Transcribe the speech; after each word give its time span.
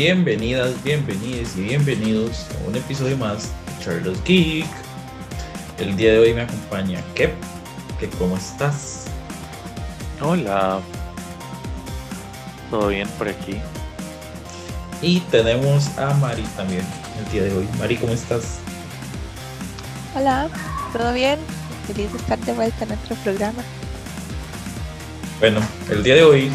bienvenidas, 0.00 0.82
bienvenidos 0.82 1.54
y 1.58 1.60
bienvenidos 1.60 2.46
a 2.54 2.68
un 2.68 2.74
episodio 2.74 3.18
más 3.18 3.42
de 3.42 3.84
Charles 3.84 4.24
Geek. 4.24 4.64
El 5.78 5.94
día 5.94 6.12
de 6.12 6.20
hoy 6.20 6.32
me 6.32 6.40
acompaña 6.40 7.02
Kep, 7.14 7.34
que 7.98 8.08
cómo 8.08 8.38
estás. 8.38 9.04
Hola, 10.22 10.80
todo 12.70 12.88
bien 12.88 13.06
por 13.18 13.28
aquí. 13.28 13.58
Y 15.02 15.20
tenemos 15.30 15.98
a 15.98 16.14
Mari 16.14 16.44
también 16.56 16.86
el 17.18 17.30
día 17.30 17.42
de 17.42 17.52
hoy. 17.58 17.68
Mari, 17.78 17.98
¿cómo 17.98 18.14
estás? 18.14 18.58
Hola, 20.16 20.48
¿todo 20.94 21.12
bien? 21.12 21.38
Feliz 21.86 22.10
de 22.10 22.18
estar 22.20 22.38
de 22.38 22.54
vuelta 22.54 22.84
en 22.84 22.88
nuestro 22.88 23.16
programa. 23.16 23.62
Bueno, 25.40 25.60
el 25.90 26.02
día 26.02 26.14
de 26.14 26.22
hoy 26.22 26.50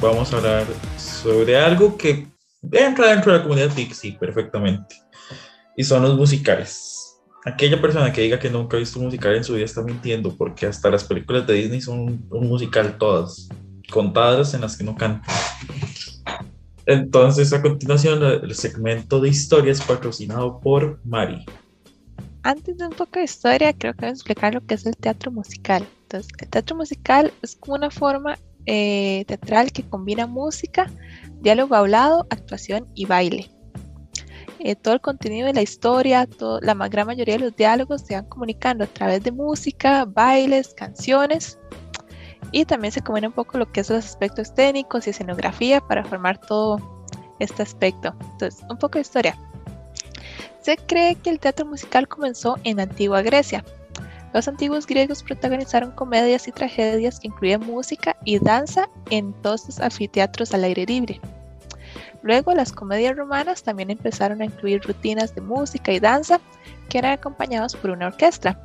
vamos 0.00 0.32
a 0.32 0.38
hablar 0.38 0.64
sobre 1.22 1.56
algo 1.56 1.96
que 1.96 2.26
entra 2.70 3.10
dentro 3.10 3.32
de 3.32 3.38
la 3.38 3.42
comunidad 3.44 3.74
Pixie 3.74 4.18
perfectamente. 4.18 4.96
Y 5.76 5.84
son 5.84 6.02
los 6.02 6.16
musicales. 6.16 7.20
Aquella 7.44 7.80
persona 7.80 8.12
que 8.12 8.22
diga 8.22 8.38
que 8.38 8.50
nunca 8.50 8.76
ha 8.76 8.80
visto 8.80 8.98
un 8.98 9.06
musical 9.06 9.34
en 9.34 9.44
su 9.44 9.54
vida 9.54 9.64
está 9.64 9.82
mintiendo, 9.82 10.36
porque 10.36 10.66
hasta 10.66 10.90
las 10.90 11.04
películas 11.04 11.46
de 11.46 11.54
Disney 11.54 11.80
son 11.80 12.24
un 12.30 12.48
musical 12.48 12.98
todas, 12.98 13.48
contadas 13.90 14.54
en 14.54 14.60
las 14.60 14.76
que 14.76 14.84
no 14.84 14.96
cantan. 14.96 15.22
Entonces, 16.86 17.52
a 17.52 17.62
continuación, 17.62 18.22
el 18.22 18.54
segmento 18.54 19.20
de 19.20 19.28
historias 19.28 19.80
patrocinado 19.80 20.60
por 20.60 21.00
Mari. 21.04 21.44
Antes 22.42 22.76
de 22.78 22.86
un 22.86 22.92
poco 22.92 23.18
de 23.18 23.24
historia, 23.24 23.72
creo 23.72 23.94
que 23.94 24.00
voy 24.00 24.08
a 24.08 24.12
explicar 24.12 24.54
lo 24.54 24.64
que 24.66 24.74
es 24.74 24.84
el 24.84 24.96
teatro 24.96 25.30
musical. 25.30 25.86
Entonces, 26.02 26.32
el 26.38 26.48
teatro 26.48 26.76
musical 26.76 27.32
es 27.42 27.54
como 27.56 27.76
una 27.76 27.90
forma 27.90 28.36
eh, 28.66 29.24
teatral 29.26 29.72
que 29.72 29.82
combina 29.82 30.26
música, 30.28 30.88
diálogo 31.42 31.74
hablado, 31.74 32.26
actuación 32.30 32.86
y 32.94 33.06
baile. 33.06 33.50
Eh, 34.60 34.76
todo 34.76 34.94
el 34.94 35.00
contenido 35.00 35.48
de 35.48 35.54
la 35.54 35.62
historia, 35.62 36.28
la 36.60 36.74
gran 36.88 37.06
mayoría 37.06 37.34
de 37.34 37.44
los 37.44 37.56
diálogos 37.56 38.02
se 38.02 38.14
van 38.14 38.26
comunicando 38.26 38.84
a 38.84 38.86
través 38.86 39.22
de 39.24 39.32
música, 39.32 40.04
bailes, 40.04 40.72
canciones 40.74 41.58
y 42.52 42.64
también 42.64 42.92
se 42.92 43.00
combina 43.00 43.28
un 43.28 43.34
poco 43.34 43.58
lo 43.58 43.70
que 43.70 43.80
es 43.80 43.90
los 43.90 44.04
aspectos 44.04 44.54
técnicos 44.54 45.06
y 45.06 45.10
escenografía 45.10 45.80
para 45.80 46.04
formar 46.04 46.38
todo 46.38 46.78
este 47.40 47.62
aspecto. 47.62 48.14
Entonces, 48.32 48.60
un 48.70 48.76
poco 48.76 48.94
de 48.94 49.00
historia. 49.00 49.36
Se 50.60 50.76
cree 50.76 51.16
que 51.16 51.30
el 51.30 51.40
teatro 51.40 51.66
musical 51.66 52.06
comenzó 52.06 52.56
en 52.62 52.76
la 52.76 52.84
antigua 52.84 53.22
Grecia. 53.22 53.64
Los 54.32 54.46
antiguos 54.46 54.86
griegos 54.86 55.22
protagonizaron 55.22 55.90
comedias 55.90 56.46
y 56.46 56.52
tragedias 56.52 57.18
que 57.18 57.28
incluían 57.28 57.66
música 57.66 58.16
y 58.24 58.38
danza 58.38 58.88
en 59.10 59.32
todos 59.42 59.66
los 59.66 59.80
anfiteatros 59.80 60.54
al 60.54 60.64
aire 60.64 60.86
libre. 60.86 61.20
Luego 62.22 62.54
las 62.54 62.72
comedias 62.72 63.16
romanas 63.16 63.62
también 63.62 63.90
empezaron 63.90 64.42
a 64.42 64.44
incluir 64.44 64.82
rutinas 64.82 65.34
de 65.34 65.40
música 65.40 65.92
y 65.92 66.00
danza 66.00 66.40
que 66.88 66.98
eran 66.98 67.12
acompañados 67.12 67.74
por 67.74 67.90
una 67.90 68.06
orquesta 68.08 68.58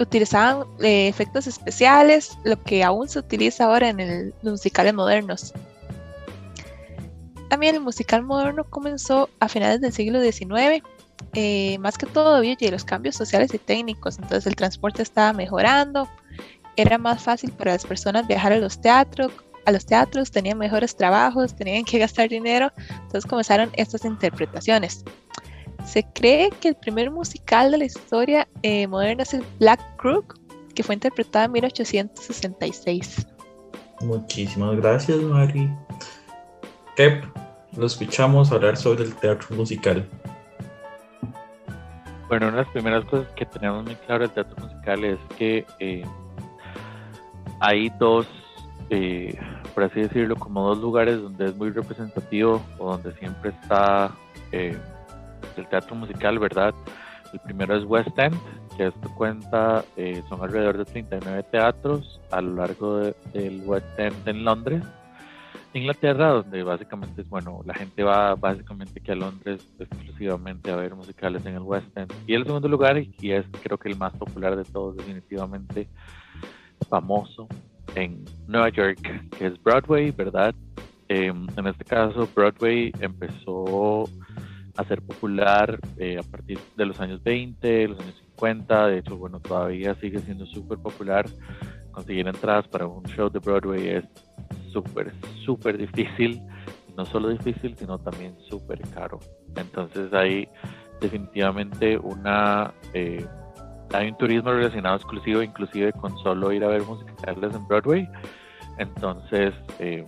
utilizaban 0.00 0.66
eh, 0.80 1.08
efectos 1.08 1.46
especiales, 1.46 2.38
lo 2.44 2.62
que 2.62 2.84
aún 2.84 3.08
se 3.08 3.18
utiliza 3.18 3.64
ahora 3.64 3.88
en 3.88 4.32
los 4.42 4.52
musicales 4.52 4.94
modernos. 4.94 5.52
También 7.48 7.76
el 7.76 7.80
musical 7.80 8.22
moderno 8.22 8.64
comenzó 8.64 9.28
a 9.40 9.48
finales 9.48 9.80
del 9.80 9.92
siglo 9.92 10.20
XIX, 10.20 10.84
eh, 11.32 11.78
más 11.78 11.98
que 11.98 12.06
todo 12.06 12.36
a 12.36 12.70
los 12.70 12.84
cambios 12.84 13.16
sociales 13.16 13.52
y 13.54 13.58
técnicos, 13.58 14.18
entonces 14.18 14.46
el 14.46 14.56
transporte 14.56 15.02
estaba 15.02 15.32
mejorando, 15.32 16.08
era 16.76 16.98
más 16.98 17.22
fácil 17.22 17.50
para 17.52 17.72
las 17.72 17.84
personas 17.84 18.28
viajar 18.28 18.52
a 18.52 18.58
los 18.58 18.80
teatros, 18.80 19.32
a 19.68 19.72
los 19.72 19.86
teatros, 19.86 20.30
tenían 20.30 20.58
mejores 20.58 20.96
trabajos, 20.96 21.54
tenían 21.54 21.84
que 21.84 21.98
gastar 22.04 22.28
dinero, 22.28 22.72
entonces 22.90 23.26
comenzaron 23.26 23.70
estas 23.74 24.04
interpretaciones. 24.04 25.04
Se 25.86 26.04
cree 26.04 26.50
que 26.60 26.68
el 26.68 26.74
primer 26.74 27.10
musical 27.10 27.70
de 27.70 27.78
la 27.78 27.84
historia 27.84 28.48
eh, 28.62 28.86
moderna 28.86 29.22
es 29.22 29.34
el 29.34 29.44
Black 29.58 29.80
Crook, 29.96 30.38
que 30.74 30.82
fue 30.82 30.94
interpretado 30.94 31.46
en 31.46 31.52
1866. 31.52 33.26
Muchísimas 34.00 34.76
gracias, 34.76 35.18
Mari. 35.18 35.70
Kep, 36.96 37.24
lo 37.76 37.86
escuchamos 37.86 38.52
hablar 38.52 38.76
sobre 38.76 39.04
el 39.04 39.14
teatro 39.14 39.56
musical. 39.56 40.06
Bueno, 42.28 42.48
una 42.48 42.58
de 42.58 42.62
las 42.64 42.72
primeras 42.72 43.04
cosas 43.06 43.26
que 43.34 43.46
tenemos 43.46 43.84
muy 43.84 43.94
claro 43.94 44.20
del 44.20 44.30
teatro 44.30 44.56
musical 44.62 45.04
es 45.04 45.18
que 45.38 45.64
eh, 45.78 46.04
hay 47.60 47.90
dos, 47.98 48.26
eh, 48.90 49.38
por 49.74 49.84
así 49.84 50.00
decirlo, 50.00 50.36
como 50.36 50.68
dos 50.68 50.78
lugares 50.78 51.20
donde 51.20 51.46
es 51.46 51.56
muy 51.56 51.70
representativo 51.70 52.62
o 52.78 52.92
donde 52.92 53.12
siempre 53.12 53.50
está 53.50 54.12
el 54.52 55.66
teatro 55.68 55.94
musical, 55.94 56.38
¿verdad? 56.38 56.74
El 57.32 57.40
primero 57.40 57.76
es 57.76 57.84
West 57.84 58.18
End, 58.18 58.36
que 58.76 58.86
esto 58.86 59.14
cuenta, 59.14 59.84
eh, 59.96 60.22
son 60.28 60.42
alrededor 60.42 60.78
de 60.78 60.84
39 60.84 61.42
teatros 61.50 62.20
a 62.30 62.40
lo 62.40 62.54
largo 62.54 62.98
del 63.32 63.62
West 63.66 63.98
End 63.98 64.26
en 64.26 64.44
Londres, 64.44 64.82
Inglaterra, 65.74 66.28
donde 66.28 66.62
básicamente 66.62 67.20
es, 67.20 67.28
bueno, 67.28 67.60
la 67.64 67.74
gente 67.74 68.02
va 68.02 68.34
básicamente 68.34 69.00
que 69.00 69.12
a 69.12 69.14
Londres 69.14 69.66
exclusivamente 69.78 70.70
a 70.70 70.76
ver 70.76 70.94
musicales 70.94 71.44
en 71.44 71.54
el 71.54 71.62
West 71.62 71.96
End. 71.96 72.12
Y 72.26 72.34
el 72.34 72.44
segundo 72.44 72.68
lugar, 72.68 72.98
y 72.98 73.32
es 73.32 73.44
creo 73.62 73.76
que 73.76 73.90
el 73.90 73.96
más 73.96 74.14
popular 74.14 74.56
de 74.56 74.64
todos, 74.64 74.96
definitivamente 74.96 75.88
famoso, 76.88 77.48
en 77.94 78.24
Nueva 78.46 78.68
York, 78.70 79.00
que 79.36 79.46
es 79.46 79.62
Broadway, 79.62 80.10
¿verdad? 80.10 80.54
Em, 81.08 81.46
en 81.56 81.66
este 81.66 81.84
caso, 81.84 82.28
Broadway 82.34 82.92
empezó 83.00 84.04
a 84.76 84.84
ser 84.84 85.02
popular 85.02 85.78
eh, 85.96 86.18
a 86.18 86.22
partir 86.22 86.58
de 86.76 86.86
los 86.86 87.00
años 87.00 87.22
20, 87.22 87.88
los 87.88 88.00
años 88.00 88.14
50, 88.36 88.86
de 88.86 88.98
hecho, 88.98 89.16
bueno, 89.16 89.40
todavía 89.40 89.94
sigue 89.96 90.20
siendo 90.20 90.46
súper 90.46 90.78
popular. 90.78 91.26
Conseguir 91.90 92.28
entradas 92.28 92.68
para 92.68 92.86
un 92.86 93.02
show 93.06 93.28
de 93.28 93.40
Broadway 93.40 93.88
es 93.88 94.04
súper, 94.72 95.12
súper 95.44 95.78
difícil, 95.78 96.40
no 96.96 97.04
solo 97.06 97.28
difícil, 97.30 97.74
sino 97.76 97.98
también 97.98 98.36
súper 98.48 98.80
caro. 98.90 99.18
Entonces 99.56 100.12
hay 100.12 100.46
definitivamente 101.00 101.98
una... 101.98 102.72
Eh, 102.94 103.26
hay 103.92 104.08
un 104.08 104.18
turismo 104.18 104.50
relacionado 104.52 104.96
exclusivo, 104.96 105.42
inclusive 105.42 105.92
con 105.92 106.16
solo 106.18 106.52
ir 106.52 106.64
a 106.64 106.68
ver 106.68 106.82
musicales 106.82 107.54
en 107.54 107.66
Broadway. 107.66 108.08
Entonces, 108.78 109.54
eh, 109.78 110.04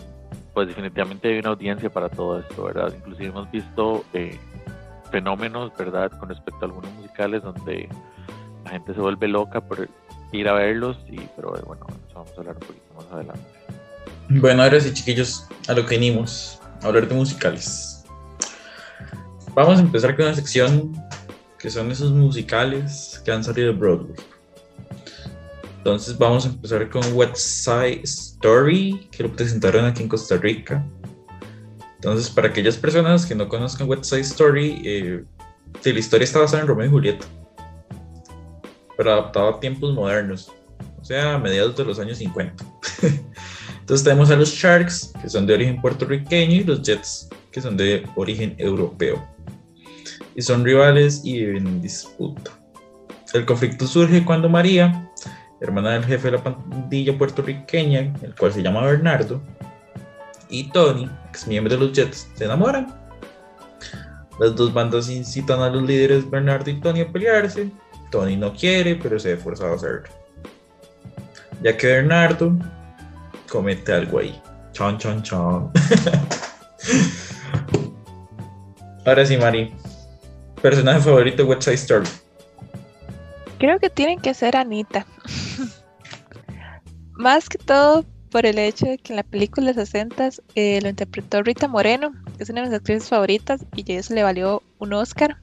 pues 0.54 0.68
definitivamente 0.68 1.28
hay 1.28 1.38
una 1.38 1.50
audiencia 1.50 1.90
para 1.90 2.08
todo 2.08 2.40
esto, 2.40 2.64
¿verdad? 2.64 2.92
Inclusive 2.94 3.28
hemos 3.28 3.50
visto 3.50 4.04
eh, 4.12 4.38
fenómenos, 5.10 5.72
¿verdad? 5.76 6.10
Con 6.12 6.28
respecto 6.28 6.58
a 6.62 6.68
algunos 6.68 6.92
musicales 6.92 7.42
donde 7.42 7.88
la 8.64 8.70
gente 8.70 8.94
se 8.94 9.00
vuelve 9.00 9.28
loca 9.28 9.60
por 9.60 9.88
ir 10.32 10.48
a 10.48 10.52
verlos, 10.52 10.98
y, 11.08 11.16
pero 11.36 11.50
bueno, 11.66 11.86
eso 12.06 12.14
vamos 12.14 12.30
a 12.36 12.40
hablar 12.40 12.56
un 12.56 12.66
poquito 12.66 12.94
más 12.96 13.12
adelante. 13.12 13.44
Bueno, 14.28 14.62
ahora 14.62 14.80
sí, 14.80 14.92
chiquillos, 14.94 15.48
a 15.66 15.72
lo 15.72 15.84
que 15.86 15.96
venimos, 15.96 16.60
a 16.82 16.86
hablar 16.86 17.08
de 17.08 17.14
musicales. 17.14 18.04
Vamos 19.54 19.78
a 19.78 19.82
empezar 19.82 20.14
con 20.14 20.26
una 20.26 20.34
sección 20.34 20.92
que 21.60 21.70
son 21.70 21.90
esos 21.90 22.10
musicales 22.12 23.20
que 23.24 23.30
han 23.30 23.44
salido 23.44 23.72
de 23.72 23.78
Broadway. 23.78 24.16
Entonces 25.78 26.16
vamos 26.16 26.46
a 26.46 26.48
empezar 26.48 26.88
con 26.88 27.02
West 27.14 27.36
Side 27.36 28.00
Story, 28.02 29.08
que 29.10 29.22
lo 29.22 29.32
presentaron 29.32 29.84
aquí 29.84 30.02
en 30.02 30.08
Costa 30.08 30.36
Rica. 30.36 30.84
Entonces, 31.96 32.30
para 32.30 32.48
aquellas 32.48 32.76
personas 32.76 33.26
que 33.26 33.34
no 33.34 33.48
conozcan 33.48 33.88
West 33.88 34.04
Side 34.04 34.20
Story, 34.22 34.82
eh, 34.84 35.24
la 35.84 35.98
historia 35.98 36.24
está 36.24 36.38
basada 36.40 36.62
en 36.62 36.68
Romeo 36.68 36.86
y 36.86 36.90
Julieta, 36.90 37.26
pero 38.96 39.12
adaptado 39.12 39.48
a 39.48 39.60
tiempos 39.60 39.92
modernos, 39.94 40.50
o 41.00 41.04
sea, 41.04 41.34
a 41.34 41.38
mediados 41.38 41.76
de 41.76 41.84
los 41.84 41.98
años 41.98 42.18
50. 42.18 42.64
Entonces 43.80 44.04
tenemos 44.04 44.30
a 44.30 44.36
los 44.36 44.50
Sharks, 44.50 45.12
que 45.20 45.28
son 45.28 45.46
de 45.46 45.54
origen 45.54 45.80
puertorriqueño, 45.80 46.56
y 46.56 46.64
los 46.64 46.82
Jets, 46.82 47.28
que 47.50 47.60
son 47.60 47.76
de 47.76 48.06
origen 48.16 48.54
europeo. 48.56 49.22
Y 50.34 50.42
son 50.42 50.64
rivales 50.64 51.22
y 51.24 51.44
viven 51.44 51.66
en 51.66 51.82
disputa. 51.82 52.52
El 53.32 53.46
conflicto 53.46 53.86
surge 53.86 54.24
cuando 54.24 54.48
María, 54.48 55.08
hermana 55.60 55.90
del 55.90 56.04
jefe 56.04 56.30
de 56.30 56.36
la 56.36 56.42
pandilla 56.42 57.16
puertorriqueña, 57.16 58.12
el 58.22 58.34
cual 58.34 58.52
se 58.52 58.62
llama 58.62 58.82
Bernardo, 58.82 59.40
y 60.48 60.64
Tony, 60.70 61.08
ex 61.28 61.46
miembro 61.46 61.74
de 61.74 61.80
los 61.80 61.92
Jets, 61.92 62.28
se 62.34 62.44
enamoran. 62.44 62.92
Las 64.40 64.56
dos 64.56 64.72
bandas 64.72 65.08
incitan 65.08 65.60
a 65.60 65.70
los 65.70 65.82
líderes 65.82 66.28
Bernardo 66.28 66.70
y 66.70 66.80
Tony 66.80 67.02
a 67.02 67.12
pelearse. 67.12 67.70
Tony 68.10 68.36
no 68.36 68.52
quiere, 68.52 68.96
pero 68.96 69.18
se 69.18 69.34
ve 69.34 69.36
forzado 69.36 69.72
a 69.72 69.76
hacerlo. 69.76 70.08
Ya 71.62 71.76
que 71.76 71.86
Bernardo 71.86 72.56
comete 73.48 73.92
algo 73.92 74.18
ahí. 74.18 74.40
Chon, 74.72 74.98
chon, 74.98 75.22
chon. 75.22 75.70
Ahora 79.04 79.26
sí, 79.26 79.36
Mari. 79.36 79.74
Personaje 80.62 81.00
favorito 81.00 81.42
de 81.42 81.48
West 81.48 81.62
Side 81.62 81.74
Story. 81.74 82.08
Creo 83.58 83.78
que 83.78 83.90
tienen 83.90 84.20
que 84.20 84.34
ser 84.34 84.56
Anita. 84.56 85.06
Más 87.12 87.48
que 87.48 87.58
todo 87.58 88.04
por 88.30 88.46
el 88.46 88.58
hecho 88.58 88.86
de 88.86 88.98
que 88.98 89.12
en 89.12 89.16
la 89.16 89.22
película 89.22 89.72
de 89.72 89.74
60 89.74 90.30
eh, 90.54 90.80
lo 90.80 90.88
interpretó 90.88 91.42
Rita 91.42 91.68
Moreno, 91.68 92.12
que 92.36 92.42
es 92.42 92.50
una 92.50 92.62
de 92.62 92.68
mis 92.68 92.76
actrices 92.76 93.08
favoritas, 93.08 93.64
y 93.74 93.92
eso 93.92 94.14
le 94.14 94.22
valió 94.22 94.62
un 94.78 94.92
Oscar. 94.92 95.38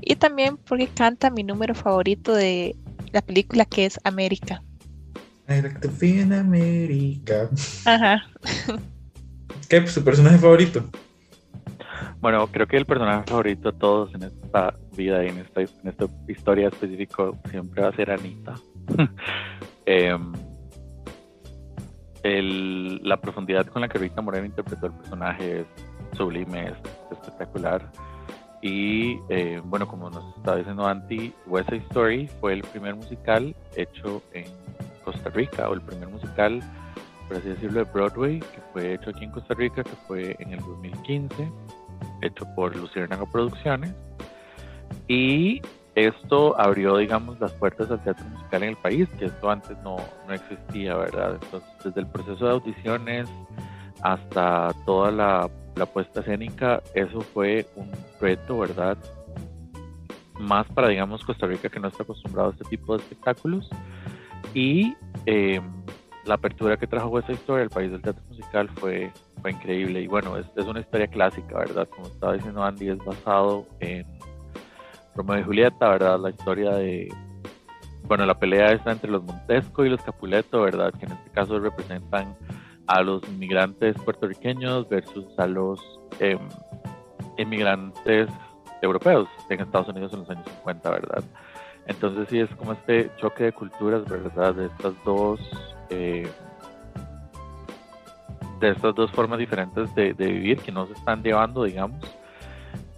Y 0.00 0.16
también 0.16 0.56
porque 0.56 0.88
canta 0.88 1.30
mi 1.30 1.44
número 1.44 1.74
favorito 1.74 2.34
de 2.34 2.76
la 3.12 3.22
película, 3.22 3.64
que 3.64 3.86
es 3.86 3.98
América. 4.04 4.62
I 5.48 5.62
like 5.62 5.80
to 5.80 5.90
be 5.98 6.20
in 6.20 6.32
America. 6.32 7.48
Ajá. 7.84 8.26
¿Qué? 9.68 9.86
¿Su 9.86 10.04
personaje 10.04 10.38
favorito? 10.38 10.90
Bueno, 12.20 12.46
creo 12.48 12.66
que 12.66 12.76
el 12.76 12.84
personaje 12.84 13.24
favorito 13.26 13.70
de 13.70 13.78
todos 13.78 14.14
en 14.14 14.24
esta 14.24 14.74
vida 14.96 15.24
y 15.24 15.28
en 15.28 15.38
esta, 15.38 15.62
historia 16.26 16.68
específica 16.68 17.30
siempre 17.50 17.82
va 17.82 17.88
a 17.88 17.92
ser 17.92 18.10
Anita. 18.10 18.54
Em, 19.90 20.32
la 23.02 23.16
profundidad 23.18 23.66
con 23.68 23.80
la 23.80 23.88
que 23.88 23.96
Rita 23.96 24.20
Moreno 24.20 24.44
interpretó 24.44 24.86
el 24.86 24.92
personaje 24.92 25.60
es 25.60 25.66
sublime, 26.16 26.66
es 26.66 26.74
espectacular. 27.10 27.90
Y 28.60 29.18
eh, 29.28 29.62
bueno, 29.64 29.86
como 29.86 30.10
nos 30.10 30.36
estaba 30.36 30.58
diciendo 30.58 30.86
Anti, 30.86 31.32
West 31.46 31.70
Side 31.70 31.84
Story 31.88 32.26
fue 32.40 32.54
el 32.54 32.62
primer 32.62 32.96
musical 32.96 33.54
hecho 33.76 34.20
en 34.34 34.44
Costa 35.04 35.30
Rica, 35.30 35.70
o 35.70 35.74
el 35.74 35.80
primer 35.80 36.08
musical, 36.08 36.60
por 37.28 37.38
así 37.38 37.48
decirlo, 37.48 37.84
de 37.84 37.90
Broadway, 37.90 38.40
que 38.40 38.60
fue 38.72 38.94
hecho 38.94 39.10
aquí 39.10 39.24
en 39.24 39.30
Costa 39.30 39.54
Rica, 39.54 39.82
que 39.84 39.96
fue 40.06 40.36
en 40.40 40.52
el 40.52 40.58
2015, 40.60 41.48
hecho 42.22 42.46
por 42.54 42.74
Luciérnaga 42.76 43.24
Producciones. 43.26 43.94
Y 45.06 45.60
esto 45.94 46.58
abrió, 46.60 46.96
digamos, 46.96 47.40
las 47.40 47.52
puertas 47.52 47.90
al 47.90 48.02
teatro 48.02 48.24
musical 48.26 48.62
en 48.62 48.68
el 48.70 48.76
país, 48.76 49.08
que 49.18 49.26
esto 49.26 49.50
antes 49.50 49.76
no, 49.82 49.96
no 50.26 50.32
existía, 50.32 50.96
¿verdad? 50.96 51.38
Entonces, 51.42 51.70
desde 51.84 52.00
el 52.00 52.06
proceso 52.06 52.44
de 52.44 52.50
audiciones 52.52 53.28
hasta 54.02 54.72
toda 54.86 55.10
la, 55.10 55.50
la 55.74 55.86
puesta 55.86 56.20
escénica, 56.20 56.82
eso 56.94 57.20
fue 57.20 57.66
un 57.74 57.90
reto, 58.20 58.58
¿verdad? 58.58 58.96
Más 60.38 60.68
para, 60.68 60.88
digamos, 60.88 61.24
Costa 61.24 61.46
Rica 61.46 61.68
que 61.68 61.80
no 61.80 61.88
está 61.88 62.04
acostumbrado 62.04 62.50
a 62.50 62.52
este 62.52 62.64
tipo 62.64 62.96
de 62.96 63.02
espectáculos. 63.02 63.68
Y 64.54 64.94
em, 65.26 65.64
la 66.28 66.34
apertura 66.34 66.76
que 66.76 66.86
trajo 66.86 67.18
esa 67.18 67.32
historia 67.32 67.64
al 67.64 67.70
país 67.70 67.90
del 67.90 68.02
teatro 68.02 68.22
musical 68.28 68.68
fue, 68.76 69.10
fue 69.40 69.52
increíble. 69.52 70.02
Y 70.02 70.06
bueno, 70.06 70.36
es, 70.36 70.46
es 70.56 70.66
una 70.66 70.80
historia 70.80 71.06
clásica, 71.06 71.58
¿verdad? 71.58 71.88
Como 71.88 72.06
estaba 72.06 72.34
diciendo 72.34 72.62
Andy, 72.62 72.90
es 72.90 72.98
basado 72.98 73.66
en 73.80 74.04
Romeo 75.16 75.38
y 75.38 75.42
Julieta, 75.42 75.88
¿verdad? 75.88 76.20
La 76.20 76.30
historia 76.30 76.72
de, 76.72 77.08
bueno, 78.04 78.26
la 78.26 78.34
pelea 78.34 78.72
está 78.72 78.92
entre 78.92 79.10
los 79.10 79.24
Montesco 79.24 79.84
y 79.84 79.88
los 79.88 80.02
Capuleto, 80.02 80.60
¿verdad? 80.60 80.92
Que 80.92 81.06
en 81.06 81.12
este 81.12 81.30
caso 81.30 81.58
representan 81.58 82.34
a 82.86 83.02
los 83.02 83.22
inmigrantes 83.28 83.96
puertorriqueños 83.96 84.88
versus 84.88 85.26
a 85.38 85.46
los 85.46 85.80
em, 86.20 86.38
inmigrantes 87.36 88.28
europeos 88.82 89.28
en 89.48 89.60
Estados 89.60 89.88
Unidos 89.88 90.12
en 90.12 90.20
los 90.20 90.30
años 90.30 90.46
50, 90.46 90.90
¿verdad? 90.90 91.24
Entonces 91.86 92.28
sí 92.28 92.38
es 92.38 92.50
como 92.56 92.72
este 92.72 93.10
choque 93.16 93.44
de 93.44 93.52
culturas, 93.52 94.04
¿verdad? 94.04 94.54
De 94.54 94.66
estas 94.66 94.92
dos, 95.04 95.40
eh, 95.90 96.28
de 98.60 98.70
estas 98.70 98.94
dos 98.94 99.10
formas 99.12 99.38
diferentes 99.38 99.94
de, 99.94 100.12
vivir 100.12 100.58
que 100.58 100.72
no 100.72 100.86
se 100.86 100.92
están 100.94 101.22
llevando, 101.22 101.64
digamos. 101.64 102.04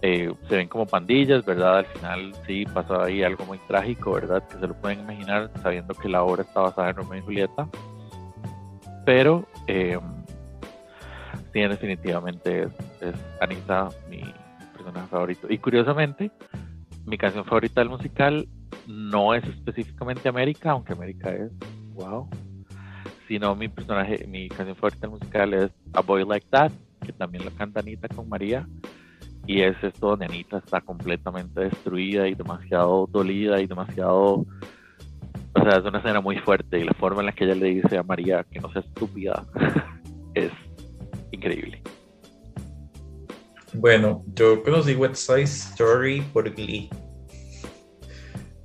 Eh, 0.01 0.33
se 0.49 0.55
ven 0.55 0.67
como 0.67 0.87
pandillas, 0.87 1.45
¿verdad? 1.45 1.79
Al 1.79 1.85
final 1.85 2.33
sí 2.47 2.65
pasa 2.65 3.03
ahí 3.03 3.21
algo 3.21 3.45
muy 3.45 3.59
trágico, 3.59 4.13
¿verdad? 4.13 4.43
Que 4.47 4.57
se 4.57 4.67
lo 4.67 4.73
pueden 4.73 5.01
imaginar 5.01 5.51
sabiendo 5.61 5.93
que 5.93 6.09
la 6.09 6.23
obra 6.23 6.41
está 6.41 6.61
basada 6.61 6.89
en 6.89 6.95
Romeo 6.95 7.19
y 7.19 7.21
Julieta. 7.21 7.67
Pero 9.05 9.45
eh, 9.67 9.99
sí, 11.53 11.59
definitivamente 11.59 12.63
es, 12.99 13.15
Anita 13.39 13.89
mi 14.09 14.23
personaje 14.73 15.07
favorito. 15.07 15.47
Y 15.49 15.59
curiosamente, 15.59 16.31
mi 17.05 17.17
canción 17.17 17.45
favorita 17.45 17.81
del 17.81 17.89
musical 17.89 18.47
no 18.87 19.35
es 19.35 19.43
específicamente 19.43 20.27
América, 20.29 20.71
aunque 20.71 20.93
América 20.93 21.29
es 21.31 21.51
wow. 21.93 22.27
Sino 23.27 23.55
mi 23.55 23.67
personaje, 23.67 24.25
mi 24.27 24.49
canción 24.49 24.75
favorita 24.75 25.07
musical 25.07 25.53
es 25.53 25.71
A 25.93 26.01
Boy 26.01 26.25
Like 26.25 26.47
That, 26.49 26.71
que 27.05 27.13
también 27.13 27.45
lo 27.45 27.51
canta 27.51 27.79
Anita 27.79 28.07
con 28.07 28.27
María. 28.27 28.67
Y 29.47 29.61
es 29.61 29.75
esto 29.81 30.09
donde 30.09 30.25
Anita 30.25 30.57
está 30.57 30.81
completamente 30.81 31.61
destruida 31.61 32.27
y 32.27 32.35
demasiado 32.35 33.07
dolida 33.07 33.59
y 33.61 33.67
demasiado 33.67 34.45
o 35.53 35.63
sea, 35.63 35.79
es 35.79 35.85
una 35.85 35.99
escena 35.99 36.21
muy 36.21 36.37
fuerte 36.37 36.79
y 36.79 36.83
la 36.83 36.93
forma 36.93 37.21
en 37.21 37.27
la 37.27 37.31
que 37.33 37.43
ella 37.43 37.55
le 37.55 37.67
dice 37.67 37.97
a 37.97 38.03
María 38.03 38.45
que 38.49 38.59
no 38.59 38.71
sea 38.71 38.81
estúpida 38.81 39.45
es 40.33 40.51
increíble. 41.31 41.81
Bueno, 43.73 44.21
yo 44.33 44.63
conocí 44.63 44.95
West 44.95 45.15
Side 45.15 45.43
Story 45.43 46.21
por 46.33 46.49
Glee. 46.53 46.89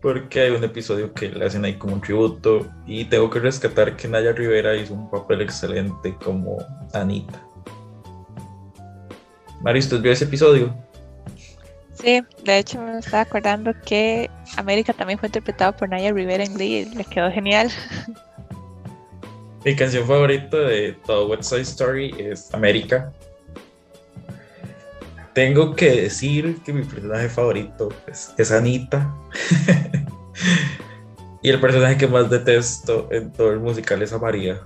Porque 0.07 0.43
hay 0.43 0.51
un 0.53 0.63
episodio 0.63 1.13
que 1.13 1.29
le 1.31 1.45
hacen 1.45 1.65
ahí 1.65 1.75
como 1.75 1.95
un 1.95 2.01
tributo 2.01 2.65
y 2.87 3.07
tengo 3.07 3.29
que 3.29 3.41
rescatar 3.41 3.97
que 3.97 4.07
Naya 4.07 4.31
Rivera 4.31 4.77
hizo 4.77 4.95
un 4.95 5.11
papel 5.11 5.41
excelente 5.41 6.15
como 6.23 6.59
Anita. 6.93 7.43
Mari, 9.63 9.81
¿usted 9.81 10.01
vio 10.01 10.13
ese 10.13 10.27
episodio? 10.27 10.73
Sí, 11.95 12.23
de 12.45 12.59
hecho 12.59 12.81
me 12.81 13.01
estaba 13.01 13.23
acordando 13.23 13.73
que 13.85 14.31
América 14.57 14.93
también 14.93 15.19
fue 15.19 15.27
interpretado 15.27 15.77
por 15.77 15.89
Naya 15.89 16.13
Rivera 16.13 16.45
en 16.45 16.55
Glee 16.55 16.87
y 16.89 16.95
le 16.95 17.05
quedó 17.05 17.29
genial. 17.33 17.69
Mi 19.65 19.75
canción 19.75 20.07
favorita 20.07 20.57
de 20.57 20.93
todo 21.05 21.27
West 21.27 21.51
Side 21.51 21.63
Story 21.63 22.15
es 22.17 22.55
América. 22.55 23.13
Tengo 25.37 25.77
que 25.77 25.91
decir 25.91 26.63
que 26.65 26.73
mi 26.73 26.83
personaje 26.83 27.29
favorito 27.29 27.91
es, 28.07 28.51
Anita. 28.51 29.15
y 31.43 31.51
el 31.51 31.61
personaje 31.61 31.99
que 31.99 32.07
más 32.07 32.31
detesto 32.31 33.07
en 33.13 33.31
todo 33.31 33.53
el 33.53 33.61
musical 33.61 34.01
es 34.01 34.15
a 34.15 34.19
María. 34.19 34.63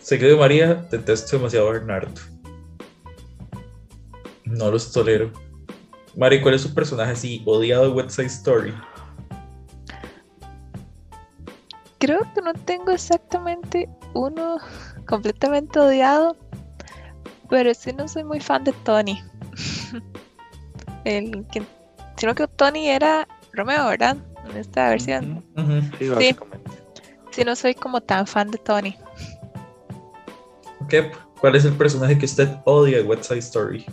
Seguido 0.00 0.30
de 0.30 0.36
María, 0.36 0.74
detesto 0.88 1.36
demasiado 1.36 1.68
a 1.68 1.72
Bernardo. 1.72 2.12
No 4.44 4.70
los 4.70 4.92
tolero. 4.92 5.32
Mari, 6.16 6.40
¿cuál 6.42 6.54
es 6.54 6.60
su 6.60 6.72
personaje 6.72 7.10
así 7.10 7.42
odiado 7.44 7.82
de 7.82 7.88
West 7.88 8.10
Side 8.10 8.28
Story? 8.28 8.72
Creo 11.98 12.20
que 12.32 12.40
no 12.40 12.54
tengo 12.54 12.92
exactamente 12.92 13.88
uno 14.12 14.58
completamente 15.08 15.76
odiado, 15.80 16.36
pero 17.50 17.74
sí 17.74 17.92
no 17.92 18.06
soy 18.06 18.22
muy 18.22 18.38
fan 18.38 18.62
de 18.62 18.72
Tony. 18.84 19.20
El 21.04 21.46
que, 21.52 21.62
sino 22.16 22.34
que 22.34 22.46
Tony 22.48 22.88
era 22.88 23.26
Romeo, 23.52 23.88
¿verdad? 23.88 24.16
En 24.50 24.56
esta 24.56 24.88
versión. 24.90 25.44
Sí, 25.98 26.08
básicamente. 26.08 26.70
Sí. 27.30 27.44
no 27.44 27.56
soy 27.56 27.74
como 27.74 28.00
tan 28.00 28.26
fan 28.26 28.50
de 28.50 28.58
Tony. 28.58 28.96
¿Cuál 31.40 31.56
es 31.56 31.64
el 31.64 31.72
personaje 31.72 32.16
que 32.18 32.26
usted 32.26 32.48
odia 32.64 32.98
de 32.98 33.02
West 33.04 33.24
Side 33.24 33.38
Story? 33.40 33.86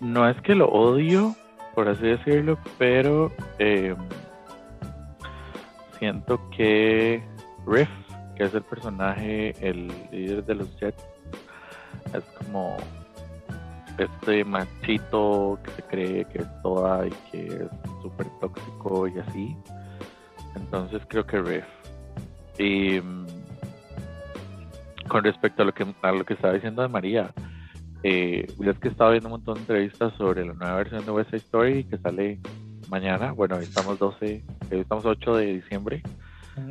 no 0.00 0.28
es 0.28 0.40
que 0.40 0.54
lo 0.54 0.68
odio, 0.68 1.36
por 1.74 1.88
así 1.88 2.06
decirlo, 2.06 2.58
pero 2.78 3.30
eh, 3.58 3.94
siento 5.98 6.40
que 6.50 7.22
Riff, 7.66 7.88
que 8.34 8.44
es 8.44 8.54
el 8.54 8.62
personaje, 8.62 9.54
el 9.60 9.92
líder 10.10 10.44
de 10.44 10.54
los 10.54 10.76
Jets, 10.80 11.02
es 12.14 12.24
como 12.38 12.78
este 14.00 14.44
machito 14.44 15.58
que 15.62 15.70
se 15.70 15.82
cree 15.82 16.24
que 16.26 16.38
es 16.38 16.62
toda 16.62 17.06
y 17.06 17.10
que 17.30 17.46
es 17.46 17.68
súper 18.02 18.26
tóxico 18.40 19.08
y 19.08 19.18
así. 19.18 19.56
Entonces 20.56 21.02
creo 21.08 21.26
que 21.26 21.40
Riff. 21.40 21.64
Y 22.58 23.00
mm, 23.00 23.26
con 25.08 25.24
respecto 25.24 25.62
a 25.62 25.66
lo 25.66 25.72
que 25.72 25.86
a 26.02 26.12
lo 26.12 26.24
que 26.24 26.34
estaba 26.34 26.54
diciendo 26.54 26.82
de 26.82 26.88
María, 26.88 27.32
eh, 28.02 28.46
es 28.60 28.78
que 28.78 28.88
estaba 28.88 29.10
viendo 29.10 29.28
un 29.28 29.32
montón 29.32 29.54
de 29.54 29.60
entrevistas 29.60 30.12
sobre 30.16 30.44
la 30.44 30.54
nueva 30.54 30.76
versión 30.76 31.04
de 31.04 31.10
West 31.10 31.30
Side 31.30 31.42
Story 31.42 31.84
que 31.84 31.98
sale 31.98 32.40
mañana. 32.88 33.32
Bueno, 33.32 33.58
estamos 33.58 33.98
12, 33.98 34.42
estamos 34.70 35.04
8 35.04 35.36
de 35.36 35.46
diciembre. 35.54 36.02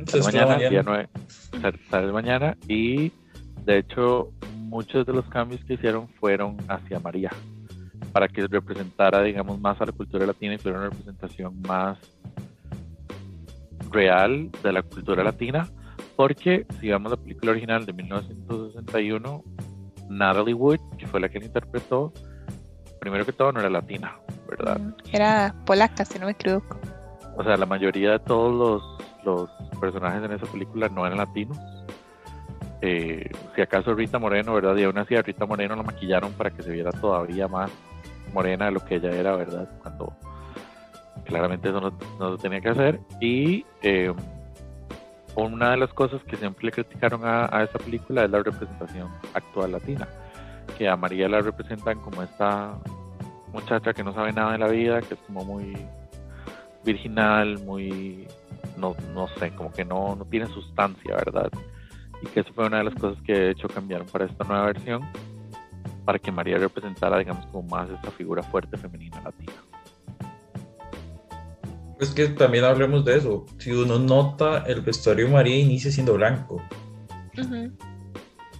Sale 0.06 0.22
mañana, 0.22 0.56
día 0.56 0.82
9, 0.84 1.08
sale 1.90 2.12
mañana 2.12 2.56
y 2.68 3.12
de 3.64 3.78
hecho 3.78 4.30
muchos 4.56 5.06
de 5.06 5.12
los 5.12 5.24
cambios 5.26 5.64
que 5.64 5.74
hicieron 5.74 6.08
fueron 6.08 6.56
hacia 6.68 7.00
María 7.00 7.30
para 8.12 8.28
que 8.28 8.46
representara 8.46 9.22
digamos 9.22 9.60
más 9.60 9.80
a 9.80 9.86
la 9.86 9.92
cultura 9.92 10.26
latina 10.26 10.54
y 10.54 10.58
fuera 10.58 10.78
una 10.78 10.88
representación 10.88 11.60
más 11.62 11.98
real 13.90 14.50
de 14.62 14.72
la 14.72 14.82
cultura 14.82 15.24
latina 15.24 15.68
porque 16.16 16.66
si 16.80 16.88
vemos 16.88 17.10
la 17.10 17.16
película 17.16 17.52
original 17.52 17.86
de 17.86 17.92
1961 17.92 19.44
Natalie 20.10 20.54
Wood, 20.54 20.80
que 20.98 21.06
fue 21.06 21.20
la 21.20 21.28
que 21.28 21.38
la 21.38 21.46
interpretó, 21.46 22.12
primero 23.00 23.24
que 23.24 23.32
todo 23.32 23.52
no 23.52 23.60
era 23.60 23.70
latina, 23.70 24.16
¿verdad? 24.48 24.80
Era 25.12 25.54
polaca, 25.64 26.04
si 26.04 26.18
no 26.18 26.26
me 26.26 26.32
equivoco. 26.32 26.78
O 27.36 27.44
sea, 27.44 27.56
la 27.56 27.64
mayoría 27.64 28.12
de 28.12 28.18
todos 28.18 28.52
los, 28.52 29.24
los 29.24 29.78
personajes 29.80 30.22
en 30.24 30.32
esa 30.32 30.46
película 30.46 30.88
no 30.88 31.06
eran 31.06 31.18
latinos. 31.18 31.56
Eh, 32.82 33.30
si 33.54 33.60
acaso 33.60 33.94
Rita 33.94 34.18
Moreno, 34.18 34.54
¿verdad? 34.54 34.76
Y 34.76 34.84
aún 34.84 34.98
así 34.98 35.14
a 35.14 35.22
Rita 35.22 35.46
Moreno 35.46 35.76
la 35.76 35.82
maquillaron 35.82 36.32
para 36.32 36.50
que 36.50 36.62
se 36.62 36.70
viera 36.70 36.90
todavía 36.92 37.46
más 37.48 37.70
morena 38.32 38.66
de 38.66 38.72
lo 38.72 38.84
que 38.84 38.96
ella 38.96 39.10
era, 39.10 39.36
¿verdad? 39.36 39.68
Cuando 39.82 40.12
claramente 41.24 41.68
eso 41.68 41.80
no, 41.80 41.92
no 42.18 42.38
tenía 42.38 42.60
que 42.60 42.68
hacer. 42.70 43.00
Y 43.20 43.64
eh, 43.82 44.12
una 45.36 45.72
de 45.72 45.76
las 45.76 45.92
cosas 45.92 46.22
que 46.24 46.36
siempre 46.36 46.66
le 46.66 46.72
criticaron 46.72 47.22
a, 47.24 47.62
esa 47.62 47.78
película 47.78 48.24
es 48.24 48.30
la 48.30 48.42
representación 48.42 49.08
actual 49.34 49.72
latina, 49.72 50.08
que 50.76 50.88
a 50.88 50.96
María 50.96 51.28
la 51.28 51.40
representan 51.40 51.98
como 52.00 52.22
esta 52.22 52.76
muchacha 53.52 53.92
que 53.92 54.04
no 54.04 54.12
sabe 54.12 54.32
nada 54.32 54.52
de 54.52 54.58
la 54.58 54.68
vida, 54.68 55.00
que 55.00 55.14
es 55.14 55.20
como 55.26 55.44
muy 55.44 55.76
virginal, 56.84 57.58
muy, 57.58 58.26
no, 58.76 58.94
no 59.14 59.28
sé, 59.38 59.50
como 59.52 59.72
que 59.72 59.84
no, 59.84 60.16
no 60.16 60.24
tiene 60.24 60.46
sustancia, 60.46 61.14
¿verdad? 61.14 61.50
Y 62.22 62.26
que 62.26 62.40
eso 62.40 62.52
fue 62.54 62.66
una 62.66 62.78
de 62.78 62.84
las 62.84 62.94
cosas 62.94 63.22
que 63.22 63.32
de 63.32 63.50
hecho 63.50 63.68
cambiaron 63.68 64.06
para 64.06 64.26
esta 64.26 64.44
nueva 64.44 64.66
versión, 64.66 65.02
para 66.04 66.18
que 66.18 66.30
María 66.30 66.58
representara, 66.58 67.18
digamos, 67.18 67.46
como 67.46 67.68
más 67.68 67.88
esta 67.90 68.10
figura 68.10 68.42
fuerte 68.42 68.76
femenina 68.76 69.20
latina. 69.22 69.52
Es 71.98 72.10
que 72.10 72.28
también 72.28 72.64
hablemos 72.64 73.04
de 73.04 73.18
eso. 73.18 73.44
Si 73.58 73.70
uno 73.72 73.98
nota, 73.98 74.64
el 74.66 74.80
vestuario 74.80 75.26
de 75.26 75.32
María 75.32 75.58
inicia 75.58 75.90
siendo 75.90 76.14
blanco. 76.14 76.62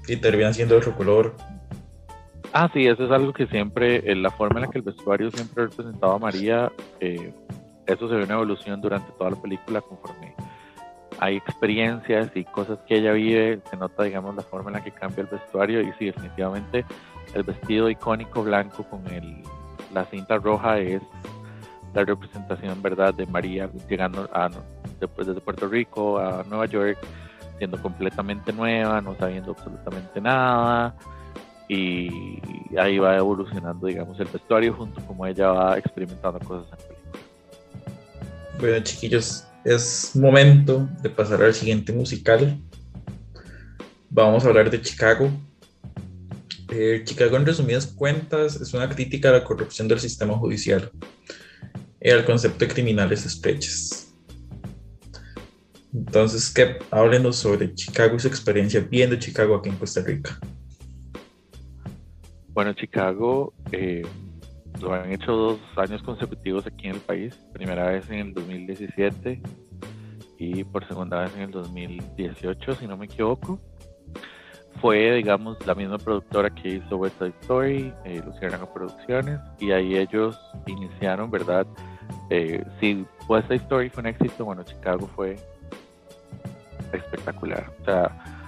Y 0.07 0.17
termina 0.17 0.52
siendo 0.52 0.76
otro 0.76 0.95
color. 0.95 1.35
Ah, 2.52 2.69
sí, 2.75 2.87
eso 2.87 3.05
es 3.05 3.11
algo 3.11 3.33
que 3.33 3.47
siempre, 3.47 4.11
en 4.11 4.23
la 4.23 4.31
forma 4.31 4.61
en 4.61 4.67
la 4.67 4.71
que 4.71 4.79
el 4.79 4.85
vestuario 4.85 5.31
siempre 5.31 5.62
ha 5.62 5.67
representado 5.69 6.12
a 6.12 6.19
María, 6.19 6.71
eh, 6.99 7.33
eso 7.87 8.09
se 8.09 8.14
ve 8.14 8.25
una 8.25 8.35
evolución 8.35 8.81
durante 8.81 9.11
toda 9.12 9.31
la 9.31 9.37
película 9.40 9.81
conforme 9.81 10.35
hay 11.21 11.37
experiencias 11.37 12.31
y 12.35 12.45
cosas 12.45 12.79
que 12.89 12.97
ella 12.97 13.12
vive, 13.12 13.61
se 13.71 13.77
nota, 13.77 14.05
digamos, 14.05 14.35
la 14.35 14.43
forma 14.43 14.71
en 14.71 14.77
la 14.77 14.85
que 14.85 14.91
cambia 14.91 15.21
el 15.21 15.29
vestuario 15.29 15.83
y 15.83 15.93
sí, 15.99 16.07
definitivamente 16.07 16.85
el 17.35 17.43
vestido 17.43 17.91
icónico 17.91 18.43
blanco 18.43 18.85
con 18.85 19.07
el, 19.09 19.43
la 19.93 20.07
cinta 20.07 20.39
roja 20.39 20.79
es 20.79 21.03
la 21.93 22.05
representación, 22.05 22.81
¿verdad?, 22.81 23.12
de 23.12 23.27
María 23.27 23.69
llegando 23.87 24.31
a, 24.33 24.49
después 24.99 25.27
desde 25.27 25.43
Puerto 25.43 25.69
Rico 25.69 26.19
a 26.19 26.43
Nueva 26.49 26.65
York, 26.65 26.97
siendo 27.59 27.81
completamente 27.83 28.50
nueva, 28.53 29.03
no 29.03 29.15
sabiendo 29.17 29.53
absolutamente 29.53 30.23
nada, 30.23 30.95
y 31.69 32.41
ahí 32.79 32.99
va 32.99 33.17
evolucionando, 33.17 33.87
digamos, 33.87 34.19
el 34.19 34.29
vestuario 34.29 34.73
junto 34.73 35.00
como 35.03 35.27
ella 35.27 35.49
va 35.49 35.79
experimentando 35.79 36.39
cosas 36.41 36.67
en 36.73 36.79
película. 36.79 37.21
Bueno, 38.59 38.85
chiquillos, 38.85 39.45
es 39.64 40.14
momento 40.14 40.88
de 41.02 41.11
pasar 41.11 41.43
al 41.43 41.55
siguiente 41.55 41.93
musical. 41.93 42.61
Vamos 44.09 44.45
a 44.45 44.49
hablar 44.49 44.71
de 44.71 44.81
Chicago. 44.81 45.31
Eh, 46.71 47.02
Chicago, 47.05 47.37
en 47.37 47.47
resumidas 47.47 47.87
cuentas, 47.87 48.61
es 48.61 48.73
una 48.75 48.88
crítica 48.88 49.29
a 49.31 49.33
la 49.33 49.45
corrupción 49.45 49.88
del 49.88 50.00
sistema 50.00 50.37
judicial 50.37 50.90
el 52.00 52.25
concepto 52.25 52.64
de 52.64 52.73
criminales 52.73 53.26
estrechas. 53.26 54.14
Entonces, 55.93 56.50
¿qué? 56.50 56.79
Háblenos 56.90 57.37
sobre 57.37 57.75
Chicago 57.75 58.17
y 58.17 58.21
su 58.21 58.29
experiencia 58.29 58.81
viendo 58.81 59.17
Chicago 59.17 59.57
aquí 59.57 59.69
en 59.69 59.76
Costa 59.76 60.00
Rica. 60.02 60.38
Bueno, 62.49 62.73
Chicago 62.75 63.52
eh, 63.73 64.02
lo 64.80 64.94
han 64.94 65.12
hecho 65.12 65.32
dos 65.32 65.58
años 65.76 66.02
consecutivos 66.02 66.66
aquí 66.66 66.88
en 66.88 66.94
el 66.94 67.00
país. 67.00 67.34
Primera 67.52 67.90
vez 67.90 68.08
en 68.10 68.18
el 68.18 68.34
2017 68.34 69.40
y 70.38 70.64
por 70.64 70.87
segunda 70.88 71.20
vez 71.20 71.34
en 71.37 71.42
el 71.42 71.50
2018, 71.50 72.75
si 72.75 72.87
no 72.87 72.96
me 72.96 73.06
equivoco. 73.06 73.60
Fue, 74.80 75.12
digamos, 75.12 75.58
la 75.66 75.75
misma 75.75 75.99
productora 75.99 76.49
que 76.49 76.76
hizo 76.76 76.96
West 76.96 77.20
Story, 77.42 77.92
eh, 78.04 78.22
Luciana 78.25 78.58
Producciones, 78.72 79.38
y 79.58 79.72
ahí 79.72 79.96
ellos 79.96 80.38
iniciaron, 80.66 81.30
¿verdad? 81.30 81.66
Eh, 82.30 82.64
si 82.80 83.04
West 83.28 83.50
Story 83.50 83.90
fue 83.90 84.00
un 84.00 84.06
éxito, 84.06 84.46
bueno, 84.46 84.62
Chicago 84.62 85.06
fue 85.14 85.37
espectacular. 86.92 87.70
O 87.82 87.84
sea, 87.84 88.39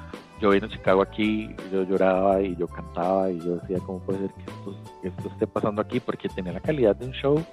yo 0.43 0.51
vino 0.51 0.67
a 0.67 0.71
Chicago 0.71 1.03
aquí, 1.03 1.55
yo 1.73 1.85
lloraba 1.85 2.43
y 2.43 2.57
yo 2.57 2.67
cantaba 2.67 3.31
y 3.31 3.39
yo 3.39 3.59
decía, 3.59 3.79
¿cómo 3.87 4.01
puede 4.01 4.19
ser 4.19 4.31
que 4.31 5.09
esto, 5.09 5.29
esté 5.29 5.47
pasando 5.47 5.81
aquí? 5.81 6.01
Porque 6.01 6.29
tenía 6.29 6.53
la 6.53 6.59
calidad 6.61 6.97
de 6.97 7.07
un 7.07 7.13
show 7.13 7.45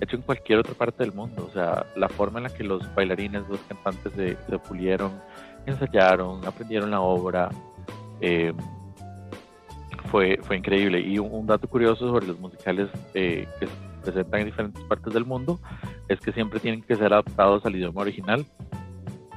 hecho 0.00 0.16
en 0.16 0.22
cualquier 0.22 0.58
otra 0.58 0.74
parte 0.74 1.04
del 1.04 1.12
mundo. 1.12 1.46
O 1.48 1.52
sea, 1.52 1.86
la 1.94 2.08
forma 2.08 2.40
en 2.40 2.44
la 2.44 2.50
que 2.50 2.64
los 2.64 2.92
bailarines, 2.96 3.48
los 3.48 3.60
cantantes 3.60 4.12
se, 4.14 4.36
se 4.44 4.58
pulieron, 4.58 5.12
ensayaron, 5.66 6.44
aprendieron 6.44 6.90
la 6.90 7.00
obra, 7.00 7.48
eh, 8.20 8.52
fue, 10.10 10.40
fue 10.42 10.56
increíble. 10.56 11.00
Y 11.00 11.20
un, 11.20 11.46
dato 11.46 11.68
curioso 11.68 12.08
sobre 12.08 12.26
los 12.26 12.40
musicales 12.40 12.88
eh, 13.14 13.46
que 13.60 13.68
presentan 14.02 14.40
en 14.40 14.46
diferentes 14.46 14.82
partes 14.84 15.14
del 15.14 15.24
mundo 15.24 15.60
es 16.08 16.18
que 16.18 16.32
siempre 16.32 16.58
tienen 16.58 16.82
que 16.82 16.96
ser 16.96 17.12
adaptados 17.12 17.64
al 17.64 17.76
idioma 17.76 18.00
original. 18.00 18.44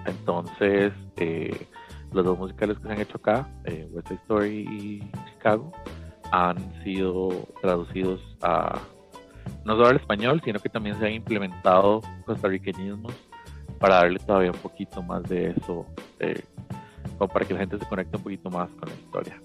Entonces, 0.07 0.91
eh, 1.17 1.67
los 2.13 2.25
dos 2.25 2.37
musicales 2.37 2.77
que 2.77 2.83
se 2.83 2.91
han 2.91 3.01
hecho 3.01 3.17
acá, 3.17 3.47
eh, 3.65 3.87
West 3.91 4.07
Side 4.07 4.19
Story 4.21 4.67
y 4.69 5.11
Chicago, 5.31 5.71
han 6.31 6.57
sido 6.83 7.29
traducidos 7.61 8.19
a 8.41 8.79
no 9.65 9.73
solo 9.73 9.87
al 9.87 9.95
español, 9.97 10.41
sino 10.43 10.59
que 10.59 10.69
también 10.69 10.97
se 10.99 11.05
han 11.05 11.13
implementado 11.13 12.01
costarriqueñismos 12.25 13.13
para 13.79 13.95
darle 13.95 14.19
todavía 14.19 14.51
un 14.51 14.57
poquito 14.57 15.01
más 15.01 15.23
de 15.23 15.51
eso, 15.51 15.85
eh, 16.19 16.43
como 17.17 17.31
para 17.31 17.45
que 17.45 17.53
la 17.53 17.61
gente 17.61 17.77
se 17.77 17.85
conecte 17.85 18.17
un 18.17 18.23
poquito 18.23 18.49
más 18.49 18.69
con 18.71 18.89
la 18.89 18.95
historia. 18.95 19.41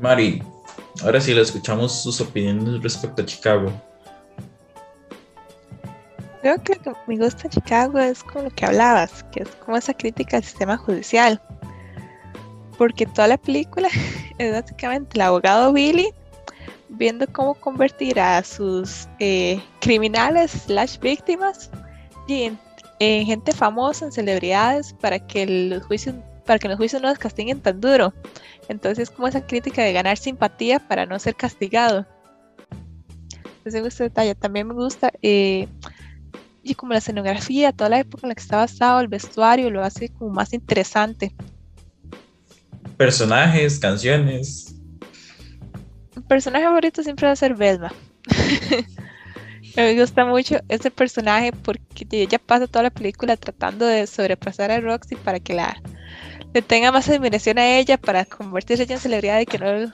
Mari, 0.00 0.42
Ahora 1.02 1.20
sí, 1.20 1.34
le 1.34 1.42
escuchamos 1.42 2.02
sus 2.02 2.20
opiniones 2.20 2.82
respecto 2.82 3.22
a 3.22 3.26
Chicago. 3.26 3.70
Creo 6.46 6.62
que 6.62 6.76
lo 6.84 6.94
que 6.94 7.00
me 7.08 7.16
gusta 7.16 7.48
Chicago 7.48 7.98
es 7.98 8.22
como 8.22 8.44
lo 8.44 8.50
que 8.50 8.66
hablabas, 8.66 9.24
que 9.32 9.42
es 9.42 9.48
como 9.64 9.76
esa 9.76 9.92
crítica 9.92 10.36
al 10.36 10.44
sistema 10.44 10.76
judicial. 10.76 11.42
Porque 12.78 13.04
toda 13.04 13.26
la 13.26 13.36
película 13.36 13.88
es 14.38 14.52
básicamente 14.52 15.16
el 15.16 15.22
abogado 15.22 15.72
Billy 15.72 16.08
viendo 16.88 17.26
cómo 17.32 17.54
convertir 17.54 18.20
a 18.20 18.44
sus 18.44 19.08
eh, 19.18 19.60
criminales 19.80 20.52
slash 20.52 21.00
víctimas 21.00 21.68
en, 22.28 22.56
en, 23.00 23.26
gente 23.26 23.50
famosa, 23.50 24.04
en 24.04 24.12
celebridades, 24.12 24.92
para 25.00 25.18
que 25.18 25.46
los 25.46 25.84
juicios, 25.86 26.14
para 26.44 26.60
que 26.60 26.68
los 26.68 26.76
juicios 26.76 27.02
no 27.02 27.08
les 27.08 27.18
castiguen 27.18 27.60
tan 27.60 27.80
duro. 27.80 28.14
Entonces, 28.68 29.10
como 29.10 29.26
esa 29.26 29.44
crítica 29.44 29.82
de 29.82 29.92
ganar 29.92 30.16
simpatía 30.16 30.78
para 30.78 31.06
no 31.06 31.18
ser 31.18 31.34
castigado. 31.34 32.06
Entonces, 33.40 33.74
me 33.74 33.80
gusta 33.80 34.04
detalle. 34.04 34.36
También 34.36 34.68
me 34.68 34.74
gusta, 34.74 35.10
eh, 35.22 35.66
y 36.66 36.74
como 36.74 36.92
la 36.92 36.98
escenografía, 36.98 37.72
toda 37.72 37.90
la 37.90 38.00
época 38.00 38.22
en 38.24 38.30
la 38.30 38.34
que 38.34 38.42
está 38.42 38.56
basado, 38.56 39.00
el 39.00 39.08
vestuario, 39.08 39.70
lo 39.70 39.84
hace 39.84 40.08
como 40.08 40.30
más 40.30 40.52
interesante. 40.52 41.32
Personajes, 42.96 43.78
canciones. 43.78 44.74
Mi 46.16 46.22
personaje 46.22 46.64
favorito 46.64 47.02
siempre 47.02 47.26
va 47.26 47.32
a 47.32 47.36
ser 47.36 47.54
Velma. 47.54 47.92
me 49.76 50.00
gusta 50.00 50.24
mucho 50.24 50.56
ese 50.68 50.90
personaje 50.90 51.52
porque 51.52 52.06
ella 52.10 52.38
pasa 52.38 52.66
toda 52.66 52.84
la 52.84 52.90
película 52.90 53.36
tratando 53.36 53.86
de 53.86 54.06
sobrepasar 54.06 54.72
a 54.72 54.80
Roxy 54.80 55.14
para 55.14 55.38
que 55.38 55.54
la, 55.54 55.80
le 56.52 56.62
tenga 56.62 56.90
más 56.90 57.08
admiración 57.08 57.58
a 57.58 57.78
ella 57.78 57.96
para 57.96 58.24
convertirse 58.24 58.82
ella 58.82 58.96
en 58.96 59.00
celebridad 59.00 59.38
y 59.38 59.46
que 59.46 59.58
no, 59.58 59.92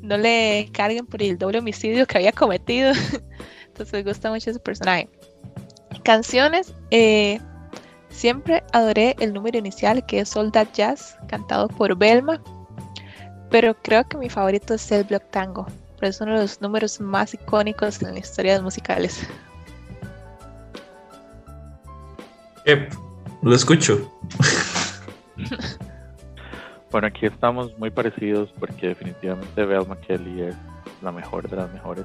no 0.00 0.16
le 0.16 0.70
carguen 0.72 1.04
por 1.04 1.22
el 1.22 1.36
doble 1.36 1.58
homicidio 1.58 2.06
que 2.06 2.16
había 2.16 2.32
cometido. 2.32 2.92
Entonces 3.66 3.92
me 3.92 4.02
gusta 4.04 4.30
mucho 4.30 4.50
ese 4.50 4.60
personaje. 4.60 5.10
Canciones, 6.02 6.74
eh, 6.90 7.40
siempre 8.10 8.62
adoré 8.72 9.16
el 9.18 9.32
número 9.32 9.58
inicial 9.58 10.04
que 10.06 10.20
es 10.20 10.30
Soldat 10.30 10.68
Jazz, 10.72 11.16
cantado 11.28 11.68
por 11.68 11.96
Belma, 11.96 12.42
pero 13.50 13.74
creo 13.74 14.04
que 14.04 14.18
mi 14.18 14.28
favorito 14.28 14.74
es 14.74 14.90
el 14.92 15.04
Block 15.04 15.22
Tango, 15.30 15.66
pero 15.98 16.10
es 16.10 16.20
uno 16.20 16.34
de 16.34 16.42
los 16.42 16.60
números 16.60 17.00
más 17.00 17.34
icónicos 17.34 18.02
en 18.02 18.14
la 18.14 18.20
historia 18.20 18.52
de 18.52 18.58
los 18.58 18.64
musicales. 18.64 19.26
lo 23.42 23.54
escucho. 23.54 24.10
Bueno, 26.94 27.08
aquí 27.08 27.26
estamos 27.26 27.76
muy 27.76 27.90
parecidos 27.90 28.50
porque 28.56 28.86
definitivamente 28.86 29.64
Velma 29.64 29.96
Kelly 29.96 30.42
es 30.42 30.54
la 31.02 31.10
mejor 31.10 31.50
de 31.50 31.56
las 31.56 31.72
mejores. 31.72 32.04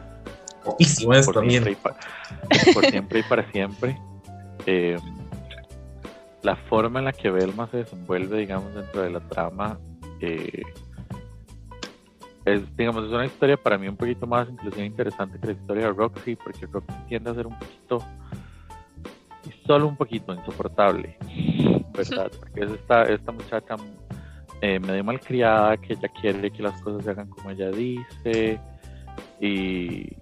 Por, 1.25 1.49
Siempre 1.49 1.71
y 1.71 1.75
por 2.73 2.85
siempre 2.85 3.19
y 3.19 3.23
para 3.23 3.51
siempre. 3.51 3.97
Eh, 4.65 4.97
la 6.41 6.55
forma 6.55 6.99
en 6.99 7.05
la 7.05 7.13
que 7.13 7.29
Velma 7.29 7.67
se 7.67 7.77
desenvuelve, 7.77 8.37
digamos, 8.37 8.73
dentro 8.73 9.01
de 9.01 9.09
la 9.09 9.19
trama, 9.19 9.77
eh, 10.21 10.63
es, 12.45 12.77
digamos, 12.77 13.05
es 13.05 13.11
una 13.11 13.25
historia 13.25 13.57
para 13.57 13.77
mí 13.77 13.87
un 13.87 13.97
poquito 13.97 14.25
más 14.25 14.49
inclusive 14.49 14.85
interesante 14.85 15.39
que 15.39 15.47
la 15.47 15.53
historia 15.53 15.85
de 15.85 15.93
Roxy, 15.93 16.35
porque 16.35 16.65
Roxy 16.65 16.93
tiende 17.07 17.31
a 17.31 17.35
ser 17.35 17.47
un 17.47 17.57
poquito, 17.57 18.03
y 19.45 19.67
solo 19.67 19.87
un 19.87 19.97
poquito, 19.97 20.33
insoportable. 20.33 21.17
¿verdad? 21.93 22.31
Porque 22.39 22.63
es 22.63 22.71
esta, 22.71 23.03
esta 23.03 23.31
muchacha 23.31 23.75
eh, 24.61 24.79
medio 24.79 25.03
malcriada 25.03 25.77
que 25.77 25.93
ella 25.93 26.09
quiere 26.09 26.51
que 26.51 26.63
las 26.63 26.79
cosas 26.81 27.03
se 27.03 27.11
hagan 27.11 27.29
como 27.29 27.49
ella 27.49 27.71
dice 27.71 28.59
y, 29.39 30.15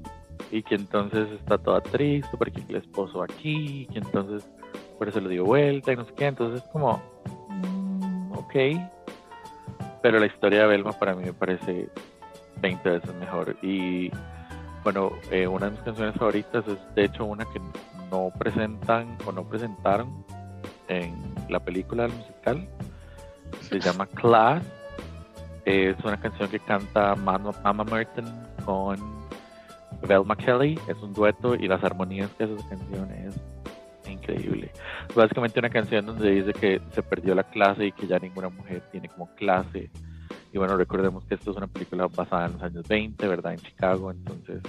y 0.51 0.63
que 0.63 0.75
entonces 0.75 1.30
está 1.32 1.58
toda 1.58 1.82
triste 1.82 2.38
porque 2.38 2.62
el 2.68 2.75
esposo 2.75 3.24
aquí, 3.24 3.82
y 3.82 3.86
que 3.88 4.00
entonces 4.00 4.48
por 4.98 5.08
eso 5.08 5.20
le 5.20 5.30
dio 5.30 5.46
vuelta 5.46 5.94
y 5.94 5.96
no 5.96 6.06
sé 6.06 6.13
qué, 6.16 6.25
entonces 6.25 6.63
es 6.63 6.70
como, 6.70 7.01
mm, 7.50 8.32
ok, 8.34 8.56
pero 10.01 10.20
la 10.20 10.25
historia 10.25 10.62
de 10.62 10.68
Belma 10.68 10.94
para 10.94 11.16
mí 11.16 11.25
me 11.25 11.34
parece 11.34 11.89
20 12.62 12.89
veces 12.89 13.13
mejor 13.16 13.56
y 13.62 14.12
bueno, 14.84 15.12
eh, 15.32 15.48
una 15.48 15.66
de 15.66 15.72
mis 15.72 15.82
canciones 15.82 16.16
favoritas 16.16 16.66
es 16.68 16.96
de 16.96 17.06
hecho 17.06 17.25
una 17.25 17.46
que 17.46 17.60
no 18.10 18.32
presentan 18.38 19.18
o 19.25 19.32
no 19.32 19.44
presentaron 19.44 20.24
en 20.88 21.13
la 21.50 21.60
película 21.60 22.04
del 22.04 22.13
musical. 22.13 22.68
Se 23.62 23.80
llama 23.82 24.06
Class. 24.06 24.63
Es 25.66 25.98
una 26.06 26.18
canción 26.18 26.50
que 26.50 26.60
canta 26.60 27.16
Mama 27.16 27.84
Merton 27.84 28.48
con 28.63 29.16
Velma 30.01 30.36
Kelly. 30.36 30.80
Es 30.88 30.98
un 31.01 31.13
dueto 31.13 31.56
y 31.56 31.68
las 31.68 31.84
armonías 31.84 32.30
que 32.32 32.44
hace 32.44 32.54
esa 32.54 32.70
canción 32.70 33.12
es 33.12 33.36
increíble. 34.10 34.72
Básicamente 35.16 35.60
una 35.60 35.70
canción 35.70 36.06
donde 36.06 36.32
dice 36.32 36.54
que 36.54 36.82
se 36.92 37.04
perdió 37.04 37.36
la 37.36 37.44
clase 37.44 37.88
y 37.88 37.92
que 37.92 38.08
ya 38.08 38.20
ninguna 38.20 38.50
mujer 38.50 38.82
tiene 38.92 39.10
como 39.10 39.34
clase. 39.36 39.89
Y 40.54 40.58
bueno, 40.58 40.77
recordemos 40.77 41.25
que 41.25 41.36
esto 41.36 41.51
es 41.51 41.58
una 41.58 41.68
película 41.68 42.08
basada 42.08 42.48
en 42.48 42.54
los 42.54 42.63
años 42.63 42.88
20, 42.88 43.27
¿verdad? 43.27 43.54
En 43.54 43.60
Chicago. 43.60 44.12
Entonces, 44.12 44.62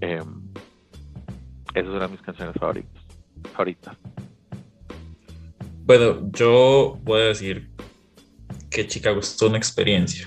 eh, 0.00 0.22
esa 1.74 1.88
es 1.88 1.88
una 1.88 2.06
de 2.06 2.08
mis 2.08 2.22
canciones 2.22 2.54
favoritas. 2.58 3.02
favoritas. 3.52 3.96
Bueno, 5.86 6.30
yo 6.32 6.98
voy 7.02 7.20
a 7.20 7.24
decir 7.26 7.70
que 8.70 8.86
Chicago 8.86 9.20
es 9.20 9.40
una 9.42 9.58
experiencia. 9.58 10.26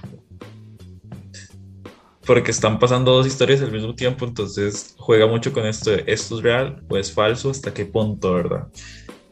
Porque 2.27 2.51
están 2.51 2.77
pasando 2.77 3.13
dos 3.13 3.25
historias 3.25 3.61
al 3.61 3.71
mismo 3.71 3.95
tiempo, 3.95 4.25
entonces 4.25 4.93
juega 4.97 5.25
mucho 5.25 5.53
con 5.53 5.65
esto 5.65 5.91
esto 5.93 6.37
es 6.37 6.43
real 6.43 6.83
o 6.89 6.97
es 6.97 7.11
falso, 7.11 7.49
hasta 7.49 7.73
qué 7.73 7.85
punto, 7.85 8.33
¿verdad? 8.33 8.67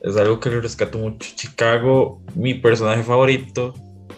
Es 0.02 0.16
algo 0.16 0.40
que 0.40 0.50
le 0.50 0.62
rescato 0.62 0.98
mucho. 0.98 1.30
Chicago, 1.36 2.22
mi 2.34 2.54
personaje 2.54 3.04
favorito 3.04 3.74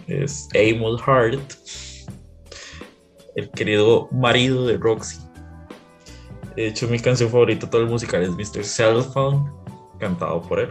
es 0.07 0.47
Amos 0.53 1.01
Hart, 1.05 1.53
el 3.35 3.49
querido 3.49 4.07
marido 4.11 4.67
de 4.67 4.77
Roxy. 4.77 5.17
De 6.55 6.67
hecho, 6.67 6.87
mi 6.87 6.99
canción 6.99 7.29
favorita 7.29 7.69
todo 7.69 7.81
el 7.81 7.87
musical 7.87 8.23
es 8.23 8.29
Mr. 8.29 8.63
Cellphone, 8.63 9.51
cantado 9.99 10.41
por 10.41 10.59
él. 10.59 10.69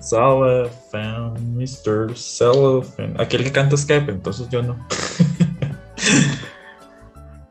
Cellophane, 0.00 1.38
Mr. 1.40 2.16
Cellophane. 2.16 3.14
Aquel 3.18 3.44
que 3.44 3.52
canta 3.52 3.76
Skype, 3.76 4.10
entonces 4.10 4.48
yo 4.50 4.62
no. 4.62 4.76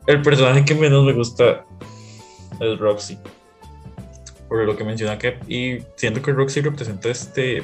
el 0.08 0.22
personaje 0.22 0.66
que 0.66 0.74
menos 0.74 1.06
me 1.06 1.14
gusta 1.14 1.64
es 2.60 2.80
Roxy. 2.80 3.18
Por 4.48 4.66
lo 4.66 4.76
que 4.78 4.84
menciona 4.84 5.18
que 5.18 5.38
Y 5.48 5.84
siento 5.96 6.22
que 6.22 6.32
Roxy 6.32 6.62
representa 6.62 7.10
este 7.10 7.64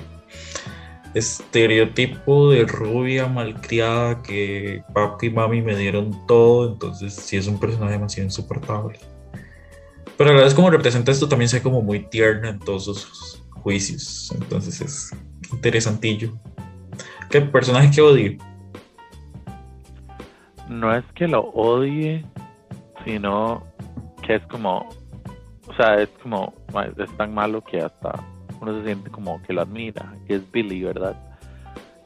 estereotipo 1.14 2.50
de 2.50 2.66
rubia 2.66 3.28
malcriada 3.28 4.22
que 4.24 4.82
papi 4.94 5.28
y 5.28 5.30
mami 5.30 5.62
me 5.62 5.76
dieron 5.76 6.26
todo, 6.28 6.74
entonces 6.74 7.14
sí 7.14 7.38
es 7.38 7.48
un 7.48 7.60
personaje 7.60 7.94
demasiado 7.94 8.26
insoportable. 8.26 9.00
Pero 10.18 10.32
a 10.32 10.34
la 10.34 10.44
vez 10.44 10.54
como 10.54 10.70
representa 10.70 11.12
esto 11.12 11.30
también 11.30 11.50
ve 11.52 11.62
como 11.62 11.82
muy 11.82 12.00
tierna 12.10 12.50
en 12.50 12.60
todos 12.60 12.86
sus 12.86 13.44
juicios, 13.52 14.34
entonces 14.36 14.82
es 14.82 15.12
interesantillo. 15.52 16.34
¿Qué 17.30 17.42
personaje 17.42 17.92
que 17.92 18.02
odio? 18.02 18.38
No 20.74 20.92
es 20.92 21.06
que 21.14 21.28
lo 21.28 21.42
odie, 21.52 22.26
sino 23.06 23.62
que 24.24 24.36
es 24.36 24.42
como, 24.48 24.90
o 25.68 25.74
sea, 25.76 26.02
es 26.02 26.10
como, 26.24 26.52
es 26.98 27.16
tan 27.16 27.32
malo 27.32 27.62
que 27.62 27.80
hasta 27.80 28.12
uno 28.60 28.80
se 28.80 28.86
siente 28.86 29.12
como 29.12 29.40
que 29.44 29.54
lo 29.54 29.62
admira, 29.62 30.12
que 30.26 30.36
es 30.36 30.52
Billy, 30.52 30.82
¿verdad? 30.84 31.16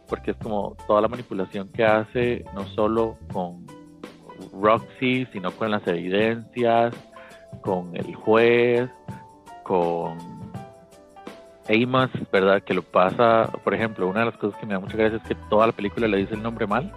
Porque 0.10 0.32
es 0.32 0.38
como 0.38 0.76
toda 0.86 1.00
la 1.00 1.08
manipulación 1.08 1.70
que 1.70 1.86
hace, 1.86 2.44
no 2.54 2.68
solo 2.68 3.16
con 3.32 3.66
Roxy, 4.62 5.26
sino 5.32 5.52
con 5.52 5.72
las 5.72 5.88
evidencias, 5.88 6.94
con 7.62 7.96
el 7.96 8.16
juez, 8.16 8.90
con 9.64 10.18
Amos, 11.70 12.10
¿verdad? 12.34 12.62
Que 12.64 12.74
lo 12.74 12.82
pasa, 12.82 13.50
por 13.64 13.74
ejemplo, 13.74 14.10
una 14.10 14.20
de 14.20 14.26
las 14.26 14.38
cosas 14.38 14.60
que 14.60 14.66
me 14.66 14.74
da 14.74 14.82
mucha 14.82 14.98
gracia 14.98 15.20
es 15.20 15.24
que 15.24 15.36
toda 15.50 15.68
la 15.68 15.74
película 15.74 16.06
le 16.06 16.18
dice 16.18 16.34
el 16.34 16.44
nombre 16.44 16.68
mal. 16.68 16.92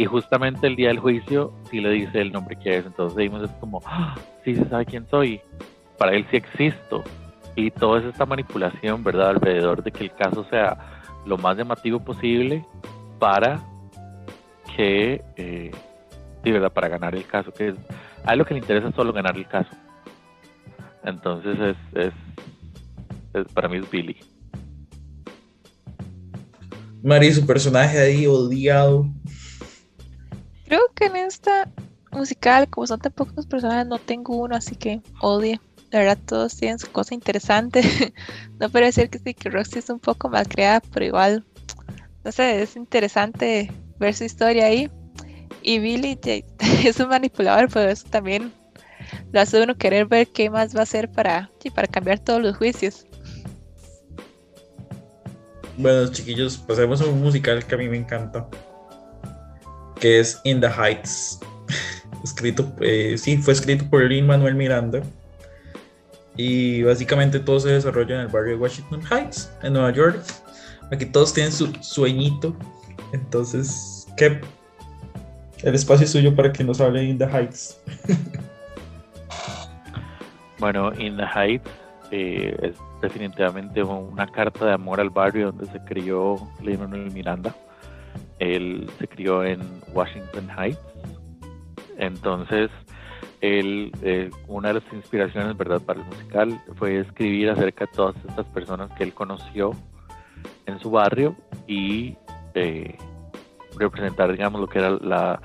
Y 0.00 0.06
justamente 0.06 0.66
el 0.66 0.76
día 0.76 0.88
del 0.88 0.98
juicio 0.98 1.52
sí 1.70 1.78
le 1.78 1.90
dice 1.90 2.22
el 2.22 2.32
nombre 2.32 2.56
que 2.56 2.78
es. 2.78 2.86
Entonces 2.86 3.28
Amos 3.28 3.42
es 3.42 3.50
como, 3.60 3.82
¡Ah! 3.84 4.16
sí 4.42 4.54
se 4.54 4.66
sabe 4.66 4.86
quién 4.86 5.06
soy. 5.06 5.42
Para 5.98 6.12
él 6.16 6.24
sí 6.30 6.38
existo 6.38 7.04
y 7.54 7.70
toda 7.70 8.00
esta 8.08 8.24
manipulación, 8.24 9.04
¿verdad? 9.04 9.28
Alrededor 9.28 9.82
de 9.82 9.92
que 9.92 10.04
el 10.04 10.12
caso 10.12 10.46
sea 10.48 10.78
lo 11.26 11.36
más 11.36 11.54
llamativo 11.58 12.00
posible 12.00 12.64
para 13.18 13.60
que, 14.74 15.22
eh, 15.36 15.70
sí, 16.42 16.50
¿verdad? 16.50 16.72
Para 16.72 16.88
ganar 16.88 17.14
el 17.14 17.26
caso, 17.26 17.52
que 17.52 17.68
es, 17.68 17.74
a 18.24 18.32
él 18.32 18.38
lo 18.38 18.46
que 18.46 18.54
le 18.54 18.60
interesa 18.60 18.88
es 18.88 18.94
solo 18.94 19.12
ganar 19.12 19.36
el 19.36 19.46
caso. 19.48 19.76
Entonces 21.04 21.76
es, 21.92 22.14
es, 23.34 23.52
para 23.52 23.68
mí 23.68 23.76
es 23.76 23.90
Billy. 23.90 24.16
Mari, 27.02 27.34
su 27.34 27.44
personaje 27.46 27.98
ahí 27.98 28.26
odiado. 28.26 29.19
Creo 30.70 30.82
que 30.94 31.06
en 31.06 31.16
esta 31.16 31.68
musical, 32.12 32.68
como 32.70 32.86
son 32.86 33.00
tan 33.00 33.10
pocos 33.10 33.44
personajes, 33.44 33.88
no 33.88 33.98
tengo 33.98 34.36
uno, 34.36 34.54
así 34.54 34.76
que 34.76 35.02
odio 35.20 35.60
la 35.90 35.98
verdad 35.98 36.18
todos 36.24 36.56
tienen 36.56 36.78
su 36.78 36.88
cosa 36.92 37.12
interesante. 37.12 37.82
no 38.60 38.70
puedo 38.70 38.84
decir 38.84 39.10
que 39.10 39.18
sí, 39.18 39.34
que 39.34 39.50
Roxy 39.50 39.80
es 39.80 39.90
un 39.90 39.98
poco 39.98 40.28
mal 40.28 40.46
creada, 40.46 40.80
pero 40.92 41.04
igual, 41.04 41.44
no 42.22 42.30
sé, 42.30 42.62
es 42.62 42.76
interesante 42.76 43.72
ver 43.98 44.14
su 44.14 44.22
historia 44.22 44.66
ahí. 44.66 44.88
Y 45.62 45.80
Billy 45.80 46.16
es 46.84 47.00
un 47.00 47.08
manipulador, 47.08 47.68
pero 47.68 47.90
eso 47.90 48.06
también 48.08 48.52
lo 49.32 49.40
hace 49.40 49.60
uno 49.60 49.76
querer 49.76 50.06
ver 50.06 50.28
qué 50.28 50.48
más 50.50 50.74
va 50.74 50.80
a 50.80 50.84
hacer 50.84 51.10
para, 51.10 51.50
para 51.74 51.88
cambiar 51.88 52.20
todos 52.20 52.40
los 52.40 52.56
juicios. 52.56 53.04
Bueno, 55.76 56.12
chiquillos, 56.12 56.58
pasemos 56.58 57.00
a 57.00 57.06
un 57.06 57.20
musical 57.20 57.66
que 57.66 57.74
a 57.74 57.78
mí 57.78 57.88
me 57.88 57.96
encanta, 57.96 58.48
que 60.00 60.20
es 60.20 60.40
In 60.44 60.60
the 60.60 60.68
Heights. 60.68 61.40
escrito, 62.24 62.70
eh, 62.80 63.16
sí, 63.16 63.36
fue 63.36 63.52
escrito 63.52 63.84
por 63.88 64.04
Lin 64.04 64.26
Manuel 64.26 64.54
Miranda 64.54 65.02
y 66.36 66.82
básicamente 66.82 67.38
todo 67.38 67.60
se 67.60 67.70
desarrolla 67.70 68.16
en 68.16 68.20
el 68.22 68.28
barrio 68.28 68.54
de 68.54 68.62
Washington 68.62 69.02
Heights, 69.10 69.50
en 69.62 69.74
Nueva 69.74 69.92
York. 69.92 70.22
Aquí 70.90 71.06
todos 71.06 71.34
tienen 71.34 71.52
su 71.52 71.72
sueñito. 71.80 72.56
Entonces, 73.12 74.06
¿qué? 74.16 74.40
El 75.62 75.74
espacio 75.74 76.04
es 76.04 76.12
suyo 76.12 76.34
para 76.34 76.52
que 76.52 76.64
nos 76.64 76.80
hable 76.80 77.04
In 77.04 77.18
the 77.18 77.26
Heights. 77.26 77.78
bueno, 80.58 80.92
In 80.98 81.16
the 81.16 81.24
Heights 81.24 81.68
eh, 82.10 82.56
es 82.62 82.74
definitivamente 83.02 83.82
una 83.82 84.26
carta 84.26 84.64
de 84.64 84.72
amor 84.72 85.00
al 85.00 85.10
barrio 85.10 85.52
donde 85.52 85.66
se 85.66 85.78
crió 85.80 86.36
Lin 86.62 87.12
Miranda. 87.12 87.54
Él 88.40 88.90
se 88.98 89.06
crió 89.06 89.44
en 89.44 89.60
Washington 89.92 90.48
Heights. 90.58 90.80
Entonces, 91.98 92.70
él, 93.40 93.92
eh, 94.02 94.30
una 94.48 94.68
de 94.68 94.74
las 94.74 94.92
inspiraciones, 94.92 95.56
¿verdad?, 95.56 95.80
para 95.80 96.00
el 96.00 96.06
musical 96.06 96.60
fue 96.76 96.98
escribir 96.98 97.50
acerca 97.50 97.86
de 97.86 97.92
todas 97.92 98.16
estas 98.28 98.46
personas 98.46 98.90
que 98.92 99.04
él 99.04 99.14
conoció 99.14 99.72
en 100.66 100.78
su 100.80 100.90
barrio 100.90 101.36
y 101.66 102.16
eh, 102.54 102.96
representar, 103.78 104.32
digamos, 104.32 104.60
lo 104.60 104.66
que 104.66 104.78
era 104.78 104.90
la, 104.90 105.40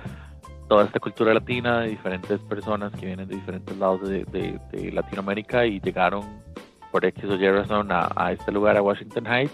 toda 0.67 0.85
esta 0.85 0.99
cultura 0.99 1.33
latina 1.33 1.81
de 1.81 1.89
diferentes 1.89 2.39
personas 2.41 2.91
que 2.93 3.05
vienen 3.05 3.27
de 3.27 3.35
diferentes 3.35 3.77
lados 3.77 4.07
de, 4.09 4.91
Latinoamérica 4.91 5.65
y 5.65 5.79
llegaron 5.79 6.23
por 6.91 7.05
X 7.05 7.23
o 7.25 7.35
Y 7.35 7.45
a, 7.45 8.31
este 8.31 8.51
lugar, 8.51 8.77
a 8.77 8.81
Washington 8.81 9.25
Heights, 9.27 9.53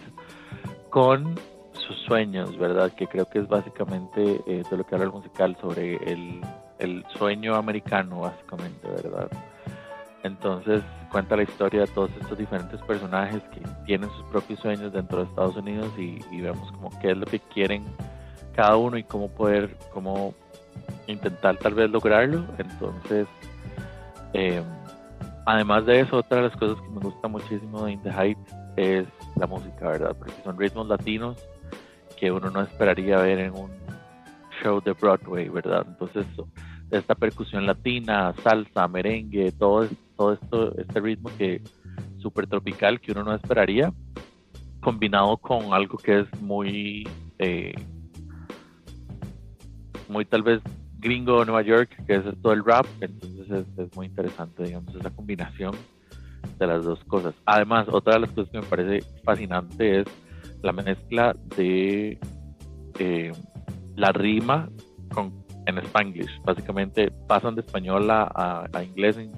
con 0.89 1.35
sus 1.73 1.97
sueños, 2.05 2.57
¿verdad? 2.57 2.91
Que 2.91 3.07
creo 3.07 3.25
que 3.25 3.39
es 3.39 3.47
básicamente 3.47 4.41
eh, 4.45 4.63
de 4.69 4.77
lo 4.77 4.83
que 4.85 4.95
habla 4.95 5.05
el 5.05 5.11
musical 5.11 5.57
sobre 5.61 5.95
el 6.11 6.41
el 6.81 7.05
sueño 7.17 7.55
americano, 7.55 8.21
básicamente, 8.21 8.87
¿verdad? 8.87 9.29
Entonces 10.23 10.81
cuenta 11.11 11.35
la 11.35 11.43
historia 11.43 11.81
de 11.81 11.87
todos 11.87 12.09
estos 12.19 12.37
diferentes 12.37 12.81
personajes 12.81 13.41
que 13.53 13.61
tienen 13.85 14.09
sus 14.09 14.23
propios 14.25 14.59
sueños 14.59 14.91
dentro 14.91 15.19
de 15.19 15.25
Estados 15.25 15.55
Unidos 15.55 15.89
y, 15.97 16.19
vemos 16.41 16.71
como 16.71 16.89
qué 16.99 17.11
es 17.11 17.17
lo 17.17 17.25
que 17.25 17.39
quieren 17.39 17.83
cada 18.55 18.77
uno 18.77 18.97
y 18.97 19.03
cómo 19.03 19.29
poder, 19.29 19.75
cómo 19.93 20.33
intentar 21.07 21.57
tal 21.57 21.75
vez 21.75 21.89
lograrlo. 21.89 22.45
Entonces, 22.57 23.27
em, 24.33 24.63
además 25.45 25.85
de 25.85 25.99
eso, 25.99 26.17
otra 26.17 26.37
de 26.37 26.43
las 26.49 26.57
cosas 26.57 26.81
que 26.81 26.89
me 26.89 26.99
gusta 26.99 27.27
muchísimo 27.27 27.85
de 27.85 27.91
In 27.91 28.01
the 28.01 28.11
Heights 28.11 28.55
es 28.75 29.07
la 29.35 29.45
música, 29.45 29.87
¿verdad? 29.87 30.15
Porque 30.17 30.33
son 30.43 30.57
ritmos 30.57 30.87
latinos 30.87 31.37
que 32.21 32.31
uno 32.31 32.51
no 32.51 32.61
esperaría 32.61 33.17
ver 33.17 33.39
en 33.39 33.53
un 33.53 33.71
show 34.61 34.79
de 34.79 34.93
Broadway, 34.93 35.49
¿verdad? 35.49 35.83
Entonces, 35.87 36.27
esta 36.91 37.15
percusión 37.15 37.65
latina, 37.65 38.31
salsa, 38.43 38.87
merengue, 38.87 39.51
todo, 39.53 39.83
esto, 39.85 40.77
este 40.77 40.99
ritmo 40.99 41.31
que 41.35 41.63
súper 42.19 42.45
tropical 42.45 43.01
que 43.01 43.11
uno 43.11 43.23
no 43.23 43.33
esperaría, 43.33 43.91
combinado 44.81 45.35
con 45.37 45.73
algo 45.73 45.97
que 45.97 46.19
es 46.19 46.41
muy, 46.41 47.09
eh, 47.39 47.73
muy 50.07 50.23
tal 50.23 50.43
vez 50.43 50.61
gringo 50.99 51.39
de 51.39 51.47
Nueva 51.47 51.63
York, 51.63 51.89
que 52.05 52.17
es 52.17 52.23
todo 52.43 52.53
el 52.53 52.63
rap, 52.63 52.85
entonces 52.99 53.65
es, 53.77 53.95
muy 53.95 54.05
interesante, 54.05 54.63
digamos, 54.63 54.93
esa 54.93 55.09
combinación 55.09 55.73
de 56.59 56.67
las 56.67 56.83
dos 56.83 57.03
cosas. 57.05 57.33
Además, 57.47 57.87
otra 57.89 58.13
de 58.13 58.19
las 58.19 58.29
cosas 58.29 58.51
que 58.51 58.59
me 58.59 58.67
parece 58.67 59.03
fascinante 59.23 60.01
es 60.01 60.07
la 60.61 60.71
mezcla 60.71 61.33
de 61.57 62.19
eh, 62.99 63.31
la 63.95 64.11
rima 64.11 64.69
con, 65.13 65.33
en 65.65 65.77
spanglish. 65.79 66.41
Básicamente 66.43 67.11
pasan 67.27 67.55
de 67.55 67.61
español 67.61 68.09
a, 68.09 68.69
inglés 68.83 69.17
en, 69.17 69.31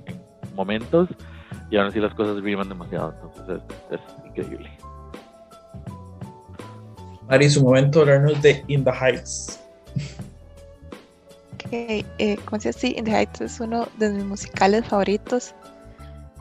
momentos 0.56 1.10
y 1.72 1.78
aún 1.78 1.88
así 1.88 2.00
las 2.00 2.14
cosas 2.14 2.42
riman 2.42 2.70
demasiado. 2.70 3.14
Entonces 3.24 3.62
es, 3.92 4.00
increíble. 4.28 4.70
Mari, 7.28 7.50
su 7.50 7.64
momento 7.64 8.02
hablarnos 8.02 8.42
de 8.42 8.64
In 8.68 8.84
the 8.84 8.92
Heights. 8.92 9.60
Ok, 11.54 11.70
eh, 11.72 12.38
como 12.46 12.58
decía, 12.58 12.74
sí, 12.74 12.94
In 12.98 13.06
the 13.06 13.12
Heights 13.12 13.42
es 13.42 13.60
uno 13.60 13.88
de 13.98 14.10
mis 14.10 14.26
musicales 14.26 14.86
favoritos, 14.86 15.56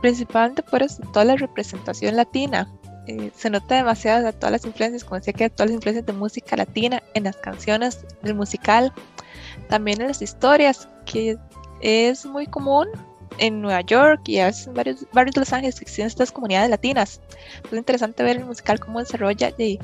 principalmente 0.02 0.62
por 0.62 0.82
eso, 0.82 1.02
toda 1.12 1.24
la 1.24 1.36
representación 1.36 2.16
latina. 2.16 2.68
Eh, 3.06 3.30
se 3.34 3.50
nota 3.50 3.76
demasiado 3.76 4.24
de 4.24 4.32
todas 4.32 4.52
las 4.52 4.64
influencias, 4.64 5.04
como 5.04 5.16
decía 5.16 5.32
que 5.32 5.50
todas 5.50 5.70
las 5.70 5.76
influencias 5.76 6.06
de 6.06 6.12
música 6.12 6.56
latina 6.56 7.02
en 7.14 7.24
las 7.24 7.36
canciones 7.36 8.04
del 8.22 8.34
musical, 8.34 8.92
también 9.68 10.00
en 10.00 10.08
las 10.08 10.22
historias, 10.22 10.88
que 11.04 11.36
es 11.80 12.24
muy 12.24 12.46
común 12.46 12.88
en 13.38 13.60
Nueva 13.60 13.80
York 13.80 14.20
y 14.26 14.38
a 14.38 14.46
veces 14.46 14.66
en 14.66 14.74
varios 14.74 15.06
barrios 15.12 15.34
de 15.34 15.40
Los 15.40 15.52
Ángeles 15.52 15.80
existen 15.80 16.06
estas 16.06 16.30
comunidades 16.30 16.70
latinas. 16.70 17.20
Es 17.64 17.72
interesante 17.72 18.22
ver 18.22 18.36
el 18.36 18.44
musical 18.44 18.78
cómo 18.78 19.00
desarrolla 19.00 19.52
y 19.58 19.78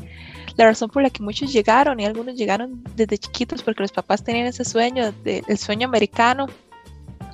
la 0.57 0.67
razón 0.67 0.91
por 0.91 1.03
la 1.03 1.11
que 1.11 1.23
muchos 1.23 1.53
llegaron 1.53 1.99
y 2.01 2.05
algunos 2.05 2.37
llegaron 2.37 2.85
desde 2.95 3.19
chiquitos 3.19 3.63
porque 3.63 3.83
los 3.83 3.93
papás 3.93 4.23
tenían 4.23 4.47
ese 4.47 4.65
sueño, 4.65 5.13
de, 5.25 5.43
el 5.47 5.59
sueño 5.59 5.89
americano 5.89 6.47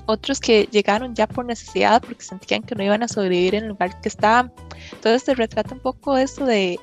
otros 0.06 0.40
que 0.40 0.68
llegaron 0.70 1.14
ya 1.14 1.26
por 1.26 1.44
necesidad 1.44 2.02
porque 2.02 2.24
sentían 2.24 2.62
que 2.62 2.74
no 2.74 2.84
iban 2.84 3.02
a 3.02 3.08
sobrevivir 3.08 3.54
en 3.54 3.64
el 3.64 3.70
lugar 3.70 4.00
que 4.00 4.08
estaban. 4.08 4.52
Entonces 4.92 5.22
se 5.22 5.34
retrata 5.34 5.74
un 5.74 5.80
poco 5.80 6.16
eso 6.16 6.44
de 6.44 6.78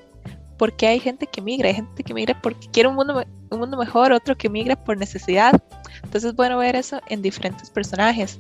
por 0.58 0.74
qué 0.74 0.88
hay 0.88 1.00
gente 1.00 1.28
que 1.28 1.42
migra, 1.42 1.70
hay 1.70 1.76
gente 1.76 2.04
que 2.04 2.14
migra 2.14 2.40
porque 2.40 2.68
quiere 2.72 2.90
un 2.90 2.96
mundo, 2.96 3.24
un 3.50 3.60
mundo 3.60 3.78
mejor, 3.78 4.12
otro 4.12 4.38
que 4.38 4.50
migra 4.50 4.76
por 4.76 4.98
necesidad. 4.98 5.62
Entonces 5.96 6.26
es 6.26 6.36
bueno 6.36 6.58
ver 6.58 6.76
eso 6.76 7.02
en 7.08 7.22
diferentes 7.22 7.70
personajes. 7.70 8.40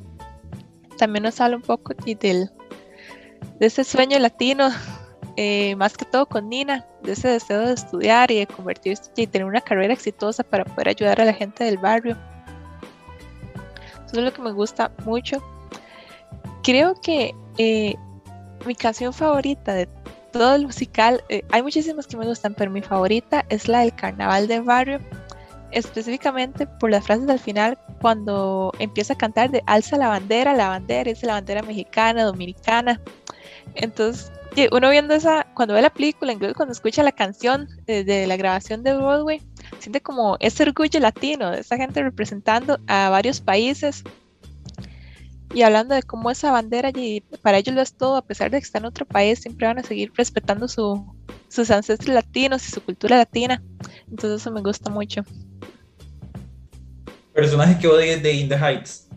También 0.98 1.24
nos 1.24 1.42
habla 1.42 1.56
un 1.56 1.64
poco 1.64 1.94
de 1.96 2.48
ese 3.60 3.84
sueño 3.84 4.20
latino, 4.20 4.70
eh, 5.36 5.76
más 5.76 5.98
que 5.98 6.06
todo 6.06 6.26
con 6.26 6.50
Nina, 6.50 6.86
de 7.04 7.14
ese 7.14 7.30
deseo 7.30 7.62
de 7.62 7.74
estudiar 7.74 8.30
y 8.32 8.40
de 8.40 8.48
convertirse 8.48 9.10
y 9.16 9.28
tener 9.28 9.48
una 9.48 9.62
carrera 9.62 9.94
exitosa 9.94 10.44
para 10.44 10.66
poder 10.66 10.90
ayudar 10.90 11.22
a 11.22 11.26
la 11.26 11.34
gente 11.34 11.64
del 11.64 11.78
barrio. 11.78 12.18
Eso 14.12 14.20
es 14.20 14.26
lo 14.26 14.34
que 14.34 14.42
me 14.42 14.52
gusta 14.52 14.92
mucho. 15.06 15.42
Creo 16.64 16.96
que 16.96 17.34
eh, 17.58 17.96
mi 18.66 18.76
canción 18.76 19.14
favorita 19.14 19.74
de 19.74 19.88
todo 20.34 20.56
el 20.56 20.66
musical, 20.66 21.24
eh, 21.30 21.44
hay 21.52 21.64
muchísimas 21.64 22.08
que 22.08 22.18
me 22.18 22.26
gustan, 22.26 22.54
pero 22.54 22.72
mi 22.72 22.82
favorita 22.82 23.46
es 23.48 23.70
la 23.70 23.80
del 23.80 23.96
Carnaval 23.96 24.48
de 24.48 24.60
Barrio, 24.60 25.00
específicamente 25.72 26.68
por 26.68 26.92
las 26.92 27.06
frases 27.06 27.30
al 27.30 27.40
final 27.40 27.78
cuando 28.02 28.74
empieza 28.80 29.14
a 29.14 29.18
cantar 29.18 29.50
de 29.50 29.64
alza 29.66 29.98
la 29.98 30.10
bandera, 30.10 30.54
la 30.54 30.68
bandera 30.68 31.10
es 31.10 31.24
la 31.24 31.34
bandera 31.34 31.62
mexicana, 31.62 32.24
dominicana. 32.24 33.00
Entonces, 33.76 34.30
uno 34.72 34.90
viendo 34.90 35.14
esa, 35.14 35.48
cuando 35.54 35.74
ve 35.74 35.82
la 35.82 35.90
película, 35.90 36.34
incluso 36.34 36.56
cuando 36.56 36.74
escucha 36.74 37.04
la 37.04 37.14
canción 37.14 37.70
eh, 37.88 38.04
de 38.04 38.28
la 38.28 38.36
grabación 38.36 38.84
de 38.84 38.94
Broadway, 38.94 39.42
siente 39.80 40.02
como 40.02 40.38
ese 40.40 40.64
orgullo 40.64 41.00
latino, 41.00 41.52
de 41.52 41.62
esa 41.62 41.78
gente 41.78 42.04
representando 42.04 42.80
a 42.88 43.10
varios 43.10 43.42
países 43.42 44.04
y 45.54 45.64
hablando 45.64 45.96
de 45.96 46.04
cómo 46.04 46.32
esa 46.32 46.52
bandera 46.52 46.90
allí 46.90 47.22
para 47.42 47.58
ellos 47.58 47.76
lo 47.76 47.82
es 47.82 47.94
todo, 47.94 48.16
a 48.16 48.26
pesar 48.26 48.52
de 48.52 48.60
que 48.60 48.66
están 48.66 48.84
en 48.84 48.88
otro 48.88 49.06
país, 49.06 49.40
siempre 49.40 49.68
van 49.68 49.80
a 49.80 49.84
seguir 49.84 50.12
respetando 50.16 50.68
su, 50.68 51.06
sus 51.50 51.70
ancestros 51.72 52.14
latinos 52.14 52.68
y 52.68 52.72
su 52.72 52.82
cultura 52.82 53.18
latina. 53.18 53.62
Entonces 54.10 54.42
eso 54.42 54.52
me 54.52 54.62
gusta 54.62 54.90
mucho. 54.90 55.24
Personaje 57.34 57.80
que 57.80 57.88
odies 57.88 58.24
de 58.24 58.34
In 58.34 58.50
the 58.50 58.56
Heights. 58.56 59.10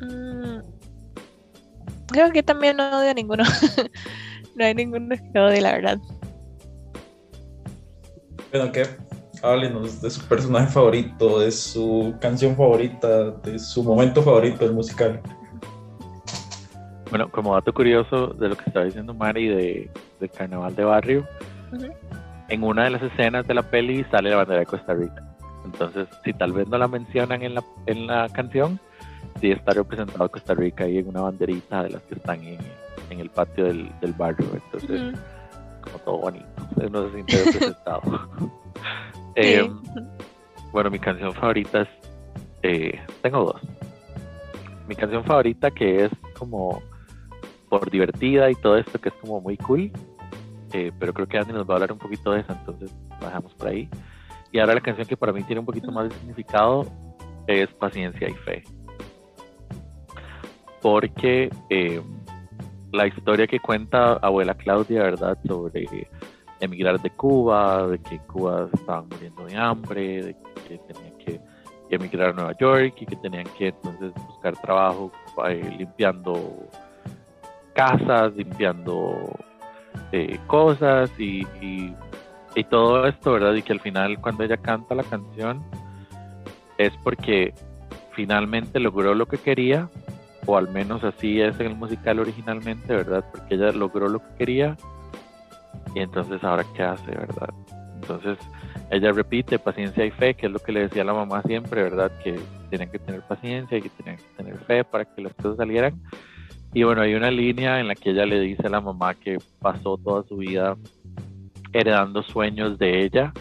Mm, 0.00 0.60
creo 2.08 2.30
que 2.32 2.42
también 2.42 2.76
no 2.76 3.00
odio 3.00 3.10
a 3.10 3.14
ninguno. 3.14 3.44
no 4.54 4.64
hay 4.64 4.74
ninguno 4.74 5.16
que 5.32 5.38
odie, 5.38 5.60
la 5.60 5.72
verdad. 5.72 5.98
Bueno, 8.52 8.70
¿qué? 8.70 8.84
Háblenos 9.42 10.02
de 10.02 10.10
su 10.10 10.28
personaje 10.28 10.70
favorito, 10.70 11.40
de 11.40 11.50
su 11.50 12.14
canción 12.20 12.54
favorita, 12.54 13.30
de 13.30 13.58
su 13.58 13.82
momento 13.82 14.22
favorito 14.22 14.66
del 14.66 14.74
musical. 14.74 15.22
Bueno, 17.08 17.30
como 17.30 17.54
dato 17.54 17.72
curioso 17.72 18.28
de 18.28 18.50
lo 18.50 18.56
que 18.56 18.64
estaba 18.66 18.84
diciendo 18.84 19.14
Mari 19.14 19.48
de, 19.48 19.90
del 20.20 20.30
carnaval 20.30 20.76
de 20.76 20.84
barrio, 20.84 21.26
en 22.50 22.62
una 22.62 22.84
de 22.84 22.90
las 22.90 23.02
escenas 23.02 23.46
de 23.46 23.54
la 23.54 23.62
peli 23.62 24.04
sale 24.10 24.28
la 24.28 24.36
bandera 24.36 24.60
de 24.60 24.66
Costa 24.66 24.92
Rica. 24.92 25.34
Entonces, 25.64 26.06
si 26.22 26.34
tal 26.34 26.52
vez 26.52 26.68
no 26.68 26.76
la 26.76 26.88
mencionan 26.88 27.42
en 27.42 27.54
la, 27.54 27.64
en 27.86 28.06
la 28.06 28.28
canción, 28.28 28.78
sí 29.40 29.50
está 29.50 29.72
representado 29.72 30.30
Costa 30.30 30.52
Rica 30.52 30.84
ahí 30.84 30.98
en 30.98 31.08
una 31.08 31.22
banderita 31.22 31.84
de 31.84 31.90
las 31.90 32.02
que 32.02 32.16
están 32.16 32.42
en, 32.42 32.58
en 33.08 33.20
el 33.20 33.30
patio 33.30 33.64
del, 33.64 33.90
del 34.02 34.12
barrio. 34.12 34.46
Entonces, 34.52 35.18
como 35.80 35.98
todo 36.00 36.18
bonito. 36.18 36.51
No 36.90 37.04
se 37.04 37.12
siente 37.14 37.44
representado. 37.44 38.02
eh, 39.36 39.70
bueno, 40.72 40.90
mi 40.90 40.98
canción 40.98 41.32
favorita 41.34 41.82
es. 41.82 41.88
Eh, 42.62 43.00
tengo 43.20 43.44
dos. 43.44 43.60
Mi 44.88 44.94
canción 44.94 45.24
favorita 45.24 45.70
que 45.70 46.04
es 46.04 46.10
como 46.38 46.82
por 47.68 47.90
divertida 47.90 48.50
y 48.50 48.54
todo 48.54 48.76
esto 48.76 49.00
que 49.00 49.08
es 49.08 49.14
como 49.16 49.40
muy 49.40 49.56
cool. 49.56 49.90
Eh, 50.72 50.90
pero 50.98 51.12
creo 51.12 51.26
que 51.26 51.38
Andy 51.38 51.52
nos 51.52 51.68
va 51.68 51.74
a 51.74 51.76
hablar 51.76 51.92
un 51.92 51.98
poquito 51.98 52.32
de 52.32 52.40
eso, 52.40 52.52
entonces 52.52 52.90
lo 53.20 53.26
dejamos 53.26 53.52
por 53.54 53.68
ahí. 53.68 53.88
Y 54.50 54.58
ahora 54.58 54.74
la 54.74 54.80
canción 54.80 55.06
que 55.06 55.16
para 55.16 55.32
mí 55.32 55.42
tiene 55.44 55.60
un 55.60 55.66
poquito 55.66 55.90
más 55.92 56.08
de 56.08 56.14
significado 56.16 56.86
es 57.46 57.68
Paciencia 57.74 58.28
y 58.28 58.34
Fe. 58.34 58.62
Porque 60.80 61.50
eh, 61.70 62.02
la 62.92 63.06
historia 63.06 63.46
que 63.46 63.60
cuenta 63.60 64.14
abuela 64.14 64.54
Claudia, 64.54 65.02
¿verdad? 65.02 65.38
Sobre 65.46 66.08
emigrar 66.62 67.00
de 67.00 67.10
Cuba, 67.10 67.88
de 67.88 67.98
que 67.98 68.18
Cuba 68.20 68.68
estaban 68.72 69.08
muriendo 69.08 69.44
de 69.44 69.56
hambre, 69.56 70.22
de 70.22 70.36
que 70.68 70.78
tenían 70.78 71.18
que 71.18 71.40
emigrar 71.90 72.30
a 72.30 72.32
Nueva 72.32 72.56
York 72.56 72.94
y 73.00 73.06
que 73.06 73.16
tenían 73.16 73.46
que 73.58 73.68
entonces 73.68 74.12
buscar 74.28 74.56
trabajo 74.56 75.12
eh, 75.48 75.74
limpiando 75.76 76.68
casas, 77.74 78.34
limpiando 78.36 79.36
eh, 80.12 80.38
cosas 80.46 81.10
y, 81.18 81.46
y, 81.60 81.94
todo 82.70 83.06
esto, 83.08 83.32
¿verdad? 83.32 83.54
Y 83.54 83.62
que 83.62 83.72
al 83.72 83.80
final 83.80 84.20
cuando 84.20 84.44
ella 84.44 84.56
canta 84.56 84.94
la 84.94 85.02
canción 85.02 85.60
es 86.78 86.92
porque 87.02 87.52
finalmente 88.12 88.78
logró 88.78 89.14
lo 89.14 89.26
que 89.26 89.38
quería 89.38 89.88
o 90.46 90.56
al 90.56 90.68
menos 90.68 91.02
así 91.02 91.40
es 91.40 91.58
en 91.58 91.66
el 91.66 91.76
musical 91.76 92.20
originalmente, 92.20 92.94
¿verdad? 92.94 93.24
Porque 93.32 93.56
ella 93.56 93.72
logró 93.72 94.08
lo 94.08 94.20
que 94.20 94.34
quería 94.38 94.76
y 95.94 96.00
entonces 96.00 96.42
ahora 96.42 96.64
qué 96.74 96.82
hace, 96.82 97.10
¿verdad? 97.10 97.50
Entonces 97.94 98.38
ella 98.90 99.12
repite 99.12 99.58
paciencia 99.58 100.04
y 100.04 100.10
fe, 100.10 100.34
que 100.34 100.46
es 100.46 100.52
lo 100.52 100.58
que 100.58 100.72
le 100.72 100.80
decía 100.80 101.04
la 101.04 101.14
mamá 101.14 101.42
siempre, 101.42 101.82
¿verdad? 101.82 102.12
Que 102.22 102.38
tienen 102.68 102.90
que 102.90 102.98
tener 102.98 103.22
paciencia 103.22 103.78
y 103.78 103.82
que 103.82 103.88
tienen 103.90 104.16
que 104.16 104.24
tener 104.36 104.58
fe 104.64 104.84
para 104.84 105.04
que 105.04 105.22
las 105.22 105.34
cosas 105.34 105.56
salieran. 105.56 106.00
Y 106.74 106.82
bueno, 106.84 107.02
hay 107.02 107.14
una 107.14 107.30
línea 107.30 107.80
en 107.80 107.88
la 107.88 107.94
que 107.94 108.10
ella 108.10 108.26
le 108.26 108.40
dice 108.40 108.66
a 108.66 108.70
la 108.70 108.80
mamá 108.80 109.14
que 109.14 109.38
pasó 109.60 109.96
toda 109.98 110.24
su 110.24 110.36
vida 110.36 110.76
heredando 111.72 112.22
sueños 112.22 112.78
de 112.78 113.04
ella, 113.04 113.32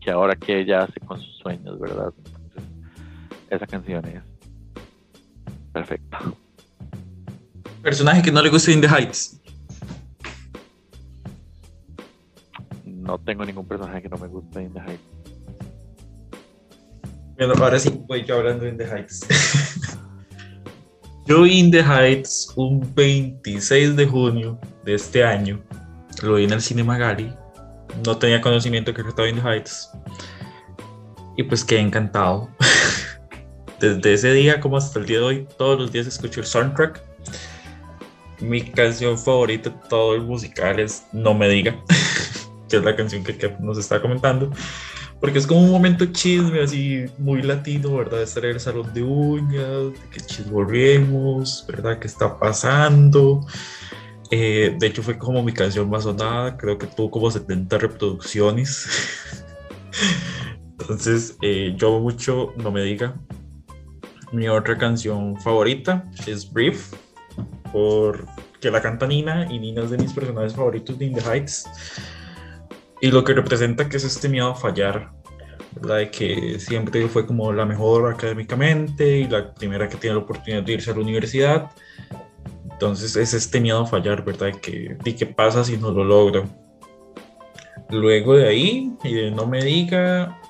que 0.00 0.10
ahora 0.10 0.36
que 0.36 0.60
ella 0.60 0.82
hace 0.82 1.00
con 1.00 1.20
sus 1.20 1.36
sueños, 1.38 1.78
¿verdad? 1.80 2.12
Entonces, 2.16 2.62
esa 3.50 3.66
canción 3.66 4.04
es 4.06 4.22
Perfecto. 5.72 6.36
Personaje 7.82 8.22
que 8.22 8.30
no 8.30 8.40
le 8.40 8.48
gusta 8.48 8.70
In 8.70 8.80
the 8.80 8.88
Heights. 8.88 9.40
No 13.04 13.18
tengo 13.18 13.44
ningún 13.44 13.68
personaje 13.68 14.00
que 14.00 14.08
no 14.08 14.16
me 14.16 14.28
guste 14.28 14.62
In 14.62 14.72
the 14.72 14.80
Heights. 14.80 15.02
Bueno, 17.36 17.52
ahora 17.58 17.78
sí 17.78 17.90
voy 18.06 18.24
yo 18.24 18.36
hablando 18.36 18.64
de 18.64 18.70
In 18.70 18.78
the 18.78 18.86
Heights. 18.86 19.26
yo 21.26 21.44
In 21.44 21.70
the 21.70 21.82
Heights 21.82 22.50
un 22.56 22.80
26 22.94 23.96
de 23.96 24.06
junio 24.06 24.58
de 24.84 24.94
este 24.94 25.22
año. 25.22 25.62
Lo 26.22 26.36
vi 26.36 26.44
en 26.44 26.52
el 26.52 26.62
Cinema 26.62 26.96
Gali. 26.96 27.30
No 28.06 28.16
tenía 28.16 28.40
conocimiento 28.40 28.94
que 28.94 29.02
estaba 29.02 29.28
In 29.28 29.36
the 29.36 29.42
Heights. 29.42 29.90
Y 31.36 31.42
pues 31.42 31.62
quedé 31.62 31.80
encantado. 31.80 32.48
Desde 33.80 34.14
ese 34.14 34.32
día 34.32 34.60
como 34.60 34.78
hasta 34.78 34.98
el 34.98 35.04
día 35.04 35.18
de 35.18 35.24
hoy, 35.24 35.48
todos 35.58 35.78
los 35.78 35.92
días 35.92 36.06
escucho 36.06 36.40
el 36.40 36.46
soundtrack. 36.46 37.02
Mi 38.40 38.62
canción 38.62 39.18
favorita 39.18 39.68
de 39.68 39.76
todo 39.90 40.14
el 40.14 40.22
musical 40.22 40.80
es 40.80 41.04
No 41.12 41.34
me 41.34 41.48
diga, 41.48 41.76
que 42.74 42.78
es 42.78 42.84
la 42.84 42.96
canción 42.96 43.22
que, 43.22 43.36
que 43.36 43.54
nos 43.60 43.78
está 43.78 44.02
comentando 44.02 44.50
porque 45.24 45.38
es 45.38 45.46
como 45.46 45.62
un 45.62 45.70
momento 45.70 46.04
chisme, 46.04 46.60
así 46.60 47.06
muy 47.16 47.40
latino, 47.40 47.96
¿verdad? 47.96 48.20
Estar 48.20 48.44
en 48.44 48.50
el 48.50 48.60
salón 48.60 48.92
de 48.92 49.02
uñas, 49.02 49.92
de 49.92 50.08
que 50.10 50.20
chismorremos, 50.20 51.64
¿verdad? 51.66 51.98
¿Qué 51.98 52.06
está 52.06 52.38
pasando? 52.38 53.40
Eh, 54.30 54.76
de 54.78 54.86
hecho, 54.86 55.02
fue 55.02 55.16
como 55.16 55.42
mi 55.42 55.52
canción 55.52 55.88
más 55.88 56.02
sonada, 56.02 56.58
creo 56.58 56.76
que 56.76 56.86
tuvo 56.86 57.10
como 57.10 57.30
70 57.30 57.78
reproducciones. 57.78 58.86
Entonces, 60.78 61.38
eh, 61.40 61.74
yo 61.74 61.98
mucho, 62.00 62.52
no 62.58 62.70
me 62.70 62.82
diga. 62.82 63.14
Mi 64.30 64.46
otra 64.48 64.76
canción 64.76 65.40
favorita 65.40 66.04
es 66.26 66.52
Brief, 66.52 66.92
porque 67.72 68.70
la 68.70 68.82
canta 68.82 69.06
Nina, 69.06 69.50
y 69.50 69.58
Nina 69.58 69.84
es 69.84 69.90
de 69.90 69.96
mis 69.96 70.12
personajes 70.12 70.54
favoritos 70.54 70.98
de 70.98 71.06
In 71.06 71.14
the 71.14 71.22
Heights 71.22 71.64
y 73.04 73.10
lo 73.10 73.22
que 73.22 73.34
representa 73.34 73.86
que 73.86 73.98
es 73.98 74.04
este 74.04 74.30
miedo 74.30 74.48
a 74.48 74.54
fallar, 74.54 75.10
¿verdad? 75.72 75.98
De 75.98 76.10
que 76.10 76.58
siempre 76.58 77.06
fue 77.06 77.26
como 77.26 77.52
la 77.52 77.66
mejor 77.66 78.10
académicamente 78.10 79.18
y 79.18 79.28
la 79.28 79.52
primera 79.52 79.86
que 79.90 79.98
tiene 79.98 80.16
la 80.16 80.22
oportunidad 80.22 80.62
de 80.62 80.72
irse 80.72 80.90
a 80.90 80.94
la 80.94 81.00
universidad. 81.00 81.70
Entonces 82.72 83.14
es 83.14 83.34
este 83.34 83.60
miedo 83.60 83.82
a 83.82 83.86
fallar, 83.86 84.24
¿verdad? 84.24 84.52
Que, 84.58 84.96
¿y 85.04 85.12
qué 85.12 85.26
pasa 85.26 85.62
si 85.64 85.76
no 85.76 85.90
lo 85.90 86.02
logro? 86.02 86.48
Luego 87.90 88.36
de 88.36 88.48
ahí, 88.48 88.90
y 89.04 89.12
de 89.12 89.30
no 89.30 89.46
me 89.46 89.62
diga, 89.62 90.40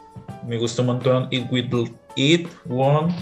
me 0.47 0.57
gustó 0.57 0.83
un 0.83 0.87
montón 0.87 1.27
It 1.33 1.51
Will 1.51 1.69
It 2.17 2.49
Won't 2.67 3.15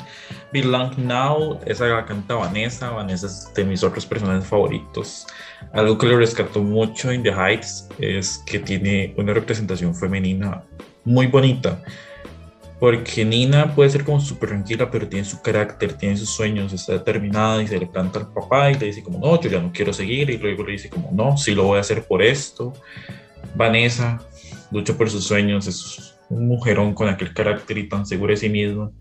Belong 0.52 0.96
Now, 0.98 1.58
esa 1.66 1.86
la 1.86 2.04
canta 2.04 2.34
Vanessa, 2.34 2.90
Vanessa 2.90 3.26
es 3.26 3.52
de 3.54 3.64
mis 3.64 3.82
otros 3.82 4.04
personajes 4.04 4.46
favoritos. 4.46 5.26
Algo 5.72 5.96
que 5.96 6.06
le 6.06 6.16
rescató 6.16 6.60
mucho 6.60 7.10
en 7.10 7.22
The 7.22 7.30
Heights 7.30 7.88
es 7.98 8.42
que 8.46 8.58
tiene 8.58 9.14
una 9.16 9.32
representación 9.32 9.94
femenina 9.94 10.62
muy 11.04 11.26
bonita. 11.26 11.82
Porque 12.78 13.24
Nina 13.24 13.72
puede 13.76 13.90
ser 13.90 14.04
como 14.04 14.20
súper 14.20 14.48
tranquila, 14.48 14.90
pero 14.90 15.08
tiene 15.08 15.24
su 15.24 15.40
carácter, 15.40 15.94
tiene 15.94 16.16
sus 16.16 16.30
sueños, 16.30 16.72
está 16.72 16.94
determinada 16.94 17.62
y 17.62 17.68
se 17.68 17.78
le 17.78 17.86
planta 17.86 18.18
al 18.18 18.32
papá 18.32 18.72
y 18.72 18.74
le 18.74 18.86
dice 18.86 19.04
como, 19.04 19.20
no, 19.20 19.40
yo 19.40 19.48
ya 19.48 19.60
no 19.60 19.70
quiero 19.72 19.92
seguir 19.92 20.28
y 20.30 20.36
luego 20.36 20.64
le 20.64 20.72
dice 20.72 20.90
como, 20.90 21.10
no, 21.12 21.36
sí 21.36 21.54
lo 21.54 21.62
voy 21.62 21.78
a 21.78 21.82
hacer 21.82 22.04
por 22.04 22.22
esto. 22.22 22.72
Vanessa 23.54 24.20
lucha 24.72 24.94
por 24.94 25.08
sus 25.08 25.24
sueños, 25.24 25.66
es 25.68 26.11
un 26.32 26.48
mujerón 26.48 26.94
con 26.94 27.08
aquel 27.08 27.34
carácter 27.34 27.78
y 27.78 27.88
tan 27.88 28.06
seguro 28.06 28.32
de 28.32 28.38
sí 28.38 28.48
mismo. 28.48 28.92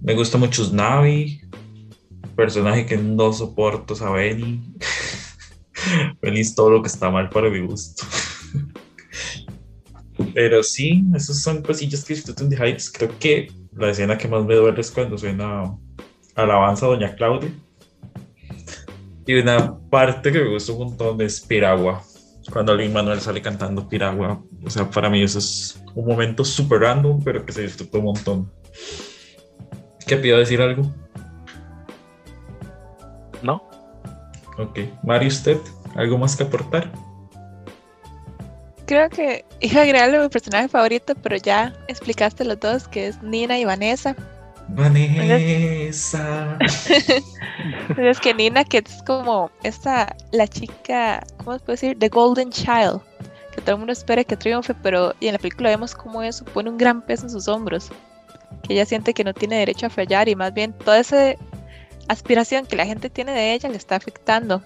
Me 0.00 0.14
gusta 0.14 0.36
mucho 0.36 0.64
Snavi, 0.64 1.40
personaje 2.34 2.84
que 2.84 2.96
no 2.96 3.32
soporto. 3.32 3.94
Benny 4.12 4.60
es 6.40 6.54
todo 6.56 6.70
lo 6.70 6.82
que 6.82 6.88
está 6.88 7.10
mal 7.10 7.30
para 7.30 7.48
mi 7.48 7.60
gusto. 7.60 8.04
Pero 10.34 10.62
sí, 10.62 11.04
esos 11.14 11.40
son 11.40 11.62
cosillas 11.62 12.04
que 12.04 12.14
disfruto 12.14 12.44
de 12.44 12.56
Heights. 12.56 12.90
Creo 12.90 13.10
que 13.18 13.52
la 13.72 13.90
escena 13.90 14.18
que 14.18 14.28
más 14.28 14.44
me 14.44 14.54
duele 14.54 14.80
es 14.80 14.90
cuando 14.90 15.16
suena 15.16 15.76
alabanza 16.34 16.86
a 16.86 16.88
Doña 16.90 17.14
Claudia. 17.14 17.50
Y 19.26 19.34
una 19.34 19.78
parte 19.90 20.32
que 20.32 20.40
me 20.40 20.50
gusta 20.50 20.72
un 20.72 20.78
montón 20.88 21.20
es 21.22 21.40
Piragua. 21.40 22.04
Cuando 22.52 22.72
alguien 22.72 22.92
Manuel 22.92 23.20
sale 23.20 23.40
cantando 23.40 23.88
Piragua. 23.88 24.42
O 24.64 24.70
sea, 24.70 24.88
para 24.90 25.08
mí 25.08 25.22
eso 25.22 25.38
es 25.38 25.82
un 25.94 26.06
momento 26.06 26.44
súper 26.44 26.80
random, 26.80 27.22
pero 27.24 27.44
que 27.44 27.52
se 27.52 27.62
disfrutó 27.62 27.98
un 27.98 28.04
montón. 28.04 28.52
¿Qué 30.06 30.16
pido 30.16 30.38
decir 30.38 30.60
algo? 30.60 30.90
No. 33.42 33.62
Ok. 34.58 34.80
Mario, 35.02 35.28
¿usted 35.28 35.58
algo 35.94 36.18
más 36.18 36.36
que 36.36 36.44
aportar? 36.44 36.90
Creo 38.86 39.08
que 39.08 39.44
iba 39.60 39.80
a 39.80 39.84
agregarle 39.84 40.20
mi 40.20 40.28
personaje 40.28 40.68
favorito, 40.68 41.14
pero 41.22 41.36
ya 41.36 41.74
explicaste 41.88 42.44
los 42.44 42.60
dos, 42.60 42.86
que 42.86 43.06
es 43.08 43.22
Nina 43.22 43.58
y 43.58 43.64
Vanessa. 43.64 44.14
Vanessa. 44.68 46.58
es 47.98 48.20
que 48.20 48.34
Nina, 48.34 48.64
que 48.64 48.78
es 48.78 49.02
como 49.06 49.50
esta, 49.62 50.16
la 50.32 50.46
chica, 50.46 51.24
¿cómo 51.38 51.54
se 51.54 51.64
puede 51.64 51.74
decir? 51.74 51.98
The 51.98 52.08
Golden 52.08 52.50
Child, 52.50 53.00
que 53.54 53.60
todo 53.60 53.72
el 53.72 53.78
mundo 53.78 53.92
espera 53.92 54.24
que 54.24 54.36
triunfe, 54.36 54.74
pero 54.74 55.14
y 55.20 55.26
en 55.28 55.34
la 55.34 55.38
película 55.38 55.70
vemos 55.70 55.94
cómo 55.94 56.22
eso 56.22 56.44
pone 56.44 56.70
un 56.70 56.78
gran 56.78 57.02
peso 57.02 57.24
en 57.24 57.30
sus 57.30 57.48
hombros 57.48 57.90
que 58.62 58.74
ella 58.74 58.86
siente 58.86 59.14
que 59.14 59.24
no 59.24 59.34
tiene 59.34 59.58
derecho 59.58 59.86
a 59.86 59.90
fallar 59.90 60.28
y 60.28 60.34
más 60.34 60.54
bien 60.54 60.72
toda 60.72 60.98
esa 60.98 61.34
aspiración 62.08 62.66
que 62.66 62.76
la 62.76 62.86
gente 62.86 63.10
tiene 63.10 63.32
de 63.32 63.54
ella 63.54 63.68
le 63.68 63.76
está 63.76 63.96
afectando. 63.96 64.62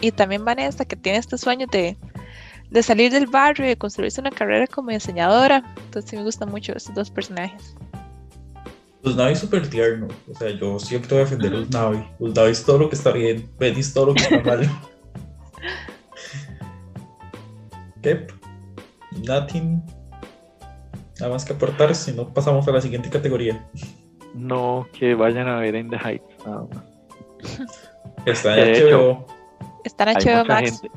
Y 0.00 0.12
también 0.12 0.44
Vanessa, 0.44 0.84
que 0.84 0.96
tiene 0.96 1.18
este 1.18 1.38
sueño 1.38 1.66
de, 1.66 1.96
de 2.70 2.82
salir 2.82 3.10
del 3.10 3.26
barrio 3.26 3.66
y 3.66 3.68
de 3.70 3.76
construirse 3.76 4.20
una 4.20 4.30
carrera 4.30 4.66
como 4.66 4.90
diseñadora. 4.90 5.64
Entonces 5.84 6.12
me 6.14 6.22
gustan 6.22 6.50
mucho 6.50 6.72
estos 6.76 6.94
dos 6.94 7.10
personajes. 7.10 7.74
Los 9.02 9.16
Navi 9.16 9.32
es 9.32 9.38
súper 9.38 9.68
tierno. 9.68 10.08
O 10.30 10.34
sea, 10.34 10.50
yo 10.50 10.78
siempre 10.78 11.10
voy 11.10 11.18
a 11.18 11.24
defender 11.24 11.52
a 11.52 11.56
los 11.56 11.70
Navi. 11.70 12.04
Los 12.18 12.34
Navi 12.34 12.50
es 12.50 12.64
todo 12.64 12.78
lo 12.78 12.88
que 12.88 12.96
está 12.96 13.12
bien. 13.12 13.48
Benny 13.58 13.80
es 13.80 13.94
todo 13.94 14.06
lo 14.06 14.14
que 14.14 14.22
está 14.22 14.40
mal. 14.42 14.68
¿Qué? 18.02 18.26
Nothing 19.26 19.82
Nada 21.20 21.32
más 21.32 21.44
que 21.44 21.52
aportar, 21.52 21.94
si 21.94 22.12
no 22.12 22.28
pasamos 22.28 22.66
a 22.68 22.70
la 22.70 22.80
siguiente 22.80 23.10
categoría. 23.10 23.64
No, 24.34 24.86
que 24.92 25.14
vayan 25.14 25.48
a 25.48 25.58
ver 25.58 25.74
In 25.74 25.90
the 25.90 25.96
Heights, 25.96 26.46
nada 26.46 26.66
más. 26.72 27.72
Está 28.24 28.56
en 28.56 28.74
HBO. 28.74 29.26
Está 29.84 30.12
en 30.12 30.18
HBO 30.18 30.44
Max. 30.44 30.80
Gente, 30.80 30.96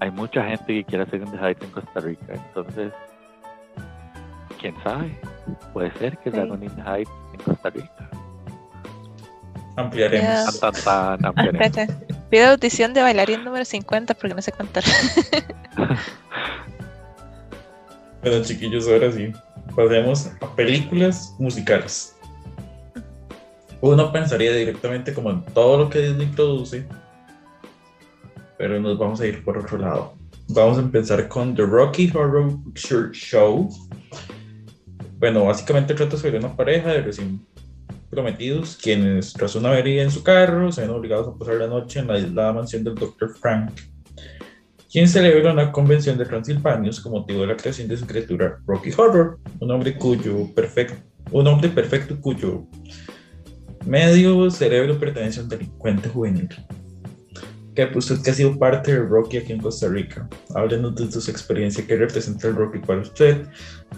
hay 0.00 0.10
mucha 0.10 0.44
gente 0.44 0.66
que 0.66 0.84
quiere 0.84 1.04
hacer 1.04 1.22
In 1.22 1.30
the 1.30 1.38
Heights 1.38 1.62
en 1.62 1.70
Costa 1.70 2.00
Rica, 2.00 2.34
entonces, 2.34 2.92
quién 4.60 4.74
sabe, 4.82 5.18
puede 5.72 5.90
ser 5.92 6.18
que 6.18 6.30
se 6.30 6.38
haga 6.38 6.54
In 6.54 6.76
the 6.76 6.82
Heights 6.82 7.10
Ampliaremos. 9.76 10.60
Tan, 10.60 10.72
tan, 10.72 11.26
ampliaremos. 11.26 11.96
Pido 12.30 12.48
audición 12.48 12.94
de 12.94 13.02
bailarín 13.02 13.44
número 13.44 13.64
50 13.64 14.14
porque 14.14 14.34
no 14.34 14.42
sé 14.42 14.52
cantar. 14.52 14.84
bueno, 18.22 18.42
chiquillos, 18.42 18.88
ahora 18.88 19.12
sí 19.12 19.32
pasemos 19.76 20.30
a 20.40 20.56
películas 20.56 21.34
musicales. 21.38 22.16
Uno 23.82 24.10
pensaría 24.10 24.52
directamente 24.52 25.12
como 25.12 25.30
en 25.30 25.44
todo 25.44 25.78
lo 25.78 25.90
que 25.90 26.00
Disney 26.00 26.26
produce, 26.28 26.86
pero 28.56 28.80
nos 28.80 28.98
vamos 28.98 29.20
a 29.20 29.26
ir 29.26 29.44
por 29.44 29.58
otro 29.58 29.78
lado. 29.78 30.14
Vamos 30.48 30.78
a 30.78 30.80
empezar 30.80 31.28
con 31.28 31.54
The 31.54 31.62
Rocky 31.62 32.10
Horror 32.14 32.56
Picture 32.72 33.12
Show. 33.12 33.68
Bueno, 35.18 35.44
básicamente 35.44 35.94
trata 35.94 36.16
sobre 36.16 36.38
una 36.38 36.56
pareja 36.56 36.92
de 36.92 37.02
recién 37.02 37.46
prometidos 38.10 38.78
quienes 38.80 39.32
tras 39.32 39.54
una 39.56 39.70
avería 39.70 40.02
en 40.02 40.10
su 40.10 40.22
carro 40.22 40.70
se 40.70 40.82
ven 40.82 40.90
obligados 40.90 41.28
a 41.28 41.38
pasar 41.38 41.56
la 41.56 41.66
noche 41.66 41.98
en 41.98 42.06
la 42.06 42.14
aislada 42.14 42.52
mansión 42.52 42.84
del 42.84 42.94
Dr. 42.94 43.34
Frank 43.36 43.72
quien 44.96 45.08
celebra 45.08 45.52
una 45.52 45.72
convención 45.72 46.16
de 46.16 46.24
Transilvanios 46.24 47.00
con 47.00 47.12
motivo 47.12 47.42
de 47.42 47.48
la 47.48 47.56
creación 47.56 47.86
de 47.86 47.98
su 47.98 48.06
criatura 48.06 48.58
Rocky 48.66 48.90
Horror, 48.96 49.38
un 49.60 49.70
hombre 49.70 49.94
cuyo 49.96 50.54
perfecto, 50.54 50.94
un 51.32 51.46
hombre 51.46 51.68
perfecto 51.68 52.18
cuyo 52.18 52.66
medio 53.84 54.50
cerebro 54.50 54.98
pertenece 54.98 55.40
a 55.40 55.42
un 55.42 55.48
delincuente 55.50 56.08
juvenil. 56.08 56.48
Que 57.76 57.86
pues 57.86 58.10
usted 58.10 58.24
que 58.24 58.30
ha 58.30 58.34
sido 58.34 58.58
parte 58.58 58.94
de 58.94 59.06
Rocky 59.06 59.36
aquí 59.36 59.52
en 59.52 59.60
Costa 59.60 59.86
Rica. 59.86 60.26
Háblenos 60.54 60.94
de 60.94 61.12
sus 61.12 61.28
experiencias, 61.28 61.86
qué 61.86 61.94
representa 61.94 62.48
el 62.48 62.56
Rocky 62.56 62.78
para 62.78 63.02
usted, 63.02 63.46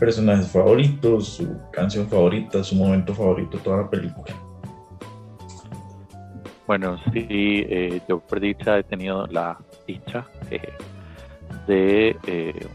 personajes 0.01 0.49
favoritos, 0.49 1.29
su 1.29 1.57
canción 1.73 2.09
favorita, 2.09 2.65
su 2.65 2.75
momento 2.75 3.15
favorito, 3.15 3.57
toda 3.59 3.83
la 3.83 3.89
película. 3.89 4.35
Bueno, 6.67 6.99
sí, 7.13 7.27
eh, 7.31 8.01
yo 8.09 8.19
por 8.19 8.41
dicha 8.41 8.81
he 8.81 8.83
tenido 8.83 9.27
la 9.29 9.57
dicha 9.87 10.27
eh, 10.51 10.61
de 11.69 12.17
eh, 12.27 12.67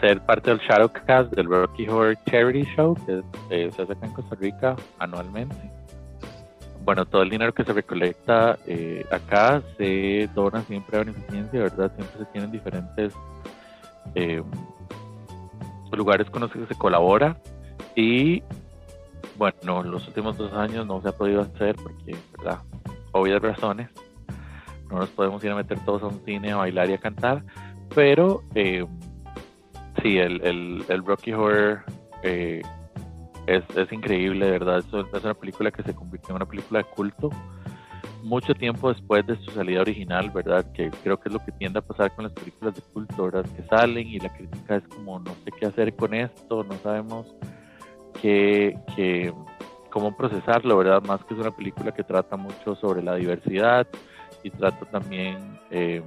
ser 0.00 0.20
parte 0.20 0.50
del 0.50 0.60
Shadowcast 0.60 1.32
del 1.32 1.46
Rocky 1.46 1.88
Horror 1.88 2.16
Charity 2.30 2.64
Show 2.76 2.96
que 3.04 3.22
se 3.50 3.82
hace 3.82 3.92
acá 3.92 4.06
en 4.06 4.12
Costa 4.12 4.36
Rica 4.36 4.76
anualmente. 5.00 5.83
Bueno, 6.84 7.06
todo 7.06 7.22
el 7.22 7.30
dinero 7.30 7.52
que 7.52 7.64
se 7.64 7.72
recolecta 7.72 8.58
acá 9.10 9.62
se 9.78 10.28
dona 10.34 10.62
siempre 10.62 10.96
a 10.96 11.00
beneficencia, 11.00 11.60
¿verdad? 11.60 11.92
Siempre 11.96 12.18
se 12.18 12.24
tienen 12.26 12.52
diferentes 12.52 13.12
lugares 15.92 16.28
con 16.28 16.42
los 16.42 16.50
que 16.50 16.66
se 16.66 16.74
colabora 16.74 17.36
y 17.94 18.42
bueno, 19.36 19.82
los 19.82 20.06
últimos 20.08 20.36
dos 20.36 20.52
años 20.52 20.86
no 20.86 21.00
se 21.00 21.08
ha 21.08 21.12
podido 21.12 21.40
hacer 21.40 21.76
porque, 21.76 22.16
¿verdad? 22.36 22.60
obvias 23.14 23.40
razones. 23.40 23.88
No 24.90 24.98
nos 24.98 25.08
podemos 25.10 25.42
ir 25.42 25.50
a 25.50 25.56
meter 25.56 25.78
todos 25.84 26.02
a 26.02 26.06
un 26.06 26.24
cine 26.24 26.52
a 26.52 26.56
bailar 26.56 26.90
y 26.90 26.94
a 26.94 26.98
cantar, 26.98 27.42
pero 27.94 28.42
eh, 28.54 28.84
sí, 30.02 30.18
el, 30.18 30.44
el, 30.44 30.84
el, 30.88 31.04
Rocky 31.04 31.32
Horror 31.32 31.84
eh, 32.22 32.62
es, 33.46 33.62
es, 33.76 33.92
increíble, 33.92 34.50
verdad. 34.50 34.78
Es, 34.78 34.86
es 34.86 35.24
una 35.24 35.34
película 35.34 35.70
que 35.70 35.82
se 35.82 35.94
convirtió 35.94 36.30
en 36.30 36.36
una 36.36 36.46
película 36.46 36.80
de 36.80 36.84
culto 36.84 37.30
mucho 38.24 38.54
tiempo 38.54 38.88
después 38.88 39.26
de 39.26 39.36
su 39.36 39.50
salida 39.50 39.82
original, 39.82 40.30
¿verdad? 40.30 40.64
Que 40.72 40.90
creo 41.02 41.20
que 41.20 41.28
es 41.28 41.32
lo 41.32 41.44
que 41.44 41.52
tiende 41.52 41.78
a 41.78 41.82
pasar 41.82 42.14
con 42.14 42.24
las 42.24 42.32
películas 42.32 42.74
de 42.74 42.80
culto, 42.80 43.24
¿verdad? 43.24 43.44
Que 43.54 43.62
salen 43.64 44.08
y 44.08 44.18
la 44.18 44.32
crítica 44.34 44.76
es 44.76 44.88
como, 44.88 45.18
no 45.20 45.32
sé 45.44 45.52
qué 45.58 45.66
hacer 45.66 45.94
con 45.94 46.14
esto, 46.14 46.64
no 46.64 46.74
sabemos 46.82 47.26
qué, 48.20 48.76
qué 48.96 49.32
cómo 49.90 50.16
procesarlo, 50.16 50.76
¿verdad? 50.78 51.02
Más 51.02 51.22
que 51.24 51.34
es 51.34 51.40
una 51.40 51.50
película 51.50 51.92
que 51.92 52.02
trata 52.02 52.36
mucho 52.36 52.74
sobre 52.76 53.02
la 53.02 53.14
diversidad 53.14 53.86
y 54.42 54.50
trata 54.50 54.84
también 54.86 55.36
eh, 55.70 56.02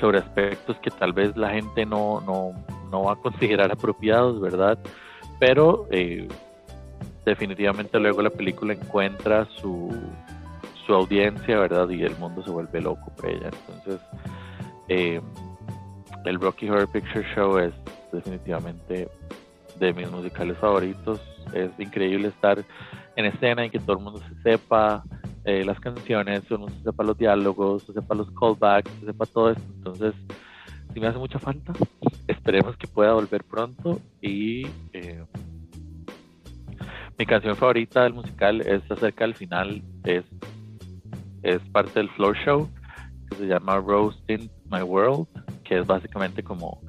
sobre 0.00 0.18
aspectos 0.18 0.78
que 0.78 0.90
tal 0.90 1.12
vez 1.12 1.36
la 1.36 1.50
gente 1.50 1.84
no, 1.84 2.20
no, 2.22 2.52
no 2.90 3.04
va 3.04 3.12
a 3.12 3.16
considerar 3.16 3.70
apropiados, 3.72 4.40
¿verdad? 4.40 4.78
Pero 5.38 5.86
eh, 5.90 6.28
definitivamente 7.24 7.98
luego 7.98 8.22
la 8.22 8.30
película 8.30 8.72
encuentra 8.72 9.46
su, 9.56 9.94
su 10.86 10.94
audiencia, 10.94 11.58
¿verdad? 11.58 11.88
Y 11.90 12.02
el 12.02 12.16
mundo 12.16 12.42
se 12.42 12.50
vuelve 12.50 12.80
loco 12.80 13.12
por 13.16 13.30
ella. 13.30 13.50
Entonces, 13.68 14.00
eh, 14.88 15.20
el 16.24 16.40
Rocky 16.40 16.68
Horror 16.68 16.90
Picture 16.90 17.24
Show 17.34 17.58
es 17.58 17.72
definitivamente 18.12 19.08
de 19.78 19.92
mis 19.92 20.10
musicales 20.10 20.56
favoritos. 20.58 21.20
Es 21.52 21.70
increíble 21.78 22.28
estar 22.28 22.64
en 23.16 23.24
escena 23.26 23.64
y 23.64 23.70
que 23.70 23.78
todo 23.78 23.98
el 23.98 24.04
mundo 24.04 24.20
se 24.20 24.42
sepa 24.42 25.04
eh, 25.44 25.64
las 25.64 25.78
canciones, 25.80 26.50
mundo 26.50 26.74
se 26.78 26.84
sepa 26.84 27.04
los 27.04 27.16
diálogos, 27.16 27.82
se 27.84 27.92
sepa 27.92 28.14
los 28.14 28.30
callbacks, 28.32 28.90
se 29.00 29.06
sepa 29.06 29.26
todo 29.26 29.50
esto. 29.50 29.64
Entonces, 29.76 30.14
me 31.00 31.08
hace 31.08 31.18
mucha 31.18 31.38
falta. 31.38 31.72
Esperemos 32.26 32.76
que 32.76 32.86
pueda 32.86 33.14
volver 33.14 33.44
pronto 33.44 34.00
y 34.20 34.66
eh, 34.92 35.24
mi 37.18 37.26
canción 37.26 37.56
favorita 37.56 38.02
del 38.02 38.14
musical 38.14 38.60
es 38.60 38.88
acerca 38.90 39.24
del 39.24 39.34
final, 39.34 39.82
es 40.04 40.24
es 41.42 41.60
parte 41.70 42.00
del 42.00 42.10
floor 42.10 42.36
show 42.44 42.68
que 43.30 43.36
se 43.36 43.46
llama 43.46 43.76
Roasting 43.76 44.50
My 44.70 44.82
World, 44.82 45.26
que 45.64 45.78
es 45.78 45.86
básicamente 45.86 46.42
como 46.42 46.80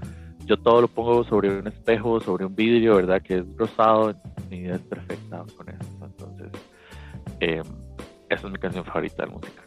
yo 0.46 0.58
todo 0.58 0.82
lo 0.82 0.88
pongo 0.88 1.24
sobre 1.26 1.60
un 1.60 1.68
espejo, 1.68 2.20
sobre 2.20 2.46
un 2.46 2.56
vidrio, 2.56 2.96
¿verdad? 2.96 3.22
Que 3.22 3.38
es 3.38 3.58
rosado, 3.58 4.16
mi 4.50 4.62
vida 4.62 4.76
es 4.76 4.82
perfecta 4.82 5.44
con 5.56 5.70
eso. 5.70 6.06
Entonces, 6.06 6.48
eh, 7.40 7.62
esa 8.30 8.48
es 8.48 8.52
mi 8.52 8.58
canción 8.58 8.84
favorita 8.84 9.26
de 9.26 9.32
música. 9.32 9.62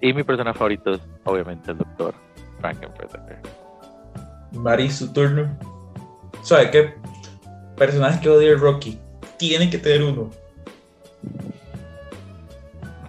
Y 0.00 0.12
mi 0.14 0.22
persona 0.22 0.54
favorita 0.54 0.92
es 0.92 1.00
obviamente 1.24 1.72
el 1.72 1.78
doctor 1.78 2.14
Frankenfurter. 2.60 3.65
Mari, 4.52 4.90
su 4.90 5.12
turno. 5.12 5.58
¿Sabe 6.42 6.70
qué 6.70 6.94
personaje 7.76 8.20
que 8.20 8.30
odia 8.30 8.50
el 8.50 8.60
Rocky? 8.60 8.98
Tiene 9.38 9.68
que 9.68 9.78
tener 9.78 10.02
uno 10.02 10.30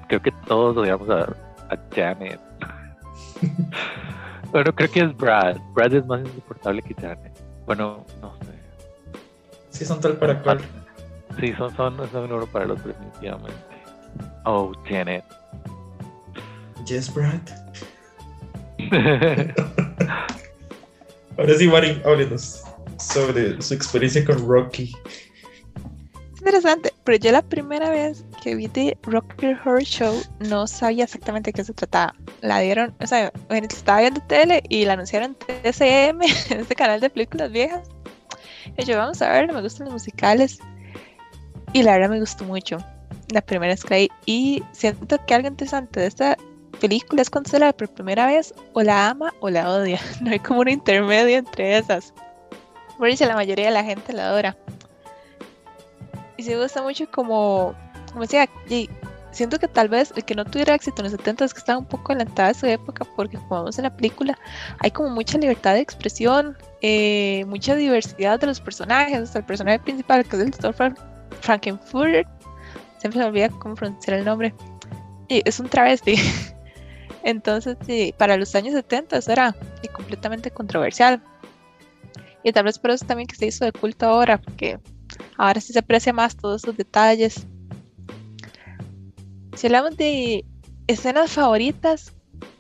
creo 0.08 0.22
que 0.22 0.32
todos 0.48 0.78
odiamos 0.78 1.10
a, 1.10 1.24
a 1.70 1.78
Janet. 1.94 2.40
bueno, 4.52 4.74
creo 4.74 4.92
que 4.92 5.02
es 5.02 5.18
Brad. 5.18 5.58
Brad 5.74 5.94
es 5.94 6.06
más 6.06 6.22
insoportable 6.22 6.82
que 6.82 6.94
Janet. 6.96 7.34
Bueno, 7.66 8.06
no 8.22 8.34
sé. 8.40 8.54
Sí, 9.70 9.86
son 9.86 10.00
tal 10.00 10.18
para 10.18 10.42
cual. 10.42 10.60
Sí, 11.40 11.54
son, 11.58 11.76
son, 11.76 11.98
son 12.12 12.32
uno 12.32 12.46
para 12.48 12.66
el 12.66 12.72
otro, 12.72 12.88
definitivamente. 12.88 13.54
Oh, 14.46 14.72
Janet. 14.88 15.24
Yes, 16.86 17.14
Brad. 17.14 17.42
Ahora 21.38 21.56
sí, 21.56 21.68
Mari, 21.68 22.02
háblenos 22.06 22.64
sobre 22.98 23.62
su 23.62 23.74
experiencia 23.74 24.26
con 24.26 24.48
Rocky 24.48 24.94
interesante, 26.48 26.94
pero 27.04 27.18
yo 27.18 27.32
la 27.32 27.42
primera 27.42 27.90
vez 27.90 28.24
que 28.42 28.56
vi 28.56 28.70
The 28.70 28.98
Rocky 29.04 29.48
Horror 29.48 29.84
Show 29.84 30.22
no 30.40 30.66
sabía 30.66 31.04
exactamente 31.04 31.50
de 31.50 31.54
qué 31.54 31.64
se 31.64 31.74
trataba. 31.74 32.16
La 32.42 32.60
dieron, 32.60 32.96
o 33.02 33.08
sea, 33.08 33.34
estaba 33.50 34.00
viendo 34.00 34.22
tele 34.22 34.64
y 34.70 34.86
la 34.86 34.94
anunciaron 34.94 35.36
TCM, 35.36 36.22
este 36.50 36.76
canal 36.76 37.02
de 37.02 37.10
películas 37.10 37.52
viejas. 37.52 37.88
Y 38.78 38.86
yo, 38.86 38.98
vamos 38.98 39.22
a 39.22 39.30
ver, 39.30 39.52
me 39.52 39.62
gustan 39.62 39.86
los 39.86 39.94
musicales. 39.94 40.60
Y 41.74 41.84
la 41.84 41.94
verdad 41.94 42.10
me 42.10 42.20
gustó 42.20 42.46
mucho. 42.46 42.78
La 43.30 43.42
primera 43.42 43.74
vez 43.74 43.84
que. 43.84 44.08
Y 44.26 44.64
siento 44.72 45.18
que 45.26 45.34
algo 45.34 45.50
interesante 45.50 46.00
de 46.00 46.08
esta 46.08 46.38
película 46.80 47.22
es 47.22 47.30
cuando 47.30 47.50
se 47.50 47.60
la 47.60 47.68
ve 47.68 47.74
por 47.74 47.90
primera 47.90 48.28
vez, 48.28 48.54
o 48.74 48.82
la 48.82 49.10
ama 49.10 49.34
o 49.40 49.50
la 49.50 49.70
odia. 49.70 50.00
No 50.22 50.32
hay 50.32 50.40
como 50.40 50.62
un 50.62 50.70
intermedio 50.70 51.38
entre 51.38 51.78
esas. 51.78 52.14
Por 52.98 53.08
eso 53.10 53.26
la 53.26 53.36
mayoría 53.36 53.66
de 53.66 53.72
la 53.72 53.84
gente 53.84 54.14
la 54.14 54.28
adora 54.30 54.58
y 56.38 56.44
sí 56.44 56.52
me 56.52 56.62
gusta 56.62 56.82
mucho 56.82 57.10
como, 57.12 57.74
como 58.12 58.22
decía, 58.22 58.48
y 58.70 58.90
siento 59.32 59.60
que 59.60 59.68
tal 59.68 59.90
vez 59.90 60.14
el 60.16 60.24
que 60.24 60.36
no 60.36 60.46
tuviera 60.46 60.76
éxito 60.76 61.02
en 61.02 61.06
los 61.06 61.12
70 61.14 61.46
es 61.46 61.54
que 61.54 61.60
estaba 61.60 61.80
un 61.80 61.86
poco 61.86 62.12
adelantada 62.12 62.50
de 62.50 62.54
su 62.54 62.66
época, 62.68 63.06
porque 63.16 63.38
como 63.38 63.62
vemos 63.62 63.78
en 63.78 63.84
la 63.84 63.96
película, 63.96 64.38
hay 64.80 64.92
como 64.92 65.10
mucha 65.10 65.38
libertad 65.38 65.74
de 65.74 65.82
expresión, 65.82 66.56
eh, 66.82 67.44
mucha 67.48 67.76
diversidad 67.76 68.40
de 68.40 68.48
los 68.48 68.62
personajes, 68.62 69.18
hasta 69.18 69.40
el 69.40 69.46
personaje 69.46 69.80
principal, 69.80 70.24
que 70.24 70.36
es 70.38 70.44
el 70.44 70.52
doctor 70.52 70.96
Frankenfurter, 71.42 72.26
siempre 73.00 73.20
me 73.20 73.26
olvida 73.26 73.50
cómo 73.50 73.76
pronunciar 73.76 74.20
el 74.20 74.26
nombre, 74.26 74.54
y 75.28 75.42
es 75.44 75.60
un 75.60 75.68
travesti. 75.68 76.16
Entonces, 77.28 77.78
para 78.18 78.38
los 78.38 78.56
años 78.56 78.74
70 78.74 79.18
eso 79.18 79.32
era 79.32 79.56
completamente 79.92 80.50
controversial. 80.50 81.22
Y 82.44 82.52
tal 82.54 82.66
vez 82.66 82.80
por 82.80 82.92
eso 82.92 83.06
también 83.06 83.28
que 83.28 83.36
se 83.36 83.48
hizo 83.48 83.66
de 83.66 83.72
culto 83.74 84.06
ahora, 84.06 84.38
porque 84.38 84.80
Ahora 85.38 85.62
sí 85.62 85.74
se 85.74 85.80
aprecia 85.80 86.14
más 86.14 86.36
todos 86.36 86.64
esos 86.64 86.78
detalles. 86.78 87.46
Si 89.56 89.68
hablamos 89.68 89.96
de 89.98 90.46
escenas 90.88 91.32
favoritas, 91.32 92.14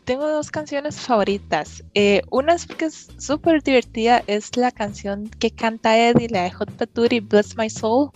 tengo 0.03 0.27
dos 0.27 0.51
canciones 0.51 0.99
favoritas. 0.99 1.83
Eh, 1.93 2.21
una 2.29 2.53
es 2.53 2.65
porque 2.65 2.85
es 2.85 3.07
súper 3.17 3.61
divertida, 3.61 4.23
es 4.27 4.55
la 4.57 4.71
canción 4.71 5.29
que 5.29 5.51
canta 5.51 5.97
Eddie, 5.97 6.29
la 6.29 6.43
de 6.43 6.51
Hot 6.51 6.71
Paturi, 6.71 7.19
Bless 7.19 7.57
My 7.57 7.69
Soul. 7.69 8.11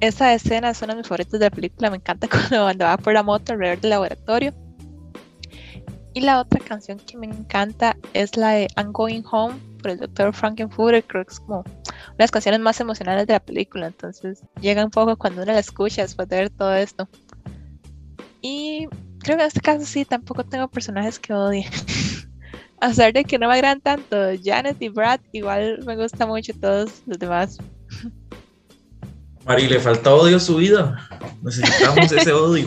Esa 0.00 0.34
escena 0.34 0.70
es 0.70 0.82
una 0.82 0.92
de 0.94 0.98
mis 0.98 1.08
favoritas 1.08 1.40
de 1.40 1.46
la 1.46 1.50
película, 1.50 1.90
me 1.90 1.96
encanta 1.96 2.28
cuando 2.50 2.84
va 2.84 2.96
por 2.96 3.14
la 3.14 3.22
moto 3.22 3.52
alrededor 3.52 3.80
del 3.80 3.90
laboratorio. 3.90 4.63
Y 6.14 6.20
la 6.20 6.40
otra 6.40 6.60
canción 6.60 7.00
que 7.00 7.16
me 7.16 7.26
encanta 7.26 7.96
es 8.12 8.36
la 8.36 8.50
de 8.50 8.68
I'm 8.76 8.92
Going 8.92 9.24
Home 9.32 9.56
por 9.82 9.90
el 9.90 9.98
Dr. 9.98 10.32
Frankenfurter, 10.32 11.02
creo 11.04 11.24
que 11.24 11.32
es 11.32 11.40
como 11.40 11.58
una 11.58 12.16
de 12.16 12.22
las 12.22 12.30
canciones 12.30 12.60
más 12.60 12.78
emocionales 12.78 13.26
de 13.26 13.32
la 13.32 13.40
película, 13.40 13.88
entonces 13.88 14.44
llega 14.60 14.84
un 14.84 14.92
poco 14.92 15.16
cuando 15.16 15.42
uno 15.42 15.52
la 15.52 15.58
escucha 15.58 16.02
después 16.02 16.28
de 16.28 16.36
ver 16.36 16.50
todo 16.50 16.72
esto. 16.72 17.08
Y 18.40 18.86
creo 19.18 19.36
que 19.36 19.42
en 19.42 19.48
este 19.48 19.60
caso 19.60 19.84
sí, 19.84 20.04
tampoco 20.04 20.44
tengo 20.44 20.68
personajes 20.68 21.18
que 21.18 21.34
odie. 21.34 21.68
A 22.80 22.88
pesar 22.88 23.12
de 23.12 23.24
que 23.24 23.36
no 23.36 23.48
me 23.48 23.54
agradan 23.54 23.80
tanto 23.80 24.16
Janet 24.42 24.80
y 24.80 24.90
Brad, 24.90 25.20
igual 25.32 25.82
me 25.84 25.96
gusta 25.96 26.26
mucho 26.26 26.52
todos 26.60 27.02
los 27.06 27.18
demás. 27.18 27.58
Mari, 29.44 29.66
le 29.66 29.80
falta 29.80 30.14
odio 30.14 30.36
a 30.36 30.40
su 30.40 30.56
vida. 30.56 31.08
Necesitamos 31.42 32.12
ese 32.12 32.32
odio. 32.32 32.66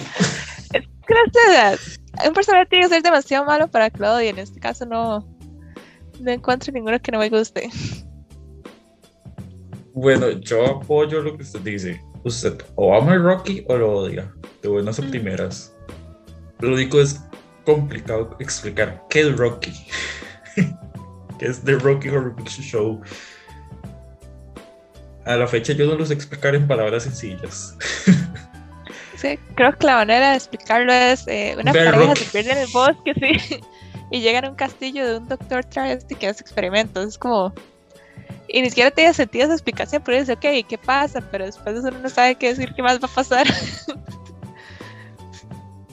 Gracias 1.07 1.97
un 2.25 2.33
personaje 2.33 2.65
tiene 2.67 2.85
que 2.85 2.95
ser 2.95 3.03
demasiado 3.03 3.45
malo 3.45 3.67
para 3.67 3.89
que 3.89 3.99
lo 3.99 4.13
odie. 4.13 4.29
En 4.29 4.39
este 4.39 4.59
caso 4.59 4.85
no, 4.85 5.27
no 6.19 6.31
encuentro 6.31 6.71
ninguno 6.71 6.99
que 6.99 7.11
no 7.11 7.19
me 7.19 7.29
guste. 7.29 7.69
Bueno, 9.93 10.29
yo 10.29 10.65
apoyo 10.65 11.21
lo 11.21 11.35
que 11.35 11.43
usted 11.43 11.61
dice. 11.61 12.01
Usted 12.23 12.61
o 12.75 12.95
ama 12.95 13.13
el 13.13 13.23
Rocky 13.23 13.65
o 13.67 13.77
lo 13.77 13.93
odia. 13.93 14.31
De 14.61 14.69
buenas 14.69 14.99
a 14.99 15.01
mm. 15.01 15.09
primeras. 15.09 15.73
Lo 16.59 16.73
único 16.73 16.99
es 16.99 17.21
complicado 17.65 18.35
explicar 18.39 19.03
qué 19.09 19.21
es 19.21 19.37
Rocky. 19.37 19.73
qué 21.39 21.45
es 21.45 21.61
The 21.63 21.75
Rocky 21.75 22.09
Horror 22.09 22.35
Picture 22.35 22.63
Show. 22.63 23.01
A 25.25 25.35
la 25.35 25.47
fecha 25.47 25.73
yo 25.73 25.85
no 25.85 25.95
lo 25.95 26.05
sé 26.05 26.13
explicar 26.13 26.55
en 26.55 26.67
palabras 26.67 27.03
sencillas. 27.03 27.75
Sí, 29.17 29.39
creo 29.55 29.75
que 29.75 29.87
la 29.87 29.95
manera 29.95 30.31
de 30.31 30.37
explicarlo 30.37 30.93
es 30.93 31.27
eh, 31.27 31.55
una 31.59 31.73
pareja 31.73 32.15
se 32.15 32.25
pierde 32.25 32.51
en 32.51 32.59
el 32.59 32.67
bosque, 32.67 33.13
sí, 33.15 33.59
y 34.11 34.21
llegan 34.21 34.45
a 34.45 34.49
un 34.49 34.55
castillo 34.55 35.07
de 35.07 35.17
un 35.17 35.27
doctor 35.27 35.65
travesti 35.65 36.13
que 36.15 36.27
hace 36.27 36.41
experimentos. 36.41 37.07
Es 37.07 37.17
como. 37.17 37.53
Y 38.47 38.61
ni 38.61 38.69
siquiera 38.69 38.91
tiene 38.91 39.13
sentido 39.13 39.45
esa 39.45 39.53
explicación, 39.53 40.01
pero 40.05 40.19
dice, 40.19 40.33
ok, 40.33 40.67
¿qué 40.69 40.77
pasa? 40.77 41.21
Pero 41.31 41.45
después 41.45 41.75
de 41.75 41.81
eso 41.81 41.89
uno 41.89 41.99
no 41.99 42.09
sabe 42.09 42.35
qué 42.35 42.49
decir, 42.49 42.73
qué 42.73 42.81
más 42.81 43.01
va 43.01 43.07
a 43.07 43.13
pasar. 43.13 43.47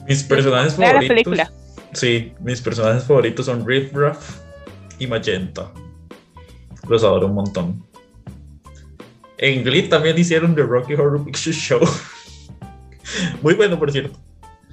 Mis 0.07 0.23
personajes 0.23 0.75
favoritos. 0.75 1.01
La 1.01 1.07
película. 1.07 1.51
Sí, 1.93 2.33
mis 2.41 2.61
personajes 2.61 3.05
favoritos 3.05 3.45
son 3.45 3.65
Riff 3.65 3.93
Raff 3.93 4.41
y 4.99 5.07
Magenta. 5.07 5.71
Los 6.87 7.03
adoro 7.03 7.27
un 7.27 7.35
montón. 7.35 7.83
En 9.37 9.63
Glee 9.63 9.89
también 9.89 10.17
hicieron 10.17 10.55
The 10.55 10.63
Rocky 10.63 10.93
Horror 10.93 11.23
Picture 11.23 11.55
Show. 11.55 11.81
Muy 13.41 13.53
bueno, 13.53 13.77
por 13.77 13.91
cierto. 13.91 14.17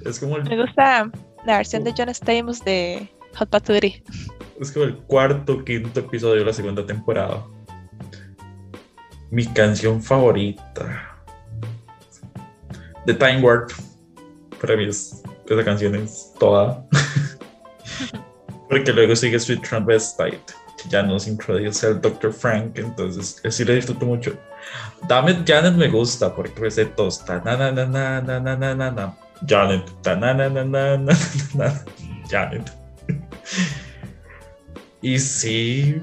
Es 0.05 0.19
como 0.19 0.37
el, 0.37 0.43
Me 0.43 0.61
gusta 0.61 1.09
la 1.45 1.57
versión 1.57 1.83
de 1.83 1.93
John 1.95 2.09
Stamos 2.09 2.63
de 2.63 3.09
Hot 3.35 3.49
Paturi. 3.49 4.03
es 4.59 4.71
como 4.71 4.85
el 4.85 4.95
cuarto, 4.95 5.63
quinto 5.63 5.99
episodio 5.99 6.39
de 6.39 6.45
la 6.45 6.53
segunda 6.53 6.85
temporada. 6.85 7.43
Mi 9.29 9.45
canción 9.47 10.01
favorita. 10.01 11.09
The 13.05 13.13
Time 13.13 13.41
Warp. 13.41 13.71
Para 14.61 14.77
mí 14.77 14.85
es, 14.85 15.21
esa 15.49 15.63
canción 15.63 15.95
es 15.95 16.31
toda. 16.39 16.85
Porque 18.69 18.93
luego 18.93 19.15
sigue 19.15 19.39
Sweet 19.39 19.67
Transvestite. 19.67 20.53
Ya 20.89 21.01
nos 21.03 21.27
introduce 21.27 21.87
el 21.87 22.01
Dr. 22.01 22.33
Frank, 22.33 22.77
entonces 22.77 23.41
sí 23.49 23.63
le 23.63 23.75
disfruto 23.75 24.05
mucho. 24.05 24.37
Dame 25.07 25.43
Janet 25.45 25.73
me 25.73 25.89
gusta 25.89 26.33
porque 26.33 26.53
pues 26.57 26.75
de. 26.75 26.89
Janet. 29.47 29.91
Janet. 32.29 32.71
Y 35.01 35.19
sí, 35.19 36.01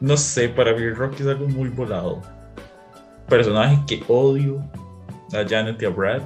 no 0.00 0.16
sé, 0.16 0.48
para 0.48 0.74
mí 0.74 0.90
Rocky 0.90 1.22
es 1.22 1.28
algo 1.28 1.46
muy 1.48 1.68
volado. 1.68 2.20
Personaje 3.28 3.78
que 3.86 4.02
odio 4.08 4.58
a 5.32 5.48
Janet 5.48 5.80
y 5.80 5.84
a 5.84 5.90
Brad 5.90 6.22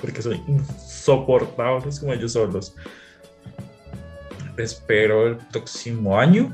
porque 0.00 0.20
son 0.20 0.34
insoportables 0.46 1.98
como 1.98 2.12
ellos 2.12 2.32
solos. 2.32 2.74
Espero 4.58 5.28
el 5.28 5.36
próximo 5.36 6.18
año 6.18 6.52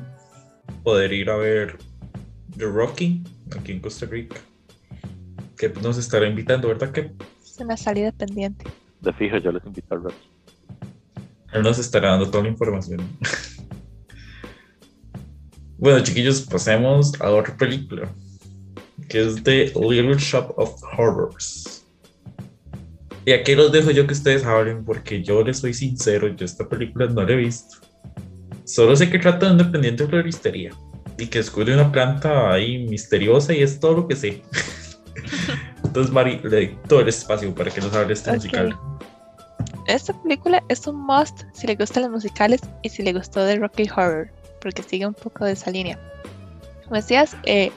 poder 0.84 1.12
ir 1.12 1.30
a 1.30 1.36
ver 1.36 1.78
The 2.57 2.66
Rocky 2.66 3.24
aquí 3.57 3.72
en 3.72 3.80
Costa 3.80 4.07
Rica. 4.07 4.36
Que 5.62 5.72
nos 5.80 5.96
estará 5.96 6.26
invitando, 6.26 6.66
¿verdad? 6.66 6.90
Que 6.90 7.12
Es 7.40 7.56
una 7.60 7.76
salida 7.76 8.10
pendiente. 8.10 8.64
De 9.00 9.12
fijo, 9.12 9.36
yo 9.36 9.52
les 9.52 9.64
invito 9.64 9.94
al 9.94 10.02
Rocky. 10.02 10.28
él 11.52 11.62
nos 11.62 11.78
estará 11.78 12.10
dando 12.10 12.28
toda 12.28 12.42
la 12.42 12.50
información. 12.50 13.00
bueno, 15.78 16.02
chiquillos, 16.02 16.40
pasemos 16.40 17.12
a 17.20 17.30
otra 17.30 17.56
película. 17.56 18.12
Que 19.08 19.24
es 19.24 19.40
The 19.44 19.66
Little 19.66 20.16
Shop 20.18 20.52
of 20.56 20.82
Horrors. 20.98 21.86
Y 23.24 23.30
aquí 23.30 23.54
los 23.54 23.70
dejo 23.70 23.92
yo 23.92 24.04
que 24.08 24.14
ustedes 24.14 24.44
hablen, 24.44 24.84
porque 24.84 25.22
yo 25.22 25.44
les 25.44 25.60
soy 25.60 25.74
sincero, 25.74 26.26
yo 26.26 26.44
esta 26.44 26.68
película 26.68 27.06
no 27.06 27.22
la 27.22 27.34
he 27.34 27.36
visto. 27.36 27.76
Solo 28.64 28.96
sé 28.96 29.10
que 29.10 29.20
trata 29.20 29.46
de 29.46 29.52
un 29.52 29.58
dependiente 29.58 30.02
de 30.02 30.08
floristería 30.08 30.72
y 31.18 31.28
que 31.28 31.38
descubre 31.38 31.72
una 31.72 31.92
planta 31.92 32.52
ahí 32.52 32.84
misteriosa 32.84 33.54
y 33.54 33.62
es 33.62 33.78
todo 33.78 33.94
lo 33.94 34.08
que 34.08 34.16
sé. 34.16 34.42
Entonces, 35.93 36.11
Mari, 36.11 36.40
le 36.43 36.49
doy 36.49 36.78
todo 36.88 37.01
el 37.01 37.09
espacio 37.09 37.55
para 37.55 37.70
que 37.70 37.82
nos 37.82 37.93
hable 37.93 38.14
este 38.14 38.32
musical. 38.32 38.74
Esta 39.86 40.14
película 40.22 40.62
es 40.70 40.86
un 40.86 40.97
must 40.97 41.43
si 41.53 41.66
le 41.66 41.74
gustan 41.74 42.05
los 42.05 42.12
musicales 42.12 42.62
y 42.80 42.88
si 42.88 43.03
le 43.03 43.12
gustó 43.12 43.45
The 43.45 43.57
Rocky 43.57 43.90
Horror, 43.95 44.30
porque 44.62 44.82
sigue 44.82 45.07
un 45.07 45.12
poco 45.12 45.45
de 45.45 45.53
esa 45.53 45.70
línea. 45.70 45.99
Como 46.84 46.97
decías, 46.97 47.36
eh, 47.43 47.70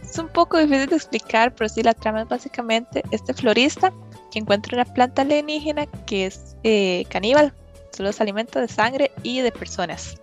es 0.00 0.16
un 0.16 0.28
poco 0.28 0.58
difícil 0.58 0.86
de 0.86 0.94
explicar, 0.94 1.52
pero 1.56 1.68
sí 1.68 1.82
la 1.82 1.92
trama 1.92 2.22
es 2.22 2.28
básicamente 2.28 3.02
este 3.10 3.34
florista 3.34 3.92
que 4.30 4.38
encuentra 4.38 4.76
una 4.80 4.94
planta 4.94 5.22
alienígena 5.22 5.86
que 6.06 6.26
es 6.26 6.54
eh, 6.62 7.04
caníbal, 7.08 7.52
solo 7.90 8.12
se 8.12 8.22
alimenta 8.22 8.60
de 8.60 8.68
sangre 8.68 9.10
y 9.24 9.40
de 9.40 9.50
personas. 9.50 10.20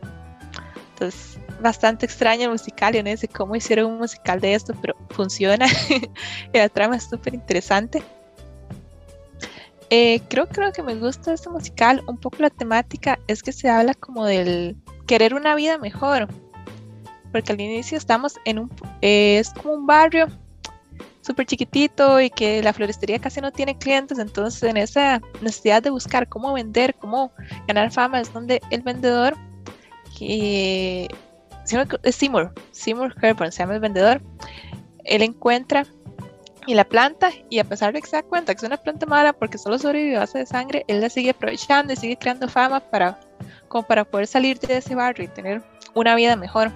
Entonces, 0.94 1.38
bastante 1.64 2.06
extraño 2.06 2.44
el 2.44 2.52
musical, 2.52 2.94
yo 2.94 3.02
no 3.02 3.16
sé 3.18 3.28
cómo 3.28 3.56
hicieron 3.56 3.92
un 3.92 3.98
musical 3.98 4.40
de 4.40 4.54
esto, 4.54 4.74
pero 4.82 4.96
funciona. 5.10 5.66
la 6.54 6.70
trama 6.70 6.98
es 6.98 7.06
súper 7.06 7.34
interesante. 7.34 8.04
Eh, 9.90 10.22
creo, 10.30 10.48
creo 10.48 10.72
que 10.72 10.84
me 10.84 10.96
gusta 10.96 11.34
este 11.34 11.50
musical, 11.50 12.04
un 12.08 12.18
poco 12.18 12.38
la 12.40 12.50
temática 12.50 13.20
es 13.28 13.44
que 13.44 13.52
se 13.52 13.70
habla 13.70 13.94
como 13.94 14.26
del 14.26 14.76
querer 15.08 15.34
una 15.34 15.56
vida 15.56 15.78
mejor, 15.78 16.28
porque 17.32 17.52
al 17.52 17.62
inicio 17.62 17.98
estamos 17.98 18.36
en 18.46 18.60
un, 18.60 18.72
eh, 19.02 19.38
es 19.40 19.52
como 19.52 19.74
un 19.74 19.86
barrio 19.86 20.28
súper 21.22 21.46
chiquitito 21.46 22.20
y 22.20 22.30
que 22.30 22.62
la 22.62 22.74
floristería 22.74 23.20
casi 23.20 23.40
no 23.40 23.52
tiene 23.52 23.78
clientes, 23.78 24.20
entonces 24.20 24.64
en 24.64 24.78
esa 24.78 25.22
necesidad 25.42 25.82
de 25.82 25.90
buscar 25.90 26.28
cómo 26.28 26.54
vender, 26.54 26.96
cómo 26.96 27.32
ganar 27.68 27.92
fama, 27.92 28.20
es 28.20 28.34
donde 28.34 28.62
el 28.72 28.82
vendedor, 28.82 29.36
que 30.18 31.08
Seymour, 31.66 32.54
Seymour 32.72 33.16
Herburn 33.22 33.52
se 33.52 33.60
llama 33.60 33.76
el 33.76 33.80
vendedor, 33.80 34.22
él 35.06 35.22
encuentra 35.22 35.86
y 36.66 36.76
la 36.76 36.86
planta, 36.86 37.32
y 37.50 37.60
a 37.60 37.64
pesar 37.64 37.94
de 37.94 38.02
que 38.02 38.08
se 38.08 38.16
da 38.16 38.24
cuenta 38.24 38.54
que 38.54 38.60
es 38.60 38.64
una 38.64 38.78
planta 38.78 39.06
mala 39.06 39.34
porque 39.34 39.58
solo 39.58 39.78
sobrevive 39.78 40.16
a 40.16 40.22
base 40.22 40.40
de 40.40 40.46
sangre, 40.46 40.86
él 40.88 41.02
la 41.02 41.10
sigue 41.10 41.32
aprovechando 41.32 41.92
y 41.94 41.96
sigue 41.96 42.18
creando 42.18 42.48
fama 42.48 42.80
para, 42.80 43.20
como 43.68 43.86
para 43.86 44.06
poder 44.06 44.28
salir 44.28 44.60
de 44.60 44.78
ese 44.78 44.96
barrio 44.96 45.26
y 45.26 45.28
tener 45.28 45.62
una 45.94 46.16
vida 46.16 46.36
mejor. 46.36 46.72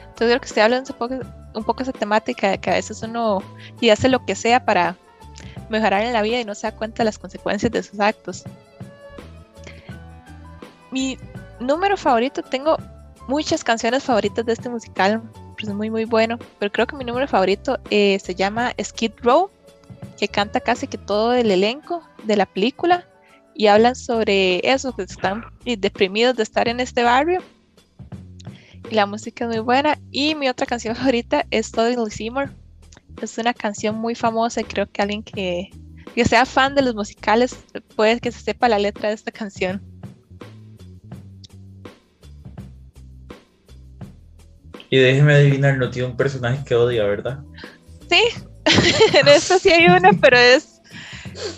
Entonces 0.00 0.28
creo 0.28 0.40
que 0.40 0.46
estoy 0.46 0.62
hablando 0.62 0.92
un 0.92 0.98
poco, 0.98 1.14
un 1.54 1.64
poco 1.64 1.82
esa 1.82 1.92
temática 1.92 2.50
de 2.50 2.58
que 2.58 2.70
a 2.70 2.74
veces 2.74 3.02
uno 3.02 3.42
y 3.80 3.90
hace 3.90 4.08
lo 4.08 4.24
que 4.24 4.34
sea 4.34 4.64
para 4.64 4.96
mejorar 5.68 6.02
en 6.02 6.12
la 6.12 6.22
vida 6.22 6.40
y 6.40 6.44
no 6.44 6.54
se 6.54 6.66
da 6.66 6.76
cuenta 6.76 6.98
de 6.98 7.04
las 7.04 7.18
consecuencias 7.18 7.70
de 7.70 7.82
sus 7.82 8.00
actos. 8.00 8.44
Mi 10.90 11.18
número 11.60 11.96
favorito, 11.96 12.42
tengo 12.42 12.78
muchas 13.28 13.64
canciones 13.64 14.04
favoritas 14.04 14.44
de 14.46 14.52
este 14.52 14.68
musical, 14.68 15.22
pues 15.54 15.68
es 15.68 15.74
muy 15.74 15.90
muy 15.90 16.04
bueno, 16.04 16.38
pero 16.58 16.70
creo 16.70 16.86
que 16.86 16.96
mi 16.96 17.04
número 17.04 17.26
favorito 17.26 17.78
eh, 17.90 18.18
se 18.22 18.34
llama 18.34 18.72
Skid 18.82 19.12
Row, 19.22 19.50
que 20.18 20.28
canta 20.28 20.60
casi 20.60 20.86
que 20.86 20.98
todo 20.98 21.34
el 21.34 21.50
elenco 21.50 22.02
de 22.24 22.36
la 22.36 22.46
película 22.46 23.06
y 23.54 23.68
hablan 23.68 23.96
sobre 23.96 24.60
eso, 24.70 24.94
que 24.94 25.02
están 25.02 25.44
deprimidos 25.64 26.36
de 26.36 26.42
estar 26.42 26.68
en 26.68 26.80
este 26.80 27.02
barrio. 27.02 27.42
Y 28.90 28.94
la 28.94 29.06
música 29.06 29.44
es 29.44 29.50
muy 29.50 29.60
buena. 29.60 29.98
Y 30.10 30.34
mi 30.34 30.48
otra 30.48 30.66
canción 30.66 30.94
favorita 30.96 31.46
es 31.50 31.72
Totally 31.72 32.10
Seymour. 32.10 32.50
Es 33.20 33.38
una 33.38 33.54
canción 33.54 33.96
muy 33.96 34.14
famosa 34.14 34.60
y 34.60 34.64
creo 34.64 34.86
que 34.90 35.00
alguien 35.00 35.22
que, 35.22 35.70
que 36.14 36.24
sea 36.26 36.44
fan 36.44 36.74
de 36.74 36.82
los 36.82 36.94
musicales 36.94 37.56
puede 37.96 38.20
que 38.20 38.30
se 38.30 38.40
sepa 38.40 38.68
la 38.68 38.78
letra 38.78 39.08
de 39.08 39.14
esta 39.14 39.32
canción. 39.32 39.82
Y 44.90 44.98
déjeme 44.98 45.34
adivinar, 45.34 45.78
no 45.78 45.90
tiene 45.90 46.08
un 46.08 46.16
personaje 46.16 46.64
que 46.64 46.74
odia, 46.74 47.04
¿verdad? 47.04 47.40
Sí, 48.08 48.22
en 49.18 49.28
esta 49.28 49.58
sí 49.58 49.70
hay 49.70 49.86
una, 49.86 50.12
pero 50.12 50.36
es 50.36 50.76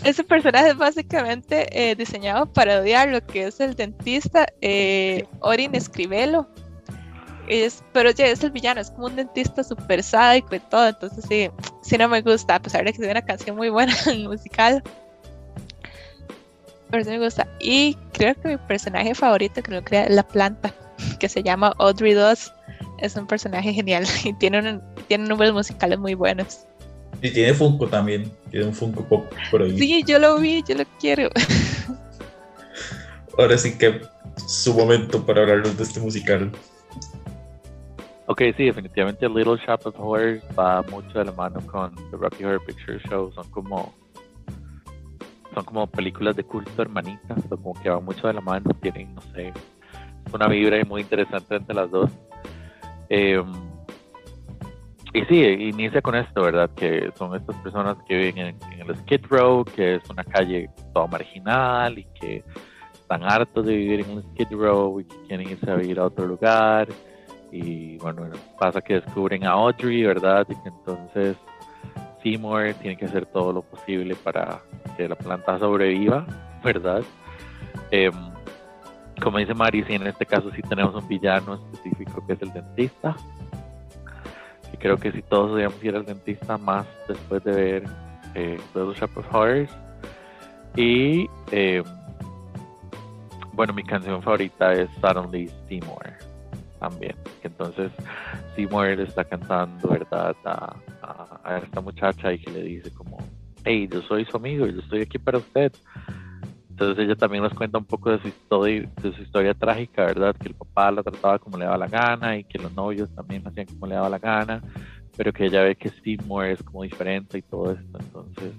ese 0.05 0.25
personaje 0.25 0.71
es 0.71 0.77
básicamente 0.77 1.91
eh, 1.91 1.95
diseñado 1.95 2.53
para 2.53 2.81
odiar 2.81 3.09
lo 3.09 3.25
que 3.25 3.47
es 3.47 3.61
el 3.61 3.75
dentista 3.75 4.47
eh, 4.61 5.25
Orin 5.41 5.75
Escribelo. 5.75 6.49
Es, 7.49 7.83
pero 7.93 8.11
ya 8.11 8.27
es 8.27 8.45
el 8.45 8.51
villano, 8.51 8.81
es 8.81 8.91
como 8.91 9.07
un 9.07 9.17
dentista 9.17 9.65
súper 9.65 10.03
sádico 10.03 10.55
y 10.55 10.61
todo, 10.61 10.89
entonces 10.89 11.25
sí, 11.27 11.51
sí 11.83 11.97
no 11.97 12.07
me 12.07 12.21
gusta, 12.21 12.57
a 12.57 12.61
pesar 12.61 12.85
de 12.85 12.93
que 12.93 12.99
sea 12.99 13.11
una 13.11 13.25
canción 13.25 13.57
muy 13.57 13.71
buena 13.71 13.95
musical. 14.29 14.83
Pero 16.91 17.05
sí 17.05 17.11
me 17.11 17.21
gusta. 17.21 17.49
Y 17.59 17.97
creo 18.13 18.35
que 18.35 18.49
mi 18.49 18.57
personaje 18.59 19.15
favorito, 19.15 19.63
que 19.63 19.73
lo 19.73 19.83
crea, 19.83 20.05
es 20.05 20.15
la 20.15 20.27
planta, 20.27 20.75
que 21.19 21.29
se 21.29 21.43
llama 21.43 21.75
Audrey 21.79 22.13
Doss. 22.13 22.53
Es 22.99 23.17
un 23.17 23.27
personaje 23.27 23.73
genial 23.73 24.05
y 24.25 24.33
tiene, 24.35 24.61
un, 24.61 24.83
tiene 25.07 25.29
números 25.29 25.55
musicales 25.55 25.99
muy 25.99 26.15
buenos. 26.15 26.67
Y 27.23 27.31
tiene 27.31 27.55
Funko 27.55 27.89
también. 27.89 28.31
Tiene 28.51 28.67
un 28.67 28.75
Funko 28.75 29.05
Pop 29.05 29.33
por 29.51 29.63
ahí. 29.63 29.79
Sí, 29.79 30.05
yo 30.07 30.19
lo 30.19 30.39
vi, 30.39 30.63
yo 30.67 30.77
lo 30.77 30.85
quiero. 31.01 31.31
Ahora 33.39 33.57
sí 33.57 33.79
que 33.79 34.01
su 34.47 34.75
momento 34.75 35.25
para 35.25 35.43
hablarnos 35.43 35.77
de 35.77 35.85
este 35.85 36.01
musical. 36.01 36.51
Ok, 38.27 38.43
sí, 38.57 38.65
definitivamente 38.65 39.29
Little 39.29 39.57
Shop 39.67 39.81
of 39.85 39.95
Horrors 39.99 40.43
va 40.57 40.83
mucho 40.83 41.19
de 41.19 41.25
la 41.25 41.33
mano 41.33 41.61
con 41.67 41.95
The 42.11 42.17
Rocky 42.19 42.45
Horror 42.45 42.65
Picture 42.67 43.01
Show. 43.09 43.33
Son 43.33 43.49
como 43.51 43.95
son 45.55 45.65
como 45.65 45.87
películas 45.87 46.37
de 46.37 46.45
culto 46.45 46.83
hermanitas, 46.83 47.39
o 47.51 47.57
como 47.57 47.81
que 47.81 47.89
van 47.89 48.05
mucho 48.05 48.27
de 48.27 48.35
la 48.35 48.41
mano, 48.41 48.71
tienen, 48.81 49.15
no 49.15 49.23
sé, 49.35 49.53
una 50.33 50.47
vibra 50.47 50.83
muy 50.85 51.03
interesante 51.03 51.57
entre 51.57 51.75
las 51.75 51.91
dos. 51.91 52.11
Eh, 53.11 53.43
y 55.15 55.25
sí, 55.25 55.43
inicia 55.43 56.03
con 56.03 56.15
esto, 56.15 56.43
¿verdad? 56.43 56.71
Que 56.77 57.11
son 57.17 57.35
estas 57.35 57.57
personas 57.57 57.97
que 58.07 58.15
viven 58.15 58.39
en, 58.39 58.81
el 58.81 58.97
Skid 58.99 59.25
Row, 59.29 59.65
que 59.65 59.97
es 59.97 60.11
una 60.11 60.23
calle 60.23 60.69
toda 60.93 61.07
marginal 61.07 61.99
y 61.99 62.05
que 62.21 62.45
están 62.93 63.25
hartos 63.25 63.65
de 63.65 63.75
vivir 63.75 64.01
en 64.01 64.11
el 64.19 64.23
Skid 64.23 64.53
Row 64.53 65.01
y 65.01 65.05
que 65.05 65.17
quieren 65.27 65.49
irse 65.49 65.71
a 65.71 65.77
vivir 65.77 65.99
a 65.99 66.07
otro 66.07 66.27
lugar. 66.27 66.89
Y 67.51 67.97
bueno, 67.99 68.29
pasa 68.59 68.83
que 68.83 69.01
descubren 69.01 69.45
a 69.45 69.53
Audrey, 69.53 70.05
¿verdad? 70.05 70.47
Y 70.51 70.55
que 70.55 70.69
entonces 70.69 71.37
Seymour 72.23 72.75
tiene 72.75 72.97
que 72.97 73.07
hacer 73.07 73.25
todo 73.27 73.53
lo 73.53 73.63
posible 73.63 74.15
para 74.15 74.61
que 74.97 75.09
la 75.09 75.17
planta 75.17 75.59
sobreviva, 75.59 76.27
¿verdad? 76.63 77.03
Eh, 77.91 78.11
como 79.19 79.39
dice 79.39 79.55
Mari, 79.55 79.85
sí, 79.85 79.95
en 79.95 80.07
este 80.07 80.27
caso 80.27 80.51
sí 80.55 80.63
tenemos 80.63 80.95
un 80.95 81.07
villano 81.09 81.55
específico 81.55 82.25
que 82.27 82.35
es 82.35 82.43
el 82.43 82.53
dentista. 82.53 83.17
Y 84.73 84.77
creo 84.77 84.97
que 84.97 85.13
si 85.13 85.23
todos 85.23 85.51
deberíamos 85.51 85.83
ir 85.83 85.97
al 85.97 86.05
dentista 86.05 86.59
más 86.59 86.87
después 87.09 87.43
de 87.45 87.53
ver 87.53 87.85
eh, 88.35 88.59
Little 88.75 88.95
Shop 88.95 89.17
of 89.17 89.35
Horrors. 89.35 89.71
Y 90.77 91.29
eh, 91.51 91.83
bueno, 93.53 93.73
mi 93.73 93.83
canción 93.83 94.23
favorita 94.23 94.73
es 94.73 94.89
Suddenly 95.01 95.51
Seymour 95.67 96.13
también. 96.79 97.17
Entonces, 97.43 97.91
Seymour 98.55 98.97
le 98.97 99.03
está 99.03 99.25
cantando, 99.25 99.89
¿verdad? 99.89 100.37
A, 100.45 100.77
esta 101.65 101.81
muchacha 101.81 102.33
y 102.33 102.39
que 102.39 102.51
le 102.51 102.63
dice 102.63 102.93
como, 102.93 103.19
hey, 103.65 103.89
yo 103.91 104.03
soy 104.03 104.27
su 104.27 104.37
amigo, 104.37 104.67
yo 104.67 104.81
estoy 104.81 105.01
aquí 105.01 105.19
para 105.19 105.39
usted. 105.39 105.73
Entonces 106.81 107.07
ella 107.07 107.17
también 107.17 107.43
nos 107.43 107.53
cuenta 107.55 107.77
un 107.77 107.85
poco 107.85 108.13
de 108.13 108.21
su 108.21 108.29
historia, 108.29 108.89
de 109.03 109.13
su 109.13 109.23
historia 109.23 109.53
trágica, 109.53 110.05
¿verdad? 110.05 110.37
Que 110.37 110.47
el 110.47 110.55
papá 110.55 110.93
la 110.93 111.03
trataba 111.03 111.41
como 111.41 111.59
le 111.59 111.65
daba 111.65 111.77
la 111.77 111.89
gana 111.89 112.37
y 112.37 112.45
que 112.45 112.57
los 112.57 112.73
novios 112.73 113.13
también 113.17 113.45
hacían 113.45 113.67
como 113.67 113.89
le 113.89 113.97
daba 113.97 114.09
la 114.09 114.21
gana, 114.21 114.63
pero 115.17 115.33
que 115.33 115.47
ella 115.47 115.65
ve 115.65 115.75
que 115.75 115.91
Seymour 115.91 116.45
es 116.45 116.63
como 116.63 116.85
diferente 116.85 117.39
y 117.39 117.43
todo 117.43 117.73
esto. 117.73 117.99
Entonces, 117.99 118.55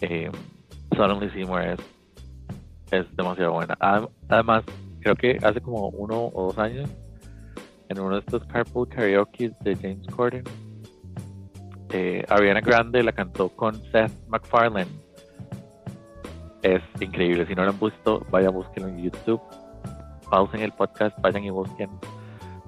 eh, 0.00 0.28
Seymour 1.32 1.62
es, 1.62 1.78
es 2.90 3.16
demasiado 3.16 3.52
buena. 3.52 3.78
Además, 4.28 4.64
creo 4.98 5.14
que 5.14 5.38
hace 5.40 5.60
como 5.60 5.86
uno 5.90 6.30
o 6.34 6.46
dos 6.46 6.58
años, 6.58 6.90
en 7.88 8.00
uno 8.00 8.16
de 8.16 8.20
estos 8.22 8.44
Carpool 8.46 8.88
Karaoke 8.88 9.52
de 9.60 9.76
James 9.76 10.08
Corden, 10.08 10.42
eh, 11.90 12.24
Ariana 12.28 12.60
Grande 12.60 13.04
la 13.04 13.12
cantó 13.12 13.50
con 13.50 13.80
Seth 13.92 14.10
MacFarlane. 14.26 14.90
Es 16.62 16.82
increíble. 17.00 17.46
Si 17.46 17.54
no 17.54 17.64
lo 17.64 17.70
han 17.70 17.80
visto, 17.80 18.24
vayan 18.30 18.48
a 18.48 18.52
buscarlo 18.52 18.88
en 18.88 19.02
YouTube. 19.02 19.40
Pausen 20.30 20.60
el 20.60 20.72
podcast, 20.72 21.18
vayan 21.20 21.44
y 21.44 21.50
busquen 21.50 21.90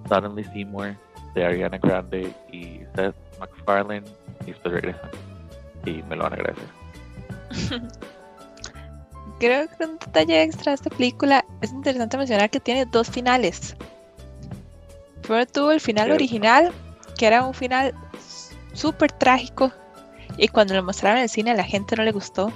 Suddenly 0.09 0.45
Seymour 0.45 0.97
de 1.35 1.45
Ariana 1.45 1.79
Grande 1.79 2.33
y 2.51 2.81
Seth 2.95 3.15
MacFarlane 3.39 4.05
y 4.43 4.47
después 4.47 4.75
regresan. 4.75 5.11
Y 5.85 6.03
me 6.05 6.17
lo 6.17 6.25
van 6.25 6.33
a 6.33 6.37
agradecer. 6.37 6.69
Creo 9.39 9.69
que 9.69 9.85
un 9.85 9.99
detalle 9.99 10.43
extra 10.43 10.71
de 10.71 10.75
esta 10.75 10.91
película 10.91 11.45
es 11.61 11.73
interesante 11.73 12.17
mencionar 12.17 12.51
que 12.51 12.61
tiene 12.61 12.87
dos 12.87 13.11
finales. 13.11 13.77
Primero 15.23 15.47
tuvo 15.47 15.73
el 15.73 15.81
final 15.81 16.11
original, 16.13 16.73
que 17.19 17.27
era 17.27 17.45
un 17.45 17.55
final 17.55 17.95
súper 18.73 19.13
trágico 19.13 19.73
y 20.37 20.49
cuando 20.49 20.75
lo 20.75 20.83
mostraron 20.83 21.19
en 21.19 21.25
el 21.25 21.29
cine 21.29 21.51
a 21.51 21.55
la 21.55 21.65
gente 21.65 21.97
no 21.97 22.05
le 22.05 22.13
gustó. 22.13 22.53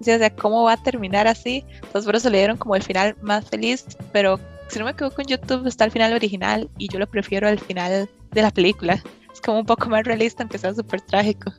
O 0.00 0.04
sea, 0.04 0.30
¿cómo 0.30 0.64
va 0.64 0.74
a 0.74 0.82
terminar 0.82 1.26
así? 1.26 1.64
Entonces 1.74 2.04
por 2.04 2.16
eso 2.16 2.30
le 2.30 2.38
dieron 2.38 2.56
como 2.56 2.76
el 2.76 2.82
final 2.82 3.16
más 3.20 3.48
feliz, 3.48 3.84
pero 4.12 4.38
si 4.68 4.78
no 4.78 4.84
me 4.84 4.92
equivoco 4.92 5.20
en 5.22 5.28
YouTube 5.28 5.66
está 5.66 5.84
el 5.84 5.90
final 5.90 6.12
original 6.12 6.68
y 6.78 6.88
yo 6.88 6.98
lo 6.98 7.06
prefiero 7.06 7.48
al 7.48 7.58
final 7.58 8.08
de 8.30 8.42
la 8.42 8.50
película. 8.50 9.02
Es 9.32 9.40
como 9.40 9.60
un 9.60 9.66
poco 9.66 9.88
más 9.88 10.04
realista, 10.04 10.42
aunque 10.42 10.58
sea 10.58 10.74
súper 10.74 11.00
trágico. 11.00 11.52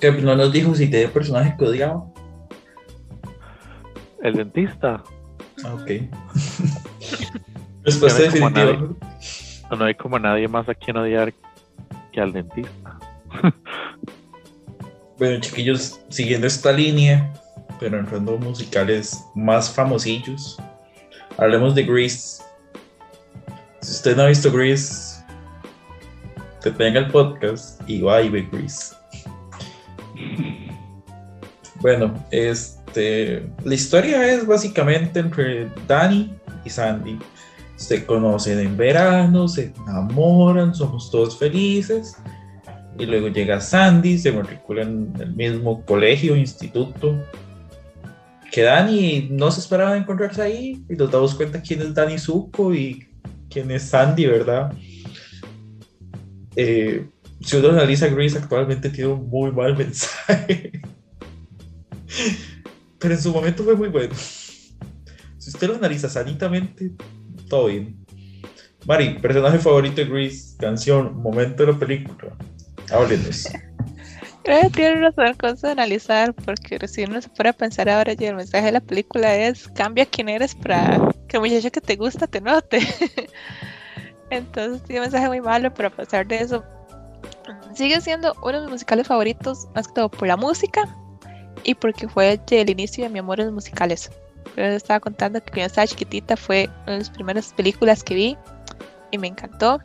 Que 0.00 0.12
no 0.12 0.36
nos 0.36 0.52
dijo 0.52 0.74
si 0.74 0.90
tiene 0.90 1.08
personaje 1.08 1.54
que 1.58 1.64
odiaba. 1.64 2.04
El 4.22 4.34
dentista. 4.34 5.02
Ah, 5.64 5.74
ok. 5.74 5.90
Respuesta 7.84 8.22
definitiva. 8.22 8.88
No 9.70 9.84
hay 9.84 9.94
como 9.94 10.18
nadie 10.18 10.48
más 10.48 10.68
a 10.68 10.74
quien 10.74 10.96
odiar 10.96 11.32
que 12.12 12.20
al 12.20 12.32
dentista. 12.32 12.98
bueno, 15.18 15.40
chiquillos, 15.40 16.00
siguiendo 16.08 16.46
esta 16.46 16.72
línea, 16.72 17.32
pero 17.80 17.98
entrando 17.98 18.38
musicales 18.38 19.24
más 19.34 19.70
famosillos, 19.70 20.56
hablemos 21.38 21.74
de 21.74 21.84
Grease. 21.84 22.42
Si 23.80 23.92
usted 23.92 24.16
no 24.16 24.24
ha 24.24 24.26
visto 24.26 24.50
Grease, 24.52 25.22
te 26.62 26.70
tenga 26.70 27.00
el 27.00 27.08
podcast 27.08 27.80
y 27.88 28.00
va 28.00 28.22
y 28.22 28.28
ve 28.28 28.48
Grease. 28.50 28.94
Bueno, 31.80 32.12
este, 32.30 33.46
la 33.64 33.74
historia 33.74 34.26
es 34.32 34.46
básicamente 34.46 35.20
entre 35.20 35.70
Danny 35.86 36.34
y 36.64 36.70
Sandy 36.70 37.18
se 37.76 38.06
conocen 38.06 38.58
en 38.58 38.76
verano, 38.76 39.46
se 39.46 39.72
enamoran, 39.86 40.74
somos 40.74 41.10
todos 41.10 41.38
felices. 41.38 42.16
Y 42.98 43.06
luego 43.06 43.28
llega 43.28 43.60
Sandy, 43.60 44.18
se 44.18 44.32
matricula 44.32 44.82
en 44.82 45.12
el 45.18 45.34
mismo 45.34 45.84
colegio, 45.84 46.34
instituto. 46.34 47.22
Que 48.50 48.62
Dani 48.62 49.28
no 49.30 49.50
se 49.50 49.60
esperaba 49.60 49.96
encontrarse 49.96 50.40
ahí 50.40 50.84
y 50.88 50.94
nos 50.94 51.10
damos 51.10 51.34
cuenta 51.34 51.60
quién 51.60 51.82
es 51.82 51.92
Dani 51.92 52.18
Zuko 52.18 52.74
y 52.74 53.06
quién 53.50 53.70
es 53.70 53.82
Sandy, 53.82 54.26
¿verdad? 54.26 54.72
Eh, 56.54 57.06
si 57.40 57.56
uno 57.56 57.68
analiza 57.68 58.08
Grace 58.08 58.38
actualmente 58.38 58.88
tiene 58.88 59.12
un 59.12 59.28
muy 59.28 59.52
mal 59.52 59.76
mensaje. 59.76 60.72
Pero 62.98 63.14
en 63.14 63.20
su 63.20 63.30
momento 63.32 63.62
fue 63.62 63.76
muy 63.76 63.88
bueno. 63.88 64.14
Si 65.38 65.50
usted 65.50 65.68
lo 65.68 65.76
analiza 65.76 66.08
sanitamente, 66.08 66.92
todo 67.48 67.66
bien. 67.66 68.06
Mari, 68.86 69.18
personaje 69.18 69.58
favorito 69.58 69.96
de 69.96 70.06
Grease, 70.06 70.56
canción, 70.58 71.20
momento 71.20 71.64
de 71.64 71.72
la 71.72 71.78
película. 71.78 72.36
Háblenos. 72.90 73.48
Creo 74.44 74.62
que 74.62 74.70
tiene 74.70 75.00
razón 75.00 75.34
cosa 75.34 75.68
de 75.68 75.72
analizar, 75.72 76.32
porque 76.32 76.78
si 76.86 77.04
uno 77.04 77.20
se 77.20 77.28
fuera 77.30 77.50
a 77.50 77.52
pensar 77.52 77.88
ahora, 77.88 78.14
y 78.16 78.24
el 78.24 78.36
mensaje 78.36 78.66
de 78.66 78.72
la 78.72 78.80
película 78.80 79.34
es: 79.34 79.68
cambia 79.68 80.06
quién 80.06 80.28
eres 80.28 80.54
para 80.54 81.12
que 81.28 81.36
el 81.36 81.42
muchacho 81.42 81.70
que 81.70 81.80
te 81.80 81.96
gusta 81.96 82.26
te 82.26 82.40
note. 82.40 82.78
Entonces, 84.30 84.82
tiene 84.84 85.00
un 85.00 85.04
mensaje 85.06 85.28
muy 85.28 85.40
malo, 85.40 85.72
pero 85.74 85.88
a 85.88 85.92
pesar 85.92 86.26
de 86.26 86.36
eso, 86.38 86.64
sigue 87.74 88.00
siendo 88.00 88.34
uno 88.42 88.52
de 88.52 88.60
mis 88.62 88.70
musicales 88.70 89.06
favoritos, 89.06 89.66
más 89.74 89.88
que 89.88 89.94
todo 89.94 90.08
por 90.08 90.28
la 90.28 90.36
música 90.36 90.82
y 91.64 91.74
porque 91.74 92.08
fue 92.08 92.40
el 92.50 92.70
inicio 92.70 93.04
de 93.04 93.10
mi 93.10 93.18
amor 93.18 93.40
en 93.40 93.46
los 93.46 93.54
musicales 93.54 94.10
estaba 94.56 95.00
contando 95.00 95.42
que 95.42 95.50
cuando 95.50 95.66
estaba 95.66 95.86
chiquitita 95.86 96.36
fue 96.36 96.70
una 96.84 96.92
de 96.92 96.98
las 96.98 97.10
primeras 97.10 97.52
películas 97.52 98.02
que 98.02 98.14
vi 98.14 98.38
y 99.10 99.18
me 99.18 99.28
encantó. 99.28 99.80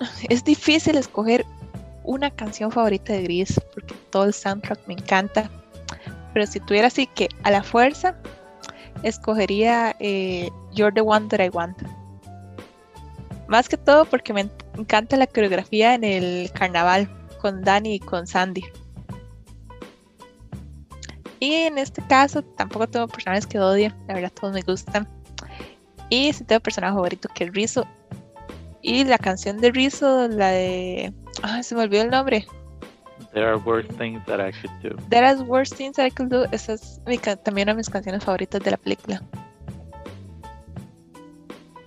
Es 0.28 0.44
difícil 0.44 0.96
escoger 0.96 1.44
una 2.04 2.30
canción 2.30 2.70
favorita 2.70 3.12
de 3.12 3.22
Gris 3.22 3.60
porque 3.72 3.94
todo 4.10 4.24
el 4.24 4.34
soundtrack 4.34 4.86
me 4.86 4.94
encanta. 4.94 5.50
Pero 6.32 6.46
si 6.46 6.60
tuviera 6.60 6.88
así 6.88 7.06
que 7.06 7.28
a 7.42 7.50
la 7.50 7.62
fuerza, 7.62 8.16
escogería 9.02 9.94
eh, 10.00 10.50
You're 10.72 10.92
the 10.92 11.00
One 11.00 11.28
That 11.28 11.40
I 11.40 11.48
Want. 11.48 11.78
Más 13.46 13.68
que 13.68 13.76
todo 13.76 14.04
porque 14.04 14.32
me 14.32 14.48
encanta 14.76 15.16
la 15.16 15.26
coreografía 15.26 15.94
en 15.94 16.04
el 16.04 16.50
carnaval 16.52 17.08
con 17.40 17.62
Danny 17.62 17.94
y 17.94 18.00
con 18.00 18.26
Sandy. 18.26 18.64
Y 21.40 21.52
en 21.52 21.78
este 21.78 22.02
caso 22.06 22.42
tampoco 22.42 22.88
tengo 22.88 23.06
personajes 23.06 23.46
que 23.46 23.60
odie, 23.60 23.92
la 24.08 24.14
verdad 24.14 24.32
todos 24.32 24.54
me 24.54 24.62
gustan. 24.62 25.06
Y 26.08 26.32
sí 26.32 26.44
tengo 26.44 26.60
personaje 26.60 26.94
favorito 26.94 27.28
que 27.34 27.44
es 27.44 27.52
Rizzo. 27.52 27.86
Y 28.86 29.02
la 29.04 29.16
canción 29.16 29.62
de 29.62 29.72
Rizzo, 29.72 30.28
la 30.28 30.50
de... 30.50 31.10
Ay, 31.42 31.62
se 31.62 31.74
me 31.74 31.84
olvidó 31.84 32.02
el 32.02 32.10
nombre. 32.10 32.46
There 33.32 33.46
are 33.46 33.56
worse 33.56 33.88
things 33.96 34.22
that 34.26 34.46
I 34.46 34.52
could 34.52 34.70
do. 34.82 34.94
There 35.08 35.26
are 35.26 35.40
worse 35.42 35.74
things 35.74 35.96
that 35.96 36.06
I 36.06 36.10
could 36.10 36.28
do. 36.28 36.44
Esa 36.52 36.74
es 36.74 37.00
también 37.42 37.68
una 37.68 37.72
de 37.72 37.78
mis 37.78 37.88
canciones 37.88 38.22
favoritas 38.22 38.62
de 38.62 38.72
la 38.72 38.76
película. 38.76 39.22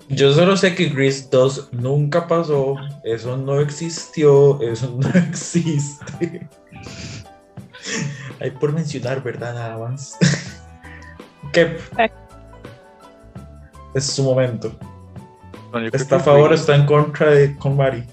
Yo 0.10 0.34
solo 0.34 0.58
sé 0.58 0.74
que 0.74 0.89
Grease 0.89 1.28
2 1.30 1.70
nunca 1.74 2.28
pasó, 2.28 2.76
eso 3.04 3.38
no 3.38 3.60
existió, 3.60 4.60
eso 4.64 4.98
no 5.00 5.08
existe. 5.30 6.50
Hay 8.39 8.50
por 8.52 8.74
mencionar, 8.74 9.22
¿verdad? 9.22 9.54
Nada 9.54 9.78
más. 9.78 10.18
¿Qué? 11.54 11.78
Es 13.93 14.06
su 14.08 14.24
momento. 14.24 14.76
¿Está 15.93 16.18
a 16.18 16.20
favor 16.20 16.51
o 16.51 16.53
está 16.53 16.76
en 16.76 16.86
contra 16.86 17.32
de 17.32 17.55
con 17.57 17.76
Mari? 17.76 18.03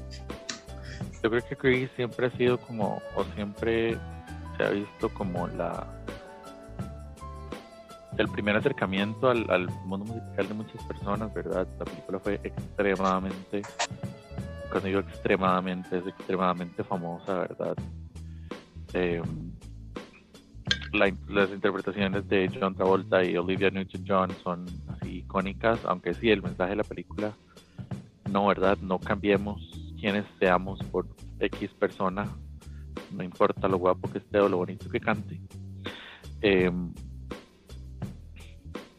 Yo 1.23 1.31
creo 1.31 1.43
que 1.49 1.57
Chris 1.57 1.91
siempre 1.97 2.27
ha 2.27 2.31
sido 2.31 2.59
como, 2.59 3.01
o 3.15 3.25
siempre 3.35 3.97
se 4.57 4.65
ha 4.65 4.71
visto 4.71 5.09
como 5.09 5.47
la 5.49 5.87
el 8.19 8.29
primer 8.29 8.57
acercamiento 8.57 9.31
al, 9.31 9.49
al 9.51 9.69
mundo 9.87 10.07
musical 10.07 10.47
de 10.47 10.55
muchas 10.55 10.83
personas, 10.85 11.35
¿verdad? 11.35 11.67
La 11.79 11.85
película 11.85 12.19
fue 12.21 12.41
extremadamente, 12.45 13.63
cuando 14.71 14.87
digo 14.87 15.01
extremadamente, 15.01 15.99
es 15.99 16.07
extremadamente 16.07 16.85
famosa, 16.85 17.41
¿verdad? 17.41 17.77
Eh, 18.93 19.21
las 20.93 21.51
interpretaciones 21.51 22.29
de 22.29 22.49
John 22.61 22.77
Travolta 22.77 23.25
y 23.25 23.37
Olivia 23.37 23.71
Newton-John 23.71 24.31
son 24.45 24.65
así 24.89 25.19
icónicas, 25.19 25.81
aunque 25.85 26.15
sí, 26.15 26.31
el 26.31 26.43
mensaje 26.43 26.71
de 26.71 26.77
la 26.77 26.85
película, 26.85 27.33
no, 28.35 28.47
¿verdad? 28.47 28.77
No 28.83 28.99
cambiemos 28.99 29.63
quienes 29.99 30.25
seamos 30.41 30.81
por 30.91 31.07
X 31.39 31.71
persona, 31.79 32.29
no 33.13 33.23
importa 33.23 33.69
lo 33.69 33.79
guapo 33.79 34.11
que 34.11 34.19
esté 34.19 34.41
o 34.41 34.49
lo 34.49 34.57
bonito 34.57 34.91
que 34.91 34.99
cante. 34.99 35.41
Em, 36.41 36.93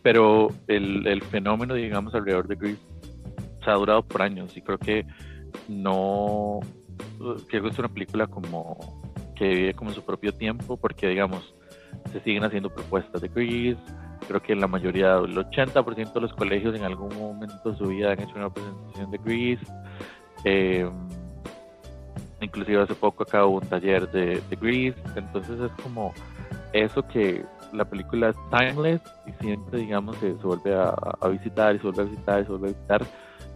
pero 0.02 0.48
el, 0.68 1.06
el, 1.06 1.22
fenómeno, 1.22 1.74
digamos, 1.74 2.16
alrededor 2.16 2.48
de 2.48 2.56
Grease 2.56 2.82
se 3.62 3.70
ha 3.70 3.74
durado 3.74 4.04
por 4.08 4.22
años 4.22 4.56
y 4.56 4.62
creo 4.62 4.78
que 4.78 5.06
no, 5.68 6.62
que 7.50 7.58
es 7.58 7.78
una 7.80 7.90
película 7.90 8.28
como 8.28 8.78
que 9.36 9.50
vive 9.50 9.74
como 9.74 9.92
su 9.92 10.02
propio 10.02 10.34
tiempo, 10.34 10.78
porque 10.78 11.10
digamos, 11.10 11.54
se 12.14 12.22
siguen 12.22 12.46
haciendo 12.46 12.70
propuestas 12.70 13.22
de 13.22 13.28
Grease. 13.28 13.82
Creo 14.28 14.42
que 14.42 14.56
la 14.56 14.68
mayoría, 14.68 15.16
el 15.18 15.36
80% 15.36 16.14
de 16.14 16.22
los 16.22 16.34
colegios 16.34 16.76
en 16.76 16.84
algún 16.84 17.16
momento 17.16 17.72
de 17.72 17.78
su 17.78 17.88
vida 17.88 18.12
han 18.12 18.22
hecho 18.22 18.36
una 18.36 18.50
presentación 18.50 19.12
de 19.12 19.18
Grease. 19.18 19.66
Eh, 20.44 20.90
inclusive 22.42 22.82
hace 22.82 22.96
poco 22.96 23.24
acabó 23.24 23.56
un 23.56 23.68
taller 23.68 24.10
de, 24.12 24.42
de 24.50 24.56
Grease. 24.56 24.98
Entonces 25.16 25.60
es 25.60 25.72
como 25.84 26.14
eso 26.74 27.06
que 27.08 27.44
la 27.76 27.86
película 27.86 28.30
es 28.30 28.36
timeless 28.50 29.02
y 29.26 29.32
siempre, 29.44 29.80
digamos, 29.80 30.18
se, 30.18 30.32
vuelve 30.32 30.76
a, 30.76 31.28
visitar 31.28 31.76
y 31.76 31.80
se 31.80 31.84
vuelve 31.84 32.02
a 32.02 32.06
visitar 32.06 32.42
y 32.42 32.44
se 32.46 32.50
vuelve 32.50 32.68
a 32.68 32.72
visitar 32.72 33.06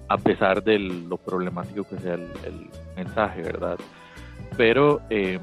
a 0.07 0.17
pesar 0.17 0.63
de 0.63 0.79
lo 0.79 1.17
problemático 1.17 1.83
que 1.83 1.97
sea 1.97 2.15
el, 2.15 2.69
mensaje, 2.95 3.41
¿verdad? 3.41 3.77
Pero, 4.57 4.99
eh, 5.09 5.39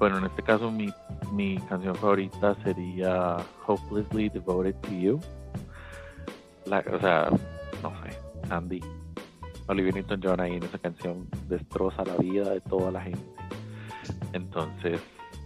bueno, 0.00 0.16
en 0.16 0.24
este 0.24 0.42
caso 0.42 0.70
mi, 0.70 0.88
mi 1.30 1.58
canción 1.68 1.94
favorita 1.94 2.56
sería 2.64 3.36
Hopelessly 3.66 4.30
Devoted 4.30 4.74
to 4.76 4.90
You. 4.92 5.20
o 6.64 7.00
sea, 7.00 7.28
no 7.82 7.92
sé, 8.02 8.48
Sandy, 8.48 8.80
Olivia 9.66 9.92
Newton-John 9.92 10.40
ahí 10.40 10.54
en 10.54 10.62
esa 10.62 10.78
canción 10.78 11.28
destroza 11.50 12.02
la 12.04 12.16
vida 12.16 12.48
de 12.48 12.62
toda 12.62 12.90
la 12.90 13.02
gente. 13.02 13.20
Entonces, 14.32 15.02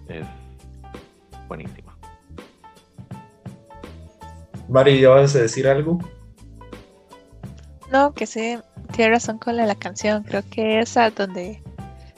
es 0.09 0.25
buenísima. 1.49 1.97
Mari, 4.69 5.01
¿ya 5.01 5.09
vas 5.11 5.35
a 5.35 5.41
decir 5.41 5.67
algo? 5.67 5.99
No, 7.91 8.15
que 8.15 8.27
sí, 8.27 8.57
tiene 8.93 9.15
razón 9.15 9.39
con 9.39 9.57
la, 9.57 9.67
la 9.67 9.75
canción. 9.75 10.23
Creo 10.23 10.43
que 10.49 10.79
esa 10.79 11.11
donde 11.11 11.61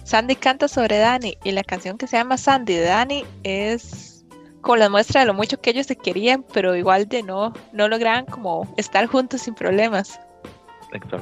Sandy 0.07 0.36
canta 0.36 0.68
sobre 0.68 0.98
Dani 0.98 1.36
y 1.42 1.50
la 1.50 1.64
canción 1.64 1.98
que 1.98 2.07
se 2.07 2.16
llama 2.16 2.38
Sandy 2.38 2.74
de 2.74 2.84
Dani 2.84 3.24
es 3.42 4.24
como 4.61 4.76
la 4.76 4.88
muestra 4.88 5.20
de 5.20 5.26
lo 5.26 5.34
mucho 5.34 5.61
que 5.61 5.70
ellos 5.70 5.86
se 5.86 5.96
querían, 5.96 6.44
pero 6.52 6.76
igual 6.76 7.09
de 7.09 7.24
no, 7.24 7.52
no 7.72 7.88
lograban 7.88 8.24
como 8.24 8.72
estar 8.76 9.07
juntos 9.07 9.42
sin 9.42 9.57
problemas. 9.57 10.20
Exacto. 10.92 11.20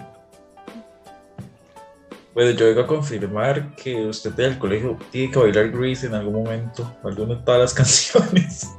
Bueno, 2.35 2.51
yo 2.51 2.67
vengo 2.67 2.83
a 2.83 2.87
confirmar 2.87 3.75
que 3.77 4.07
usted 4.07 4.33
del 4.33 4.59
colegio 4.59 4.99
tiene 5.11 5.33
que 5.33 5.39
bailar 5.39 5.71
Grease 5.71 6.07
en 6.07 6.15
algún 6.15 6.45
momento, 6.45 6.95
alguna 7.05 7.37
de 7.37 7.43
todas 7.43 7.61
las 7.61 7.75
canciones. 8.13 8.71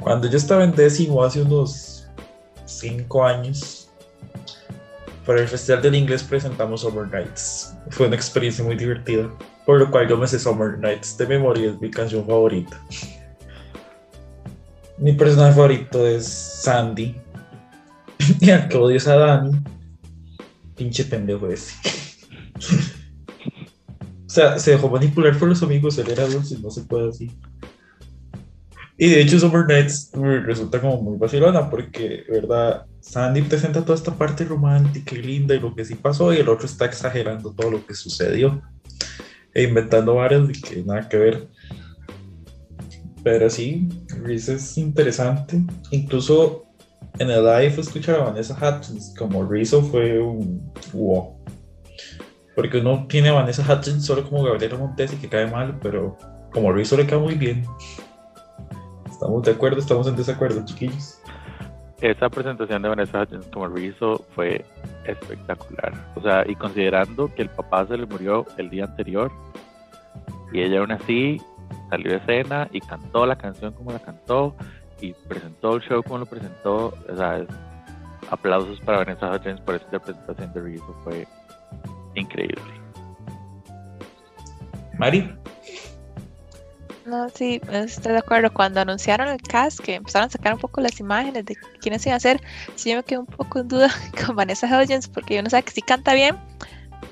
Cuando 0.00 0.28
yo 0.28 0.36
estaba 0.36 0.62
en 0.62 0.72
décimo 0.72 1.24
hace 1.24 1.42
unos 1.42 2.06
cinco 2.64 3.24
años, 3.24 3.77
para 5.28 5.42
el 5.42 5.48
Festival 5.48 5.82
del 5.82 5.94
Inglés 5.94 6.22
presentamos 6.22 6.80
Summer 6.80 7.06
Nights. 7.06 7.74
Fue 7.90 8.06
una 8.06 8.16
experiencia 8.16 8.64
muy 8.64 8.76
divertida, 8.76 9.28
por 9.66 9.78
lo 9.78 9.90
cual 9.90 10.08
yo 10.08 10.16
me 10.16 10.26
sé 10.26 10.38
Summer 10.38 10.78
Nights 10.78 11.18
de 11.18 11.26
memoria, 11.26 11.68
es 11.70 11.78
mi 11.82 11.90
canción 11.90 12.24
favorita. 12.24 12.82
Mi 14.96 15.12
personaje 15.12 15.52
favorito 15.52 16.06
es 16.06 16.26
Sandy, 16.26 17.14
y 18.40 18.48
al 18.48 18.68
que 18.68 18.78
odio 18.78 18.96
es 18.96 19.06
a 19.06 19.16
Dani. 19.16 19.50
Pinche 20.74 21.04
pendejo 21.04 21.46
ese. 21.48 21.74
o 24.26 24.30
sea, 24.30 24.58
se 24.58 24.70
dejó 24.70 24.88
manipular 24.88 25.38
por 25.38 25.48
los 25.48 25.62
amigos, 25.62 25.98
él 25.98 26.10
era 26.10 26.26
dulce, 26.26 26.58
no 26.58 26.70
se 26.70 26.84
puede 26.84 27.10
así. 27.10 27.38
Y 29.00 29.08
de 29.10 29.20
hecho 29.20 29.38
Summer 29.38 29.64
resulta 30.44 30.80
como 30.80 31.00
muy 31.00 31.16
vacilona 31.16 31.70
porque, 31.70 32.24
¿verdad? 32.28 32.84
Sandy 33.00 33.42
presenta 33.42 33.84
toda 33.84 33.94
esta 33.94 34.12
parte 34.12 34.44
romántica 34.44 35.14
y 35.14 35.22
linda 35.22 35.54
y 35.54 35.60
lo 35.60 35.72
que 35.72 35.84
sí 35.84 35.94
pasó 35.94 36.34
y 36.34 36.38
el 36.38 36.48
otro 36.48 36.66
está 36.66 36.86
exagerando 36.86 37.54
todo 37.54 37.70
lo 37.70 37.86
que 37.86 37.94
sucedió 37.94 38.60
e 39.54 39.62
inventando 39.62 40.16
varias 40.16 40.48
de 40.48 40.52
que 40.52 40.82
nada 40.82 41.08
que 41.08 41.16
ver. 41.16 41.48
Pero 43.22 43.48
sí, 43.48 43.88
Reese 44.22 44.54
es 44.54 44.76
interesante. 44.76 45.62
Incluso 45.92 46.64
en 47.20 47.30
el 47.30 47.44
live 47.44 47.80
escuchar 47.80 48.16
a 48.16 48.24
Vanessa 48.24 48.54
Hutchins 48.54 49.14
como 49.16 49.44
Rizzo 49.48 49.80
fue 49.80 50.18
un 50.18 50.72
wow. 50.92 51.36
Porque 52.56 52.78
uno 52.78 53.06
tiene 53.08 53.28
a 53.28 53.34
Vanessa 53.34 53.62
Hutchins 53.62 54.04
solo 54.04 54.28
como 54.28 54.42
Gabriela 54.42 54.76
Montesi 54.76 55.16
que 55.16 55.28
cae 55.28 55.46
mal, 55.46 55.78
pero 55.80 56.16
como 56.52 56.72
Rizzo 56.72 56.96
le 56.96 57.06
cae 57.06 57.18
muy 57.18 57.34
bien. 57.34 57.64
¿Estamos 59.18 59.42
de 59.42 59.50
acuerdo? 59.50 59.80
¿Estamos 59.80 60.06
en 60.06 60.14
desacuerdo, 60.14 60.64
chiquillos? 60.64 61.20
Esa 62.00 62.28
presentación 62.28 62.80
de 62.80 62.88
Vanessa 62.88 63.20
Hutchins 63.20 63.48
como 63.48 63.66
Rizzo 63.66 64.24
fue 64.32 64.64
espectacular. 65.06 65.92
O 66.14 66.22
sea, 66.22 66.48
y 66.48 66.54
considerando 66.54 67.26
que 67.34 67.42
el 67.42 67.48
papá 67.48 67.84
se 67.88 67.96
le 67.96 68.06
murió 68.06 68.46
el 68.58 68.70
día 68.70 68.84
anterior 68.84 69.32
y 70.52 70.60
ella 70.60 70.78
aún 70.78 70.92
así 70.92 71.42
salió 71.90 72.12
de 72.12 72.18
escena 72.18 72.68
y 72.70 72.80
cantó 72.80 73.26
la 73.26 73.34
canción 73.34 73.72
como 73.72 73.90
la 73.90 73.98
cantó 73.98 74.54
y 75.00 75.12
presentó 75.12 75.74
el 75.74 75.82
show 75.82 76.00
como 76.04 76.18
lo 76.18 76.26
presentó. 76.26 76.94
O 77.10 77.16
sea, 77.16 77.44
aplausos 78.30 78.78
para 78.82 78.98
Vanessa 78.98 79.32
Hutchins 79.32 79.60
por 79.62 79.74
esa 79.74 79.84
interpretación 79.86 80.52
de 80.52 80.60
Rizzo. 80.60 80.94
Fue 81.02 81.26
increíble. 82.14 82.62
Mari. 84.96 85.28
No, 87.08 87.26
sí, 87.30 87.58
estoy 87.72 88.12
de 88.12 88.18
acuerdo. 88.18 88.52
Cuando 88.52 88.80
anunciaron 88.80 89.28
el 89.28 89.40
cast, 89.40 89.80
que 89.80 89.94
empezaron 89.94 90.28
a 90.28 90.30
sacar 90.30 90.52
un 90.52 90.60
poco 90.60 90.82
las 90.82 91.00
imágenes 91.00 91.46
de 91.46 91.56
quiénes 91.80 92.04
iban 92.04 92.16
a 92.16 92.20
ser, 92.20 92.40
sí 92.74 92.94
me 92.94 93.02
quedé 93.02 93.20
un 93.20 93.26
poco 93.26 93.60
en 93.60 93.68
duda 93.68 93.90
con 94.26 94.36
Vanessa 94.36 94.66
Hudgens, 94.66 95.08
porque 95.08 95.36
yo 95.36 95.42
no 95.42 95.48
sé 95.48 95.62
que 95.62 95.70
sí 95.70 95.80
canta 95.80 96.12
bien, 96.12 96.36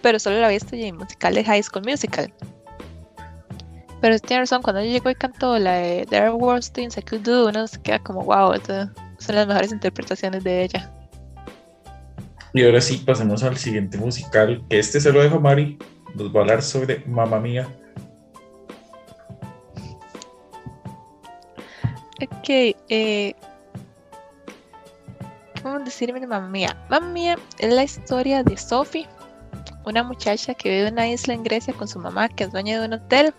pero 0.03 0.19
solo 0.19 0.39
la 0.39 0.47
había 0.47 0.59
visto 0.59 0.77
en 0.77 0.97
musical 0.97 1.35
de 1.35 1.45
High 1.45 1.63
School 1.63 1.85
Musical. 1.87 2.31
Pero 4.03 4.19
tiene 4.19 4.43
razón, 4.43 4.61
cuando 4.61 4.81
ella 4.81 4.93
llegó 4.93 5.09
y 5.09 5.15
cantó 5.15 5.59
la 5.59 5.77
de 5.77 6.07
There 6.11 6.27
Are 6.27 6.33
Worse 6.33 6.71
Things 6.73 6.99
I 6.99 7.03
Could 7.03 7.23
Do, 7.23 7.49
uno 7.49 7.67
se 7.67 7.81
queda 7.81 7.99
como, 8.01 8.23
wow, 8.23 8.53
son 9.17 9.35
las 9.35 9.47
mejores 9.47 9.73
interpretaciones 9.73 10.45
de 10.45 10.65
ella. 10.65 10.93
Y 12.53 12.63
ahora 12.65 12.83
sí, 12.83 12.99
pasemos 12.99 13.43
al 13.43 13.57
siguiente 13.57 13.97
musical, 13.97 14.63
que 14.69 14.79
este 14.79 15.01
se 15.01 15.11
lo 15.11 15.23
dejo 15.23 15.37
a 15.37 15.41
Mari, 15.41 15.79
nos 16.15 16.35
va 16.35 16.41
a 16.41 16.43
hablar 16.43 16.63
sobre 16.63 17.03
Mamma 17.07 17.41
Mía. 17.41 17.67
Ok, 22.23 22.49
eh, 22.49 23.35
¿cómo 25.63 25.79
decirme 25.81 26.21
de 26.21 26.27
Mamma 26.27 26.49
Mía? 26.49 26.77
Mamma 26.89 27.09
Mía 27.09 27.39
es 27.59 27.73
la 27.73 27.85
historia 27.85 28.43
de 28.43 28.57
Sophie, 28.57 29.07
una 29.85 30.03
muchacha 30.03 30.55
que 30.55 30.71
vive 30.71 30.89
en 30.89 30.95
una 30.95 31.09
isla 31.09 31.35
en 31.35 31.43
Grecia 31.43 31.75
con 31.75 31.89
su 31.89 31.99
mamá, 31.99 32.29
que 32.29 32.45
es 32.45 32.53
dueña 32.53 32.81
de 32.81 32.87
un 32.87 32.95
hotel. 32.95 33.35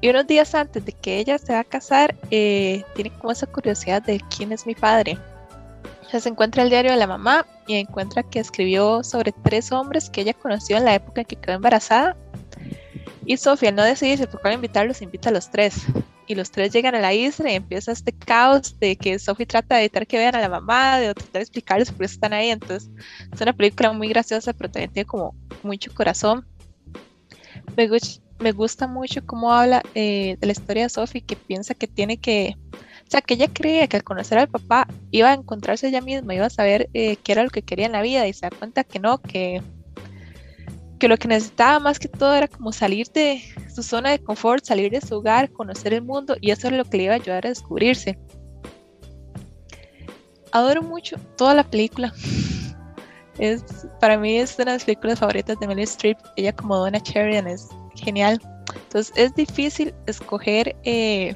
Y 0.00 0.10
unos 0.10 0.26
días 0.26 0.54
antes 0.54 0.84
de 0.84 0.92
que 0.92 1.18
ella 1.18 1.38
se 1.38 1.52
va 1.52 1.60
a 1.60 1.64
casar, 1.64 2.16
eh, 2.30 2.84
tiene 2.94 3.10
como 3.10 3.30
esa 3.30 3.46
curiosidad 3.46 4.02
de 4.02 4.20
quién 4.28 4.50
es 4.50 4.66
mi 4.66 4.74
padre 4.74 5.16
se 6.20 6.28
encuentra 6.28 6.62
el 6.62 6.70
diario 6.70 6.92
de 6.92 6.96
la 6.96 7.06
mamá 7.06 7.46
y 7.66 7.76
encuentra 7.76 8.22
que 8.22 8.40
escribió 8.40 9.02
sobre 9.02 9.32
tres 9.32 9.72
hombres 9.72 10.10
que 10.10 10.22
ella 10.22 10.34
conoció 10.34 10.76
en 10.76 10.84
la 10.84 10.94
época 10.94 11.22
en 11.22 11.26
que 11.26 11.36
quedó 11.36 11.54
embarazada. 11.54 12.16
Y 13.24 13.36
Sofía, 13.36 13.70
al 13.70 13.76
no 13.76 13.84
decidirse 13.84 14.26
por 14.26 14.40
cuál 14.40 14.54
invitarlos, 14.54 15.00
invita 15.00 15.28
a 15.28 15.32
los 15.32 15.50
tres. 15.50 15.86
Y 16.26 16.34
los 16.34 16.50
tres 16.50 16.72
llegan 16.72 16.94
a 16.94 17.00
la 17.00 17.12
isla 17.12 17.50
y 17.50 17.56
empieza 17.56 17.92
este 17.92 18.12
caos 18.12 18.78
de 18.78 18.96
que 18.96 19.18
Sophie 19.18 19.46
trata 19.46 19.74
de 19.74 19.82
evitar 19.82 20.06
que 20.06 20.18
vean 20.18 20.34
a 20.34 20.40
la 20.40 20.48
mamá, 20.48 20.98
de 20.98 21.14
tratar 21.14 21.32
de 21.32 21.40
explicarles 21.40 21.90
por 21.90 21.98
qué 21.98 22.04
están 22.06 22.32
ahí. 22.32 22.50
Entonces, 22.50 22.90
es 23.32 23.40
una 23.40 23.52
película 23.52 23.92
muy 23.92 24.08
graciosa, 24.08 24.52
pero 24.52 24.70
también 24.70 24.92
tiene 24.92 25.06
como 25.06 25.34
mucho 25.62 25.92
corazón. 25.94 26.46
Me, 27.76 28.52
gusta 28.52 28.86
mucho 28.86 29.24
cómo 29.24 29.52
habla 29.52 29.82
eh, 29.94 30.36
de 30.40 30.46
la 30.46 30.52
historia 30.52 30.84
de 30.84 30.88
Sophie, 30.88 31.22
que 31.22 31.36
piensa 31.36 31.74
que 31.74 31.86
tiene 31.86 32.18
que 32.18 32.56
sea, 33.12 33.20
que 33.20 33.34
ella 33.34 33.48
creía 33.52 33.86
que 33.86 33.98
al 33.98 34.04
conocer 34.04 34.38
al 34.38 34.48
papá 34.48 34.88
iba 35.10 35.30
a 35.30 35.34
encontrarse 35.34 35.88
ella 35.88 36.00
misma, 36.00 36.34
iba 36.34 36.46
a 36.46 36.50
saber 36.50 36.88
eh, 36.94 37.16
qué 37.16 37.32
era 37.32 37.44
lo 37.44 37.50
que 37.50 37.62
quería 37.62 37.86
en 37.86 37.92
la 37.92 38.02
vida 38.02 38.26
y 38.26 38.32
se 38.32 38.46
da 38.46 38.50
cuenta 38.50 38.84
que 38.84 38.98
no, 38.98 39.20
que, 39.20 39.62
que 40.98 41.08
lo 41.08 41.16
que 41.16 41.28
necesitaba 41.28 41.78
más 41.78 41.98
que 41.98 42.08
todo 42.08 42.34
era 42.34 42.48
como 42.48 42.72
salir 42.72 43.06
de 43.08 43.42
su 43.74 43.82
zona 43.82 44.10
de 44.10 44.18
confort, 44.18 44.64
salir 44.64 44.90
de 44.90 45.00
su 45.00 45.16
hogar, 45.16 45.50
conocer 45.50 45.94
el 45.94 46.02
mundo 46.02 46.36
y 46.40 46.50
eso 46.50 46.68
era 46.68 46.76
lo 46.76 46.84
que 46.84 46.96
le 46.98 47.04
iba 47.04 47.14
a 47.14 47.16
ayudar 47.16 47.46
a 47.46 47.48
descubrirse. 47.48 48.18
Adoro 50.52 50.82
mucho 50.82 51.16
toda 51.36 51.54
la 51.54 51.64
película. 51.64 52.12
Es, 53.38 53.64
para 53.98 54.18
mí 54.18 54.36
es 54.36 54.56
una 54.56 54.66
de 54.66 54.72
las 54.72 54.84
películas 54.84 55.18
favoritas 55.18 55.58
de 55.58 55.66
Meryl 55.66 55.84
Streep. 55.84 56.18
Ella 56.36 56.52
como 56.52 56.76
Donna 56.76 56.98
Sheridan 57.02 57.46
es 57.46 57.66
genial. 57.94 58.38
Entonces 58.74 59.12
es 59.16 59.34
difícil 59.34 59.94
escoger 60.06 60.76
eh, 60.84 61.34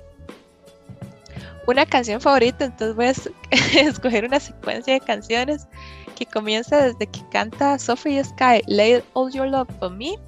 una 1.66 1.86
canción 1.86 2.20
favorita, 2.20 2.66
entonces 2.66 2.94
voy 2.94 3.06
a 3.06 3.80
escoger 3.88 4.26
una 4.26 4.40
secuencia 4.40 4.94
de 4.94 5.00
canciones 5.00 5.66
que 6.16 6.26
comienza 6.26 6.82
desde 6.82 7.06
que 7.06 7.20
canta 7.30 7.78
Sophie 7.78 8.22
Sky, 8.22 8.62
Lay 8.66 9.02
All 9.14 9.32
Your 9.32 9.48
Love 9.48 9.68
For 9.78 9.90
Me, 9.90 10.18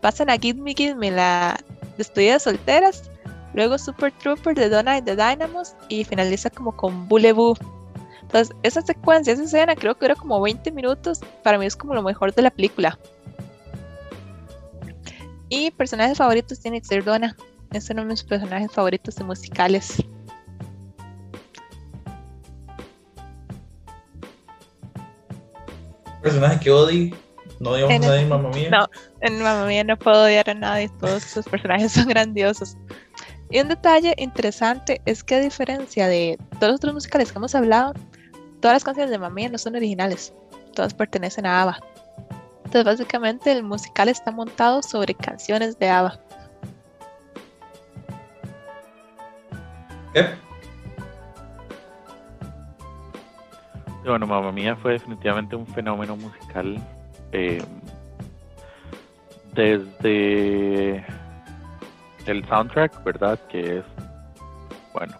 pasan 0.00 0.30
a 0.30 0.38
Give 0.38 0.60
Me 0.60 0.74
Give 0.74 0.94
Me 0.94 1.10
la 1.10 1.58
despedida 1.96 2.34
de 2.34 2.40
solteras, 2.40 3.10
luego 3.54 3.78
Super 3.78 4.12
Trooper 4.12 4.54
de 4.54 4.68
Donna 4.68 4.98
y 4.98 5.02
the 5.02 5.16
Dynamos 5.16 5.74
y 5.88 6.04
finaliza 6.04 6.50
como 6.50 6.76
con 6.76 7.08
Boulevou. 7.08 7.56
Entonces, 8.22 8.54
esa 8.62 8.80
secuencia, 8.82 9.32
esa 9.32 9.42
escena 9.42 9.74
creo 9.74 9.96
que 9.96 10.06
dura 10.06 10.14
como 10.14 10.40
20 10.40 10.70
minutos, 10.70 11.20
para 11.42 11.58
mí 11.58 11.66
es 11.66 11.76
como 11.76 11.94
lo 11.94 12.02
mejor 12.02 12.32
de 12.32 12.42
la 12.42 12.50
película. 12.50 12.98
Y 15.48 15.72
personajes 15.72 16.16
favoritos 16.16 16.60
tiene 16.60 16.80
que 16.80 16.86
ser 16.86 17.02
Donna. 17.02 17.36
Es 17.72 17.90
uno 17.90 18.02
de 18.02 18.08
mis 18.08 18.22
personajes 18.22 18.70
favoritos 18.70 19.16
de 19.16 19.24
musicales. 19.24 20.02
Personaje 26.22 26.60
que 26.60 26.70
odie. 26.70 27.14
No 27.60 27.74
digamos 27.74 27.94
En 27.94 28.04
a 28.04 28.08
nadie, 28.08 28.26
mamá 28.26 28.48
mía. 28.48 28.70
No, 28.70 28.88
en 29.20 29.42
Mamma 29.42 29.66
Mía 29.66 29.84
no 29.84 29.96
puedo 29.98 30.24
odiar 30.24 30.48
a 30.48 30.54
nadie, 30.54 30.88
todos 30.98 31.22
sus 31.22 31.44
personajes 31.46 31.92
son 31.92 32.08
grandiosos. 32.08 32.76
Y 33.50 33.60
un 33.60 33.68
detalle 33.68 34.14
interesante 34.16 35.02
es 35.04 35.22
que 35.22 35.34
a 35.34 35.40
diferencia 35.40 36.08
de 36.08 36.38
todos 36.58 36.68
los 36.68 36.76
otros 36.76 36.94
musicales 36.94 37.30
que 37.30 37.38
hemos 37.38 37.54
hablado, 37.54 37.92
todas 38.60 38.76
las 38.76 38.84
canciones 38.84 39.10
de 39.10 39.18
Mamma 39.18 39.34
Mía 39.34 39.48
no 39.50 39.58
son 39.58 39.76
originales, 39.76 40.32
todas 40.74 40.94
pertenecen 40.94 41.44
a 41.44 41.62
ABBA. 41.62 41.80
Entonces 42.64 42.84
básicamente 42.84 43.52
el 43.52 43.62
musical 43.62 44.08
está 44.08 44.30
montado 44.30 44.82
sobre 44.82 45.14
canciones 45.14 45.78
de 45.78 45.90
ABBA. 45.90 46.18
Bueno, 54.02 54.26
Mamma 54.26 54.50
Mía 54.50 54.76
fue 54.76 54.92
definitivamente 54.92 55.56
un 55.56 55.66
fenómeno 55.66 56.16
musical. 56.16 56.80
Eh, 57.32 57.62
desde 59.54 61.04
el 62.26 62.46
soundtrack, 62.48 63.02
¿verdad? 63.04 63.38
Que 63.48 63.78
es, 63.78 63.84
bueno, 64.92 65.14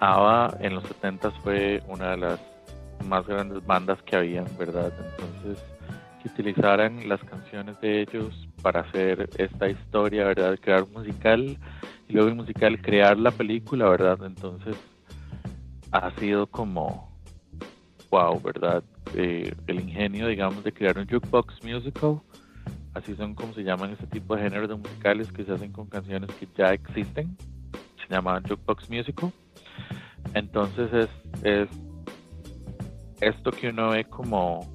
ABBA 0.00 0.56
en 0.60 0.74
los 0.74 0.84
70 0.84 1.30
fue 1.42 1.82
una 1.88 2.10
de 2.10 2.16
las 2.18 2.40
más 3.06 3.26
grandes 3.26 3.64
bandas 3.64 4.00
que 4.02 4.16
habían, 4.16 4.46
¿verdad? 4.58 4.92
Entonces, 4.98 5.62
que 6.22 6.28
utilizaran 6.28 7.08
las 7.08 7.22
canciones 7.24 7.80
de 7.80 8.02
ellos 8.02 8.48
para 8.62 8.80
hacer 8.80 9.28
esta 9.36 9.68
historia, 9.68 10.24
¿verdad? 10.24 10.58
Crear 10.60 10.86
musical 10.88 11.56
y 12.08 12.12
luego 12.12 12.28
el 12.28 12.34
musical 12.34 12.80
crear 12.80 13.18
la 13.18 13.30
película, 13.30 13.88
¿verdad? 13.88 14.18
Entonces, 14.24 14.76
ha 15.92 16.10
sido 16.12 16.46
como 16.46 17.12
wow, 18.10 18.40
¿verdad? 18.40 18.82
Eh, 19.14 19.54
el 19.66 19.80
ingenio, 19.80 20.28
digamos, 20.28 20.64
de 20.64 20.72
crear 20.72 20.98
un 20.98 21.06
jukebox 21.06 21.62
musical, 21.62 22.20
así 22.94 23.14
son 23.16 23.34
como 23.34 23.52
se 23.52 23.62
llaman 23.62 23.90
este 23.90 24.06
tipo 24.06 24.34
de 24.34 24.42
géneros 24.42 24.68
de 24.68 24.76
musicales 24.76 25.30
que 25.30 25.44
se 25.44 25.52
hacen 25.52 25.72
con 25.72 25.86
canciones 25.86 26.30
que 26.36 26.48
ya 26.56 26.72
existen, 26.72 27.36
se 28.00 28.12
llaman 28.12 28.42
jukebox 28.42 28.88
musical. 28.90 29.32
Entonces 30.34 30.92
es, 30.92 31.08
es 31.44 31.68
esto 33.20 33.50
que 33.50 33.68
uno 33.68 33.90
ve 33.90 34.04
como 34.04 34.68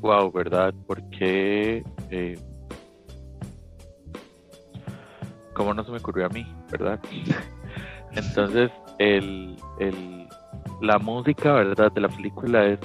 wow, 0.00 0.30
¿verdad? 0.30 0.74
Porque 0.86 1.82
eh, 2.10 2.38
¿cómo 5.54 5.72
no 5.72 5.84
se 5.84 5.90
me 5.90 5.98
ocurrió 5.98 6.26
a 6.26 6.28
mí, 6.28 6.46
verdad? 6.70 7.00
Entonces, 8.12 8.70
el, 8.98 9.56
el, 9.80 10.23
la 10.80 10.98
música, 10.98 11.52
¿verdad? 11.52 11.92
De 11.92 12.00
la 12.00 12.08
película 12.08 12.66
es 12.66 12.78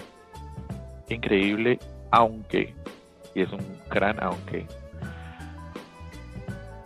increíble, 1.09 1.79
aunque, 2.11 2.73
y 3.35 3.41
es 3.41 3.51
un 3.51 3.65
gran 3.89 4.21
aunque, 4.21 4.65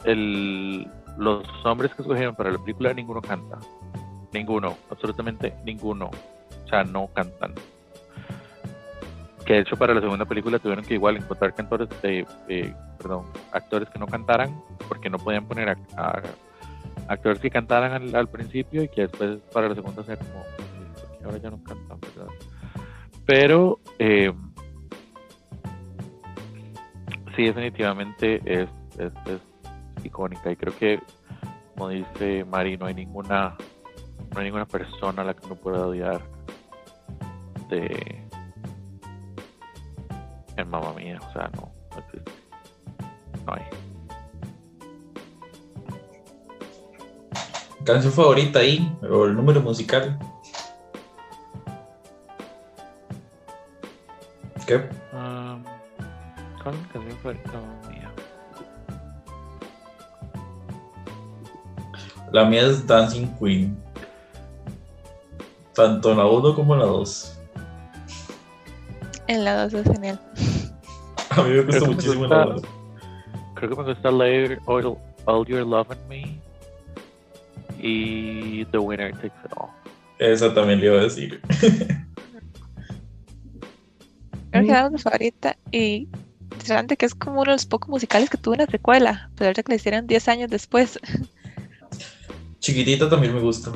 el, 0.05 0.87
los 1.17 1.45
hombres 1.65 1.93
que 1.93 2.01
escogieron 2.01 2.35
para 2.35 2.51
la 2.51 2.57
película, 2.57 2.93
ninguno 2.93 3.21
canta. 3.21 3.59
Ninguno, 4.31 4.77
absolutamente 4.89 5.53
ninguno. 5.63 6.09
O 6.65 6.67
sea, 6.67 6.83
no 6.83 7.07
cantan. 7.13 7.53
Que 9.45 9.53
de 9.53 9.59
hecho 9.59 9.75
para 9.75 9.93
la 9.93 10.01
segunda 10.01 10.25
película 10.25 10.57
tuvieron 10.57 10.85
que 10.85 10.95
igual 10.95 11.17
encontrar 11.17 11.53
cantores, 11.53 11.89
eh, 12.03 12.25
eh, 12.47 12.73
perdón, 12.97 13.25
actores 13.51 13.89
que 13.89 13.99
no 13.99 14.07
cantaran, 14.07 14.59
porque 14.87 15.09
no 15.09 15.19
podían 15.19 15.45
poner 15.45 15.77
actores 17.07 17.39
que 17.39 17.49
cantaran 17.49 17.91
al, 17.91 18.15
al, 18.15 18.27
principio 18.29 18.83
y 18.83 18.87
que 18.87 19.01
después 19.01 19.39
para 19.51 19.67
la 19.67 19.75
segunda 19.75 20.03
sea 20.03 20.15
como 20.15 20.43
ahora 21.23 21.37
ya 21.37 21.49
no 21.49 21.63
cantan 21.63 21.99
verdad. 21.99 22.33
Pero 23.25 23.79
eh, 23.99 24.33
sí 27.35 27.43
definitivamente 27.43 28.41
es, 28.45 28.69
es, 28.97 29.13
icónica. 30.03 30.51
Y 30.51 30.55
creo 30.55 30.77
que 30.77 30.99
como 31.73 31.89
dice 31.89 32.45
Mari 32.45 32.77
no 32.77 32.85
hay 32.85 32.93
ninguna 32.93 33.55
no 34.31 34.39
hay 34.39 34.45
ninguna 34.45 34.65
persona 34.65 35.21
a 35.21 35.25
la 35.25 35.33
que 35.33 35.47
no 35.47 35.55
pueda 35.55 35.87
odiar 35.87 36.21
de 37.69 38.21
en 40.57 40.69
mamá 40.69 40.93
mía 40.93 41.19
o 41.27 41.33
sea 41.33 41.49
no 41.55 41.71
no 41.91 41.99
existe. 41.99 42.31
No 43.45 43.53
hay. 43.53 43.63
Canción 47.83 48.13
favorita 48.13 48.59
ahí, 48.59 48.95
o 49.01 49.25
el 49.25 49.35
número 49.35 49.61
musical. 49.61 50.17
¿Qué? 54.67 54.75
Um, 55.13 55.63
¿Cuál 56.63 56.75
canción 56.91 57.17
favorita 57.21 57.51
mía? 57.89 58.11
La 62.31 62.45
mía 62.45 62.61
es 62.67 62.85
Dancing 62.87 63.27
Queen. 63.39 63.77
Tanto 65.75 66.13
la 66.15 66.25
1 66.25 66.55
como 66.55 66.75
la 66.75 66.85
2. 66.85 67.39
En 69.27 69.43
la 69.45 69.63
2 69.67 69.73
es 69.73 69.91
genial. 69.91 70.19
A 71.31 71.41
mí 71.43 71.49
me 71.49 71.61
gusta 71.63 71.71
Creo 71.71 71.81
que 71.81 71.87
me 71.87 71.95
muchísimo 71.95 72.19
gusta- 72.21 72.35
la 72.37 72.45
2. 72.53 72.61
Creo 73.55 73.69
que 73.69 73.75
me 73.75 73.83
gusta 73.93 74.11
Layer 74.11 74.59
All, 74.65 74.97
All 75.25 75.45
Your 75.47 75.65
Love 75.65 75.87
in 75.91 76.07
Me 76.07 76.39
y 77.79 78.65
The 78.65 78.77
Winner 78.77 79.11
Takes 79.13 79.27
It 79.45 79.51
All. 79.57 79.69
Esa 80.19 80.53
también 80.53 80.79
le 80.79 80.85
iba 80.87 80.99
a 80.99 81.03
decir. 81.03 81.41
Creo 84.53 84.65
que 84.65 84.71
era 84.71 84.89
mi 84.91 84.99
favorita 84.99 85.57
y 85.71 86.07
interesante 86.43 86.95
que 86.95 87.07
es 87.07 87.15
como 87.15 87.41
uno 87.41 87.49
de 87.49 87.55
los 87.55 87.65
pocos 87.65 87.89
musicales 87.89 88.29
que 88.29 88.37
tuvo 88.37 88.53
una 88.53 88.67
secuela, 88.67 89.29
a 89.31 89.35
pesar 89.35 89.55
de 89.55 89.63
que 89.63 89.71
la 89.71 89.75
hicieron 89.77 90.05
10 90.05 90.27
años 90.27 90.49
después. 90.51 90.99
Chiquitita 92.59 93.09
también 93.09 93.33
me 93.33 93.41
gusta. 93.41 93.71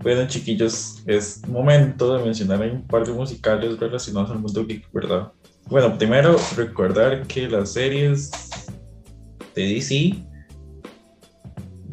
Bueno, 0.00 0.28
chiquillos, 0.28 1.02
es 1.06 1.44
momento 1.48 2.16
de 2.16 2.24
mencionar 2.24 2.60
un 2.70 2.86
par 2.86 3.04
de 3.04 3.12
musicales 3.12 3.76
relacionados 3.80 4.30
al 4.30 4.38
mundo 4.38 4.64
geek, 4.64 4.88
¿verdad? 4.92 5.32
Bueno, 5.66 5.98
primero 5.98 6.36
recordar 6.56 7.26
que 7.26 7.48
las 7.48 7.72
series 7.72 8.30
de 9.56 9.62
DC 9.74 10.14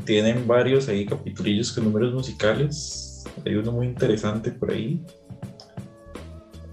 tienen 0.05 0.45
varios 0.45 0.87
ahí 0.87 1.03
capitulillos 1.03 1.71
con 1.71 1.85
números 1.85 2.13
musicales. 2.13 3.04
Hay 3.45 3.55
uno 3.55 3.71
muy 3.71 3.87
interesante 3.87 4.51
por 4.51 4.71
ahí. 4.71 5.03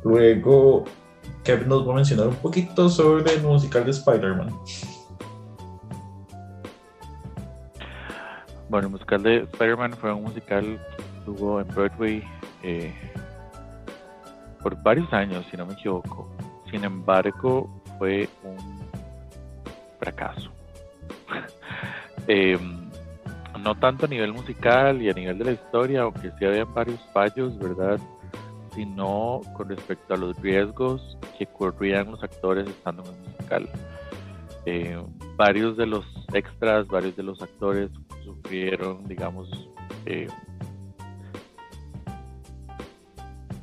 Luego, 0.05 0.85
Kevin 1.45 1.69
nos 1.69 1.87
va 1.87 1.93
a 1.93 1.97
mencionar 1.97 2.29
un 2.29 2.37
poquito 2.37 2.89
sobre 2.89 3.35
el 3.35 3.43
musical 3.43 3.85
de 3.85 3.91
Spider-Man. 3.91 4.51
Bueno, 8.69 8.87
el 8.87 8.93
musical 8.93 9.23
de 9.23 9.37
Spider-Man 9.53 9.93
fue 9.95 10.13
un 10.13 10.23
musical 10.23 10.81
que 10.97 11.19
estuvo 11.19 11.61
en 11.61 11.69
Broadway 11.69 12.23
eh, 12.63 12.93
por 14.63 14.81
varios 14.83 15.13
años, 15.13 15.45
si 15.51 15.57
no 15.57 15.67
me 15.67 15.75
equivoco. 15.75 16.31
Sin 16.71 16.85
embargo, 16.85 17.69
fue 17.99 18.29
un 18.43 18.81
fracaso. 19.99 20.51
Eh, 22.29 22.57
no 23.63 23.77
tanto 23.77 24.07
a 24.07 24.09
nivel 24.09 24.33
musical 24.33 25.01
y 25.01 25.09
a 25.09 25.13
nivel 25.13 25.39
de 25.39 25.45
la 25.45 25.53
historia, 25.53 26.03
aunque 26.03 26.31
sí 26.39 26.45
habían 26.45 26.73
varios 26.75 27.01
fallos, 27.13 27.59
¿verdad? 27.59 28.01
Sino 28.75 29.41
con 29.57 29.69
respecto 29.69 30.15
a 30.15 30.17
los 30.17 30.37
riesgos 30.41 31.17
que 31.39 31.47
corrían 31.47 32.11
los 32.11 32.23
actores 32.23 32.69
estando 32.69 33.03
en 33.05 33.09
el 33.09 33.31
musical. 33.31 33.69
Eh, 34.67 35.03
varios 35.37 35.77
de 35.77 35.87
los 35.87 36.05
extras, 36.33 36.87
varios 36.89 37.17
de 37.17 37.23
los 37.23 37.41
actores 37.43 37.91
sufrieron, 38.25 39.07
digamos, 39.07 39.49
eh, 40.07 40.29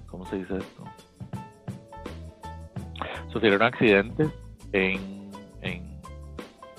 ¿cómo 0.08 0.26
se 0.28 0.38
dice 0.38 0.58
esto? 0.58 0.84
Sufrieron 3.32 3.62
accidentes 3.62 4.30
en, 4.72 5.30
en 5.62 5.84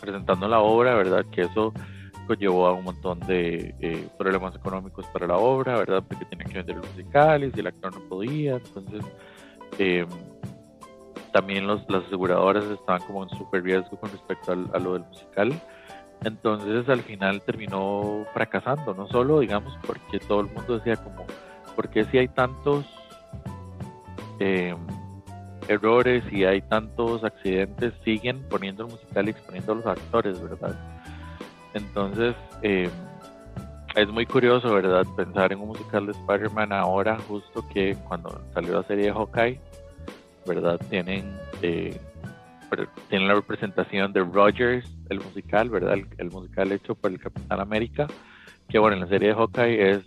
presentando 0.01 0.49
la 0.49 0.61
obra, 0.61 0.95
¿verdad? 0.95 1.25
Que 1.31 1.43
eso 1.43 1.73
conllevó 2.31 2.68
a 2.68 2.72
un 2.74 2.85
montón 2.85 3.18
de 3.20 3.74
eh, 3.81 4.07
problemas 4.16 4.55
económicos 4.55 5.05
para 5.12 5.26
la 5.26 5.37
obra, 5.37 5.76
¿verdad? 5.78 6.05
Porque 6.07 6.24
tenían 6.26 6.49
que 6.49 6.59
vender 6.59 6.76
los 6.76 6.89
musicales 6.91 7.53
y 7.57 7.59
el 7.61 7.66
actor 7.66 7.93
no 7.93 8.01
podía, 8.09 8.55
entonces 8.55 9.03
eh, 9.78 10.07
también 11.33 11.66
los, 11.66 11.81
las 11.89 12.05
aseguradoras 12.05 12.64
estaban 12.66 13.03
como 13.03 13.24
en 13.24 13.31
súper 13.31 13.64
riesgo 13.64 13.99
con 13.99 14.12
respecto 14.12 14.53
al- 14.53 14.70
a 14.72 14.78
lo 14.78 14.93
del 14.93 15.03
musical. 15.07 15.61
Entonces 16.22 16.89
al 16.89 17.01
final 17.01 17.43
terminó 17.43 18.24
fracasando, 18.33 18.95
no 18.95 19.09
solo 19.09 19.41
digamos 19.41 19.76
porque 19.85 20.20
todo 20.20 20.43
el 20.43 20.47
mundo 20.47 20.78
decía 20.78 20.97
como, 20.97 21.24
¿por 21.74 21.89
qué 21.89 22.05
si 22.05 22.18
hay 22.18 22.28
tantos 22.28 22.85
eh, 24.39 24.76
errores 25.66 26.22
y 26.31 26.45
hay 26.45 26.61
tantos 26.62 27.24
accidentes, 27.24 27.93
siguen 28.05 28.43
poniendo 28.49 28.85
el 28.85 28.93
musical 28.93 29.26
y 29.26 29.31
exponiendo 29.31 29.72
a 29.72 29.74
los 29.76 29.87
actores, 29.87 30.41
¿verdad? 30.41 30.99
Entonces, 31.75 32.35
eh, 32.62 32.91
es 33.97 34.09
muy 34.09 34.27
curioso, 34.27 34.73
¿verdad? 34.73 35.05
Pensar 35.16 35.53
en 35.53 35.61
un 35.61 35.68
musical 35.68 36.07
de 36.07 36.12
Spider-Man 36.12 36.73
ahora, 36.73 37.18
justo 37.27 37.66
que 37.73 37.97
cuando 38.09 38.41
salió 38.55 38.75
la 38.75 38.83
serie 38.85 39.07
de 39.07 39.12
Hawkeye, 39.12 39.61
¿verdad? 40.47 40.81
Tienen, 40.89 41.37
eh, 41.62 41.99
tienen 43.09 43.29
la 43.29 43.35
representación 43.35 44.12
de 44.12 44.21
Rogers, 44.21 44.89
el 45.09 45.21
musical, 45.21 45.71
¿verdad? 45.71 45.99
El, 46.18 46.31
musical 46.31 46.73
hecho 46.73 46.95
por 46.95 47.11
el 47.11 47.18
Capitán 47.18 47.61
América, 47.61 48.07
que 48.68 48.79
bueno, 48.79 48.95
en 48.95 49.03
la 49.03 49.09
serie 49.09 49.29
de 49.29 49.35
Hawkeye 49.35 49.91
es 49.91 50.01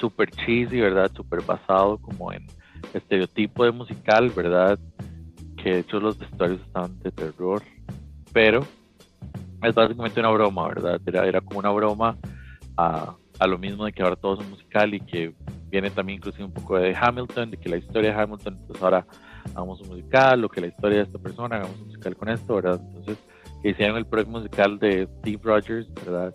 súper 0.00 0.30
cheesy, 0.30 0.80
¿verdad? 0.80 1.10
Súper 1.14 1.42
basado 1.42 1.98
como 1.98 2.32
en 2.32 2.46
estereotipo 2.94 3.64
de 3.64 3.72
musical, 3.72 4.30
¿verdad? 4.30 4.78
Que 5.62 5.74
de 5.74 5.78
hecho 5.80 5.98
los 5.98 6.18
vestuarios 6.18 6.60
estaban 6.60 6.98
de 7.00 7.10
terror, 7.10 7.62
pero 8.32 8.64
es 9.62 9.74
básicamente 9.74 10.20
una 10.20 10.30
broma, 10.30 10.68
¿verdad? 10.68 11.00
Era, 11.06 11.26
era 11.26 11.40
como 11.40 11.58
una 11.58 11.70
broma 11.70 12.16
a, 12.76 13.14
a, 13.38 13.46
lo 13.46 13.58
mismo 13.58 13.84
de 13.84 13.92
que 13.92 14.02
ahora 14.02 14.16
todo 14.16 14.34
es 14.34 14.40
un 14.40 14.50
musical 14.50 14.94
y 14.94 15.00
que 15.00 15.34
viene 15.68 15.90
también 15.90 16.18
inclusive 16.18 16.44
un 16.44 16.52
poco 16.52 16.78
de 16.78 16.94
Hamilton, 16.94 17.50
de 17.50 17.56
que 17.56 17.68
la 17.68 17.76
historia 17.76 18.12
de 18.12 18.22
Hamilton, 18.22 18.56
pues 18.66 18.82
ahora 18.82 19.06
hagamos 19.54 19.80
un 19.80 19.88
musical, 19.88 20.44
o 20.44 20.48
que 20.48 20.60
la 20.60 20.66
historia 20.68 20.98
de 20.98 21.04
esta 21.04 21.18
persona, 21.18 21.56
hagamos 21.56 21.78
un 21.80 21.86
musical 21.86 22.16
con 22.16 22.28
esto, 22.28 22.54
¿verdad? 22.56 22.80
Entonces, 22.88 23.18
que 23.62 23.70
hicieron 23.70 23.96
el 23.96 24.06
proyecto 24.06 24.32
musical 24.32 24.78
de 24.78 25.08
Steve 25.18 25.40
Rogers, 25.42 25.92
¿verdad? 25.94 26.34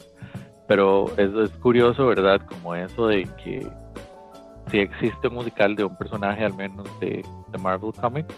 Pero 0.67 1.11
es, 1.17 1.33
es 1.33 1.49
curioso, 1.57 2.07
¿verdad? 2.07 2.41
Como 2.47 2.75
eso 2.75 3.07
de 3.07 3.27
que 3.43 3.67
si 4.69 4.79
existe 4.79 5.27
un 5.27 5.35
musical 5.35 5.75
de 5.75 5.83
un 5.83 5.95
personaje 5.97 6.45
al 6.45 6.53
menos 6.53 6.87
de, 6.99 7.23
de 7.49 7.57
Marvel 7.57 7.91
Comics, 7.93 8.33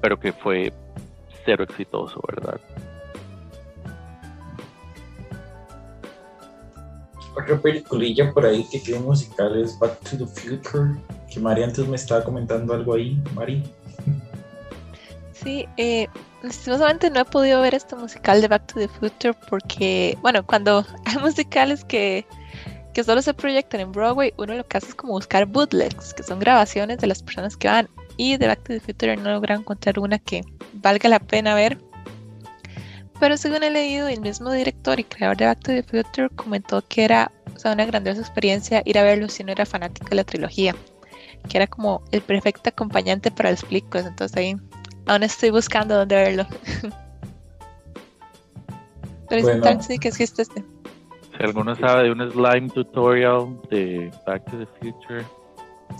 pero 0.00 0.18
que 0.18 0.32
fue 0.32 0.72
cero 1.44 1.64
exitoso, 1.64 2.20
¿verdad? 2.26 2.60
Otra 7.34 7.58
peliculilla 7.60 8.30
por 8.32 8.44
ahí 8.44 8.64
que 8.70 8.78
tiene 8.78 9.00
musical 9.00 9.58
es 9.58 9.78
Back 9.78 9.98
to 10.00 10.18
the 10.18 10.26
Future, 10.26 10.94
que 11.32 11.40
Mari 11.40 11.62
antes 11.62 11.88
me 11.88 11.96
estaba 11.96 12.22
comentando 12.22 12.74
algo 12.74 12.94
ahí, 12.94 13.18
Mari. 13.34 13.62
Sí, 15.32 15.66
eh, 15.76 16.08
no 16.42 17.20
he 17.20 17.24
podido 17.24 17.60
ver 17.62 17.74
este 17.74 17.96
musical 17.96 18.40
de 18.40 18.48
Back 18.48 18.66
to 18.66 18.74
the 18.80 18.88
Future 18.88 19.34
porque, 19.48 20.16
bueno, 20.20 20.44
cuando 20.44 20.84
hay 21.06 21.16
musicales 21.18 21.84
que, 21.84 22.26
que 22.92 23.02
solo 23.02 23.22
se 23.22 23.32
proyectan 23.32 23.80
en 23.80 23.92
Broadway, 23.92 24.34
uno 24.36 24.54
lo 24.54 24.66
que 24.66 24.76
hace 24.76 24.88
es 24.88 24.94
como 24.94 25.14
buscar 25.14 25.46
bootlegs, 25.46 26.12
que 26.12 26.22
son 26.22 26.38
grabaciones 26.38 26.98
de 26.98 27.06
las 27.06 27.22
personas 27.22 27.56
que 27.56 27.68
van, 27.68 27.88
y 28.18 28.36
de 28.36 28.46
Back 28.46 28.62
to 28.64 28.74
the 28.74 28.80
Future 28.80 29.16
no 29.16 29.30
logran 29.30 29.60
encontrar 29.60 29.98
una 29.98 30.18
que 30.18 30.42
valga 30.74 31.08
la 31.08 31.18
pena 31.18 31.54
ver 31.54 31.78
pero 33.22 33.36
según 33.36 33.62
he 33.62 33.70
leído, 33.70 34.08
el 34.08 34.20
mismo 34.20 34.50
director 34.50 34.98
y 34.98 35.04
creador 35.04 35.36
de 35.36 35.46
Back 35.46 35.60
to 35.60 35.70
the 35.70 35.84
Future 35.84 36.28
comentó 36.30 36.82
que 36.88 37.04
era 37.04 37.30
una 37.64 37.84
grandiosa 37.84 38.20
experiencia 38.20 38.82
ir 38.84 38.98
a 38.98 39.04
verlo 39.04 39.28
si 39.28 39.44
no 39.44 39.52
era 39.52 39.64
fanático 39.64 40.08
de 40.08 40.16
la 40.16 40.24
trilogía, 40.24 40.74
que 41.48 41.56
era 41.56 41.68
como 41.68 42.02
el 42.10 42.20
perfecto 42.20 42.70
acompañante 42.70 43.30
para 43.30 43.52
los 43.52 43.62
películas, 43.62 44.06
entonces 44.06 44.36
ahí 44.36 44.56
aún 45.06 45.22
estoy 45.22 45.50
buscando 45.50 45.94
dónde 45.94 46.16
verlo. 46.16 46.46
pero 49.28 49.42
bueno. 49.42 49.62
tal 49.62 49.80
sí 49.84 50.00
que 50.00 50.08
existe 50.08 50.42
este. 50.42 50.64
Si 51.36 51.42
alguno 51.44 51.76
sabe 51.76 52.02
de 52.02 52.10
un 52.10 52.28
slime 52.32 52.70
tutorial 52.70 53.56
de 53.70 54.10
Back 54.26 54.50
to 54.50 54.58
the 54.58 54.66
Future, 54.80 55.24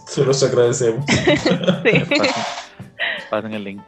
se 0.08 0.24
los 0.24 0.42
agradecemos. 0.42 1.06
sí. 1.84 2.02
pasen 3.30 3.54
el 3.54 3.62
link. 3.62 3.82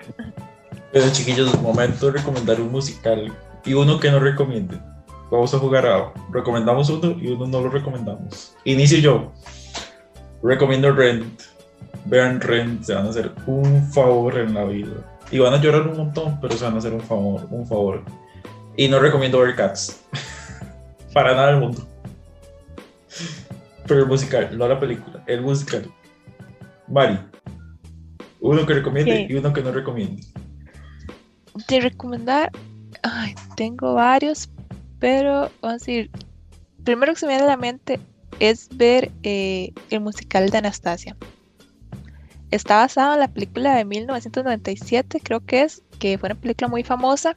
Pero 0.95 1.11
chiquillos, 1.11 1.61
momento 1.61 2.07
de 2.07 2.19
recomendar 2.19 2.61
un 2.61 2.71
musical 2.71 3.37
y 3.65 3.75
uno 3.75 3.99
que 3.99 4.13
no 4.13 4.21
recomiende. 4.21 4.79
Vamos 5.29 5.53
a 5.53 5.59
jugar 5.59 5.85
a 5.87 6.13
recomendamos 6.31 6.89
uno 6.89 7.17
y 7.21 7.33
uno 7.33 7.49
no 7.49 7.63
lo 7.63 7.69
recomendamos. 7.69 8.55
Inicio 8.63 8.99
yo. 8.99 9.33
Recomiendo 10.41 10.93
Rent. 10.93 11.43
Vean 12.05 12.41
Rent, 12.41 12.85
se 12.85 12.95
van 12.95 13.07
a 13.07 13.11
hacer 13.11 13.33
un 13.49 13.91
favor 13.91 14.39
en 14.39 14.55
la 14.55 14.63
vida. 14.67 14.93
Y 15.33 15.41
van 15.41 15.55
a 15.55 15.61
llorar 15.61 15.83
un 15.89 15.97
montón, 15.97 16.39
pero 16.41 16.57
se 16.57 16.65
van 16.65 16.75
a 16.75 16.79
hacer 16.79 16.93
un 16.93 17.01
favor, 17.01 17.45
un 17.51 17.67
favor. 17.67 18.05
Y 18.77 18.87
no 18.87 19.01
recomiendo 19.01 19.41
ver 19.41 19.57
Cats. 19.57 20.01
Para 21.13 21.35
nada 21.35 21.49
del 21.49 21.61
mundo. 21.61 21.85
Pero 23.89 23.99
el 23.99 24.07
musical, 24.07 24.57
no 24.57 24.69
la 24.69 24.79
película, 24.79 25.25
el 25.27 25.43
musical. 25.43 25.91
Mari. 26.87 27.19
Uno 28.39 28.65
que 28.65 28.75
recomiende 28.75 29.27
y 29.29 29.35
uno 29.35 29.53
que 29.53 29.61
no 29.61 29.73
recomiende 29.73 30.23
de 31.69 31.81
recomendar, 31.81 32.51
ay, 33.03 33.35
tengo 33.57 33.95
varios, 33.95 34.49
pero 34.99 35.51
vamos 35.61 35.63
a 35.63 35.73
decir, 35.73 36.11
primero 36.85 37.13
que 37.13 37.21
se 37.21 37.27
me 37.27 37.33
viene 37.33 37.45
a 37.45 37.49
la 37.49 37.57
mente 37.57 38.01
es 38.41 38.69
ver 38.75 39.11
eh, 39.23 39.73
el 39.91 40.01
musical 40.01 40.51
de 40.51 40.59
Anastasia. 40.59 41.17
Está 42.51 42.77
basado 42.77 43.15
en 43.15 43.21
la 43.21 43.29
película 43.29 43.75
de 43.77 43.85
1997, 43.85 45.21
creo 45.23 45.41
que 45.41 45.63
es, 45.63 45.83
que 45.99 46.19
fue 46.19 46.29
una 46.29 46.41
película 46.41 46.69
muy 46.69 46.85
famosa. 46.85 47.37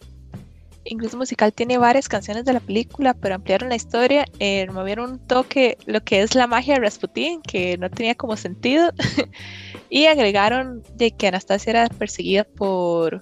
Incluso 0.86 1.16
el 1.16 1.20
musical 1.20 1.52
tiene 1.54 1.78
varias 1.78 2.08
canciones 2.08 2.46
de 2.46 2.54
la 2.54 2.60
película, 2.60 3.14
pero 3.14 3.36
ampliaron 3.36 3.70
la 3.70 3.76
historia, 3.76 4.26
eh, 4.40 4.68
movieron 4.72 5.12
un 5.12 5.20
toque 5.20 5.78
lo 5.86 6.02
que 6.02 6.22
es 6.22 6.34
la 6.36 6.48
magia 6.48 6.76
de 6.76 6.82
Rasputin, 6.82 7.42
que 7.42 7.78
no 7.78 7.90
tenía 7.90 8.16
como 8.16 8.38
sentido, 8.38 8.92
y 9.90 10.06
agregaron 10.06 10.84
de 10.96 11.12
que 11.12 11.28
Anastasia 11.28 11.72
era 11.72 11.90
perseguida 11.90 12.46
por 12.46 13.22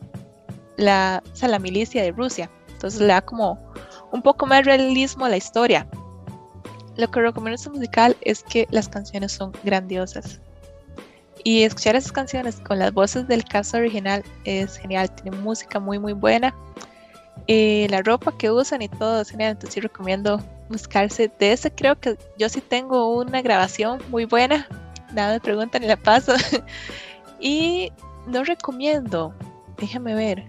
la, 0.78 1.22
milicia 1.60 2.04
de 2.04 2.12
Rusia. 2.12 2.50
Entonces 2.70 3.00
le 3.00 3.08
da 3.08 3.22
como 3.22 3.60
un 4.12 4.22
poco 4.22 4.46
más 4.46 4.66
realismo 4.66 5.26
a 5.26 5.30
la 5.30 5.38
historia. 5.38 5.88
Lo 6.98 7.10
que 7.10 7.22
recomiendo 7.22 7.56
este 7.56 7.70
musical 7.70 8.16
es 8.22 8.44
que 8.44 8.68
las 8.72 8.88
canciones 8.88 9.32
son 9.32 9.52
grandiosas. 9.64 10.40
Y 11.44 11.64
escuchar 11.64 11.96
esas 11.96 12.12
canciones 12.12 12.60
con 12.62 12.80
las 12.80 12.94
voces 12.94 13.28
del 13.28 13.44
cast 13.44 13.76
original 13.76 14.24
es 14.46 14.78
genial. 14.78 15.12
Tiene 15.12 15.38
música 15.38 15.80
muy, 15.80 16.00
muy 16.00 16.14
buena. 16.14 16.56
Eh, 17.48 17.86
la 17.92 18.02
ropa 18.02 18.36
que 18.36 18.50
usan 18.50 18.82
y 18.82 18.90
todo 18.90 19.22
es 19.22 19.30
genial. 19.30 19.52
Entonces 19.52 19.76
sí 19.76 19.80
recomiendo 19.80 20.42
buscarse. 20.70 21.32
De 21.40 21.52
ese 21.52 21.72
creo 21.72 22.00
que 22.00 22.18
yo 22.38 22.50
sí 22.50 22.62
tengo 22.62 23.16
una 23.16 23.42
grabación 23.42 24.02
muy 24.10 24.26
buena. 24.26 24.68
Nada 25.14 25.34
me 25.34 25.40
preguntan 25.40 25.84
y 25.84 25.88
la 25.88 25.98
paso. 25.98 26.34
y 27.40 27.92
no 28.26 28.44
recomiendo. 28.44 29.34
Déjame 29.78 30.16
ver. 30.16 30.46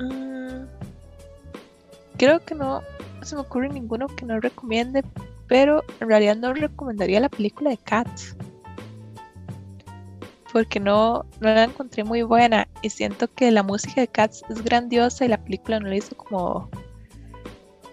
Mm, 0.00 0.66
creo 2.16 2.40
que 2.40 2.54
no 2.54 2.82
se 3.22 3.34
me 3.34 3.42
ocurre 3.42 3.68
ninguno 3.68 4.06
que 4.08 4.24
no 4.24 4.40
recomiende, 4.40 5.04
pero 5.46 5.84
en 6.00 6.08
realidad 6.08 6.36
no 6.36 6.52
recomendaría 6.52 7.20
la 7.20 7.28
película 7.28 7.70
de 7.70 7.78
Cats. 7.78 8.36
Porque 10.52 10.80
no, 10.80 11.26
no 11.40 11.54
la 11.54 11.64
encontré 11.64 12.04
muy 12.04 12.22
buena 12.22 12.66
y 12.80 12.90
siento 12.90 13.28
que 13.28 13.50
la 13.50 13.62
música 13.62 14.00
de 14.00 14.08
Cats 14.08 14.42
es 14.48 14.62
grandiosa 14.62 15.24
y 15.24 15.28
la 15.28 15.42
película 15.42 15.78
no 15.78 15.88
le 15.88 15.98
hizo 15.98 16.16
como, 16.16 16.70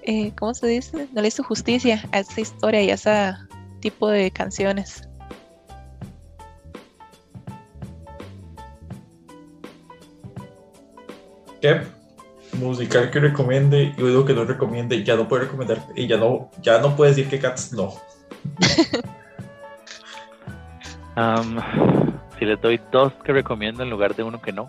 eh, 0.03 0.31
¿cómo 0.37 0.53
se 0.53 0.67
dice? 0.67 1.09
No 1.11 1.21
le 1.21 1.27
hizo 1.27 1.43
justicia 1.43 2.01
a 2.11 2.19
esa 2.19 2.39
historia 2.41 2.81
y 2.81 2.91
a 2.91 2.93
ese 2.93 3.33
tipo 3.81 4.07
de 4.07 4.31
canciones. 4.31 5.07
Musical 12.59 13.11
que 13.11 13.19
recomiende 13.19 13.93
y 13.97 14.01
uno 14.01 14.25
que 14.25 14.33
no 14.33 14.45
recomiende, 14.45 15.03
ya 15.03 15.15
no 15.15 15.27
puede 15.27 15.43
recomendar 15.43 15.85
y 15.95 16.07
ya 16.07 16.17
no, 16.17 16.49
ya 16.61 16.79
no 16.79 16.95
puede 16.95 17.11
decir 17.11 17.27
que 17.29 17.39
Cats 17.39 17.73
no. 17.73 17.93
si 22.37 22.45
le 22.45 22.55
doy 22.57 22.79
dos 22.91 23.13
que 23.23 23.31
recomiendo 23.31 23.83
en 23.83 23.89
lugar 23.89 24.15
de 24.15 24.23
uno 24.23 24.41
que 24.41 24.51
no. 24.51 24.67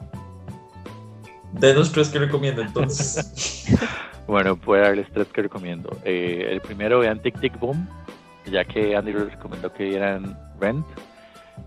Denos 1.52 1.90
tres 1.92 2.08
que 2.08 2.18
recomiendo 2.18 2.62
entonces. 2.62 3.66
bueno, 4.26 4.56
puedo 4.56 4.82
darles 4.82 5.06
tres 5.12 5.28
que 5.28 5.42
recomiendo. 5.42 5.90
Eh, 6.04 6.48
el 6.50 6.60
primero, 6.60 7.00
vean 7.00 7.20
Tic 7.20 7.40
Tic 7.40 7.58
Boom, 7.58 7.88
ya 8.50 8.64
que 8.64 8.94
Andy 8.94 9.12
les 9.12 9.32
recomendó 9.32 9.72
que 9.72 9.84
vieran 9.84 10.38
Rent. 10.60 10.86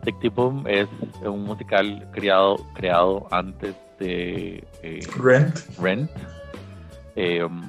Tic 0.03 0.19
Tic 0.19 0.33
Boom 0.33 0.65
es 0.67 0.87
un 1.23 1.43
musical 1.43 2.07
creado, 2.13 2.57
creado 2.75 3.27
antes 3.31 3.75
de 3.99 4.63
eh, 4.83 4.99
Rent. 5.17 5.55
Rent. 5.77 6.11
Eh, 7.15 7.43
um, 7.43 7.61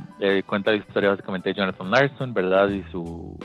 cuenta 0.46 0.70
la 0.70 0.76
historia 0.76 1.10
básicamente 1.10 1.48
de 1.50 1.54
Jonathan 1.56 1.90
Larson, 1.90 2.32
¿verdad? 2.32 2.70
Y 2.70 2.82
su, 2.90 3.38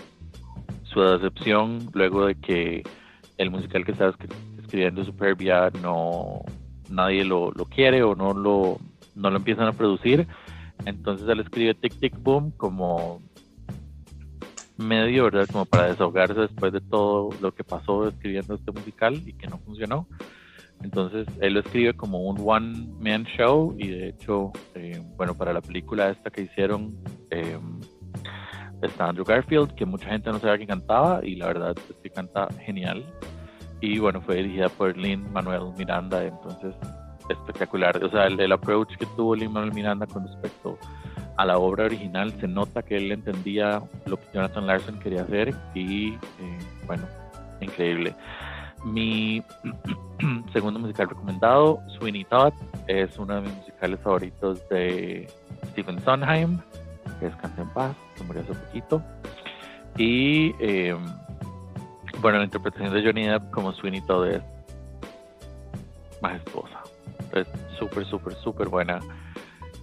su 0.84 1.02
decepción 1.02 1.90
luego 1.94 2.28
de 2.28 2.36
que 2.36 2.84
el 3.38 3.52
musical 3.52 3.84
que 3.86 3.92
estaba 3.92 4.16
escribiendo 4.58 5.04
Superbia 5.04 5.72
no 5.82 6.44
nadie 6.90 7.26
lo, 7.26 7.52
lo, 7.52 7.66
quiere 7.66 8.04
o 8.04 8.16
no 8.16 8.34
lo, 8.34 8.78
no 9.16 9.30
lo 9.30 9.38
empiezan 9.38 9.68
a 9.68 9.74
producir. 9.74 10.28
Entonces 10.86 11.28
él 11.28 11.40
escribe 11.40 11.74
Tic 11.74 12.00
Tic 12.00 12.22
Boom 12.22 12.52
como 12.52 13.22
medio, 14.78 15.26
¿verdad? 15.26 15.48
Como 15.52 15.66
para 15.66 15.88
desahogarse 15.88 16.42
después 16.42 16.74
de 16.74 16.82
todo 16.82 17.30
lo 17.42 17.54
que 17.54 17.64
pasó 17.64 18.08
escribiendo 18.08 18.56
este 18.56 18.72
musical 18.72 19.16
y 19.26 19.34
que 19.34 19.48
no 19.48 19.58
funcionó. 19.60 20.08
Entonces 20.84 21.28
él 21.42 21.54
lo 21.54 21.62
escribe 21.62 21.94
como 21.94 22.20
un 22.20 22.38
one 22.44 22.88
man 23.00 23.26
show 23.26 23.76
y 23.78 23.88
de 23.88 24.10
hecho, 24.10 24.52
eh, 24.76 25.02
bueno, 25.16 25.36
para 25.36 25.52
la 25.54 25.62
película 25.62 26.10
esta 26.10 26.30
que 26.30 26.42
hicieron 26.42 26.90
eh, 27.32 27.58
está 28.82 29.10
Andrew 29.10 29.26
Garfield, 29.26 29.74
que 29.74 29.86
mucha 29.86 30.10
gente 30.10 30.32
no 30.32 30.40
sabía 30.40 30.58
que 30.58 30.68
cantaba 30.68 31.22
y 31.24 31.36
la 31.36 31.48
verdad 31.48 31.76
es 31.90 32.02
que 32.02 32.10
canta 32.10 32.48
genial. 32.66 33.04
Y 33.82 34.00
bueno, 34.00 34.22
fue 34.22 34.38
dirigida 34.38 34.70
por 34.70 34.96
Lin 34.98 35.32
Manuel 35.34 35.74
Miranda, 35.78 36.24
entonces 36.24 36.76
espectacular. 37.30 38.04
O 38.04 38.10
sea, 38.10 38.28
el, 38.28 38.40
el 38.40 38.52
approach 38.52 38.96
que 38.98 39.06
tuvo 39.16 39.36
Lin 39.36 39.52
Manuel 39.52 39.74
Miranda 39.74 40.06
con 40.06 40.28
respecto 40.28 40.78
a 41.38 41.46
la 41.46 41.58
obra 41.58 41.86
original 41.86 42.32
se 42.40 42.48
nota 42.48 42.82
que 42.82 42.98
él 42.98 43.12
entendía 43.12 43.82
lo 44.06 44.18
que 44.18 44.26
Jonathan 44.34 44.68
Larson 44.68 45.00
quería 45.00 45.24
hacer 45.24 45.54
y 45.74 46.14
eh, 46.14 46.60
bueno, 46.86 47.04
increíble. 47.62 48.16
Mi 48.86 49.44
segundo 50.54 50.80
musical 50.80 51.10
recomendado, 51.10 51.82
Sweeney 51.98 52.24
Todd, 52.26 52.54
es 52.88 53.18
uno 53.18 53.36
de 53.36 53.42
mis 53.42 53.56
musicales 53.56 54.00
favoritos 54.00 54.70
de 54.70 55.28
Stephen 55.72 56.00
Sondheim, 56.04 56.60
que 57.20 57.28
es 57.28 57.36
Canta 57.38 57.64
en 57.64 57.70
Paz, 57.70 57.96
que 58.16 58.24
murió 58.24 58.44
hace 58.44 58.54
poquito. 58.54 59.02
Y 59.98 60.54
em, 60.60 61.04
bueno, 62.22 62.38
la 62.38 62.46
interpretación 62.46 62.94
de 62.94 63.04
Johnny 63.04 63.26
Depp 63.26 63.50
como 63.52 63.74
Sweeney 63.74 64.02
Todd 64.02 64.28
es 64.28 64.44
majestuosa. 66.22 66.82
Es 67.34 67.48
súper, 67.80 68.06
súper, 68.06 68.36
súper 68.36 68.70
buena. 68.70 69.00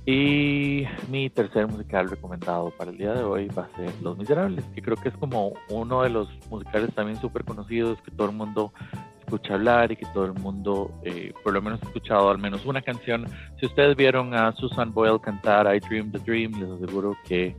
Y 0.04 0.84
mi 1.08 1.30
tercer 1.30 1.68
musical 1.68 2.10
recomendado 2.10 2.70
para 2.70 2.90
el 2.90 2.98
día 2.98 3.14
de 3.14 3.22
hoy 3.22 3.46
va 3.48 3.64
a 3.64 3.76
ser 3.76 3.92
Los 4.02 4.18
Miserables, 4.18 4.64
que 4.74 4.82
creo 4.82 4.96
que 4.96 5.10
es 5.10 5.16
como 5.16 5.52
uno 5.68 6.02
de 6.02 6.10
los 6.10 6.28
musicales 6.50 6.92
también 6.92 7.20
súper 7.20 7.44
conocidos 7.44 8.00
que 8.02 8.10
todo 8.10 8.28
el 8.30 8.36
mundo 8.36 8.72
escucha 9.20 9.54
hablar 9.54 9.92
y 9.92 9.96
que 9.96 10.06
todo 10.06 10.24
el 10.24 10.34
mundo, 10.34 10.90
eh, 11.04 11.32
por 11.44 11.52
lo 11.52 11.62
menos, 11.62 11.80
ha 11.82 11.86
escuchado 11.86 12.30
al 12.30 12.38
menos 12.38 12.66
una 12.66 12.82
canción. 12.82 13.26
Si 13.60 13.66
ustedes 13.66 13.96
vieron 13.96 14.34
a 14.34 14.52
Susan 14.52 14.90
Boyle 14.90 15.20
cantar 15.20 15.72
I 15.72 15.78
Dream 15.78 16.10
the 16.10 16.18
Dream, 16.18 16.52
les 16.60 16.68
aseguro 16.68 17.16
que 17.24 17.56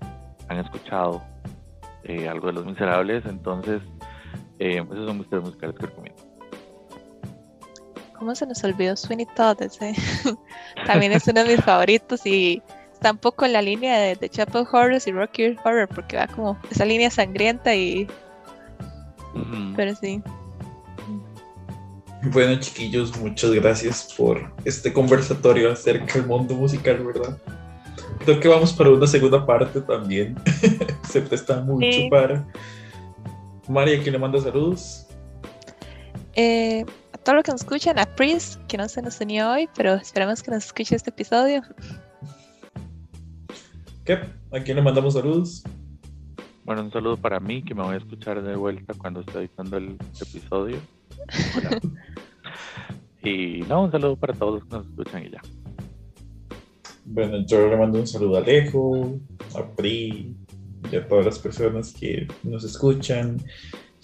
han 0.50 0.60
escuchado 0.60 1.22
eh, 2.04 2.28
algo 2.28 2.48
de 2.48 2.54
Los 2.54 2.66
Miserables. 2.66 3.26
Entonces, 3.26 3.82
eh, 4.60 4.84
esos 4.86 5.08
son 5.08 5.18
mis 5.18 5.30
tres 5.30 5.41
musicales 5.41 5.78
que 5.78 5.86
recomiendo. 5.86 6.22
¿Cómo 8.24 8.36
se 8.36 8.47
nos 8.47 8.63
olvidó 8.63 8.95
Sweeney 8.95 9.28
Todd? 9.36 9.61
Ese? 9.61 9.93
También 10.88 11.11
es 11.11 11.28
uno 11.28 11.43
de 11.43 11.57
mis 11.57 11.65
favoritos 11.65 12.26
y 12.26 12.61
está 12.93 13.11
un 13.11 13.17
poco 13.17 13.43
en 13.43 13.51
la 13.51 13.61
línea 13.61 13.99
de, 13.99 14.15
de 14.15 14.30
Chapel 14.30 14.65
Horrors 14.71 15.05
y 15.07 15.11
Rocky 15.11 15.57
Horror 15.61 15.89
porque 15.89 16.15
va 16.15 16.28
como 16.28 16.57
esa 16.71 16.86
línea 16.86 17.11
sangrienta 17.11 17.76
y... 17.76 18.07
Pero 19.76 19.93
sí. 19.97 20.21
Bueno, 22.32 22.57
chiquillos, 22.61 23.13
muchas 23.19 23.51
gracias 23.51 24.13
por 24.17 24.53
este 24.63 24.93
conversatorio 24.93 25.74
acerca 25.74 26.13
del 26.13 26.26
mundo 26.26 26.55
musical, 26.55 27.03
¿verdad? 27.05 27.38
Creo 28.24 28.39
que 28.39 28.47
vamos 28.47 28.71
para 28.71 28.89
una 28.91 29.05
segunda 29.05 29.45
parte 29.45 29.82
también. 29.82 30.38
Se 31.09 31.19
presta 31.19 31.59
mucho 31.59 31.91
Sí. 31.91 32.07
para. 32.09 32.47
María, 33.67 34.01
¿quién 34.01 34.13
le 34.13 34.19
manda 34.19 34.39
saludos? 34.39 35.07
Eh, 36.36 36.86
todos 37.24 37.38
los 37.38 37.43
que 37.43 37.51
nos 37.51 37.61
escuchan, 37.61 37.97
a 37.99 38.05
Pris, 38.05 38.59
que 38.67 38.78
no 38.78 38.88
se 38.89 39.01
nos 39.01 39.19
unió 39.21 39.51
hoy, 39.51 39.69
pero 39.76 39.93
esperamos 39.93 40.43
que 40.43 40.51
nos 40.51 40.65
escuche 40.65 40.95
este 40.95 41.09
episodio. 41.09 41.61
¿Qué? 44.03 44.19
¿A 44.51 44.59
quién 44.59 44.76
le 44.76 44.84
mandamos 44.84 45.13
saludos? 45.13 45.63
Bueno, 46.65 46.84
un 46.84 46.91
saludo 46.91 47.17
para 47.17 47.39
mí, 47.39 47.63
que 47.63 47.74
me 47.74 47.84
voy 47.84 47.95
a 47.95 47.97
escuchar 47.97 48.41
de 48.41 48.55
vuelta 48.55 48.93
cuando 48.97 49.21
esté 49.21 49.39
editando 49.39 49.78
el 49.78 49.97
episodio. 50.21 50.78
Hola. 51.57 51.80
y 53.24 53.61
no, 53.69 53.84
un 53.84 53.91
saludo 53.91 54.17
para 54.17 54.34
todos 54.34 54.55
los 54.55 54.63
que 54.65 54.76
nos 54.76 54.88
escuchan 54.88 55.26
y 55.26 55.30
ya. 55.32 55.41
Bueno, 57.05 57.45
yo 57.45 57.69
le 57.69 57.78
mando 57.78 57.99
un 57.99 58.07
saludo 58.07 58.38
a 58.38 58.39
Alejo, 58.39 59.17
a 59.55 59.65
Pri 59.76 60.36
y 60.91 60.95
a 60.95 61.07
todas 61.07 61.26
las 61.26 61.39
personas 61.39 61.93
que 61.93 62.28
nos 62.43 62.63
escuchan, 62.63 63.41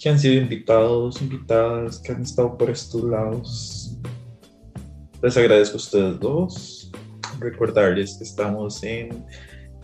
que 0.00 0.08
han 0.08 0.18
sido 0.18 0.40
invitados, 0.42 1.20
invitadas, 1.20 1.98
que 1.98 2.12
han 2.12 2.22
estado 2.22 2.56
por 2.56 2.70
estos 2.70 3.04
lados. 3.04 3.98
Les 5.22 5.36
agradezco 5.36 5.74
a 5.74 5.76
ustedes 5.76 6.20
dos. 6.20 6.90
Recordarles 7.38 8.16
que 8.16 8.24
estamos 8.24 8.82
en 8.82 9.24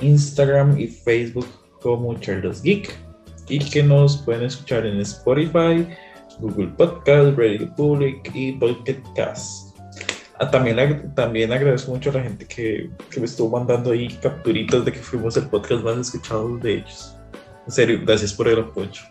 Instagram 0.01 0.81
y 0.81 0.87
Facebook 0.87 1.47
como 1.83 2.19
Charles 2.19 2.63
Geek 2.63 2.95
y 3.49 3.59
que 3.59 3.83
nos 3.83 4.17
pueden 4.17 4.45
escuchar 4.45 4.87
en 4.87 5.01
Spotify, 5.01 5.87
Google 6.41 6.69
Podcast, 6.79 7.39
Radio 7.39 7.73
Public 7.77 8.31
y 8.35 8.53
Pocket 8.53 9.03
Cast. 9.15 9.77
Ah, 10.39 10.51
también, 10.51 11.15
también 11.15 11.53
agradezco 11.53 11.93
mucho 11.93 12.11
a 12.11 12.15
la 12.15 12.23
gente 12.23 12.47
que, 12.47 12.91
que 13.11 13.21
me 13.21 13.27
estuvo 13.27 13.51
mandando 13.51 13.93
ahí 13.93 14.09
capturitas 14.23 14.85
de 14.85 14.93
que 14.93 14.99
fuimos 14.99 15.37
el 15.37 15.47
podcast 15.49 15.83
más 15.83 15.99
escuchado 15.99 16.57
de 16.59 16.75
ellos. 16.75 17.15
En 17.67 17.73
serio, 17.73 18.01
gracias 18.05 18.33
por 18.33 18.49
el 18.49 18.61
apoyo. 18.61 19.03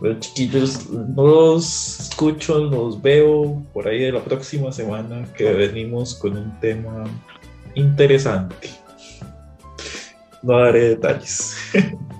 Bueno, 0.00 0.20
chiquillos, 0.20 0.86
los 1.16 2.00
escucho, 2.00 2.58
los 2.58 3.00
veo 3.00 3.62
por 3.72 3.88
ahí 3.88 4.00
de 4.00 4.12
la 4.12 4.22
próxima 4.22 4.70
semana 4.70 5.26
que 5.34 5.52
venimos 5.52 6.14
con 6.14 6.36
un 6.36 6.60
tema 6.60 7.04
interesante. 7.74 8.70
No 10.42 10.58
daré 10.58 10.90
detalles. 10.90 11.56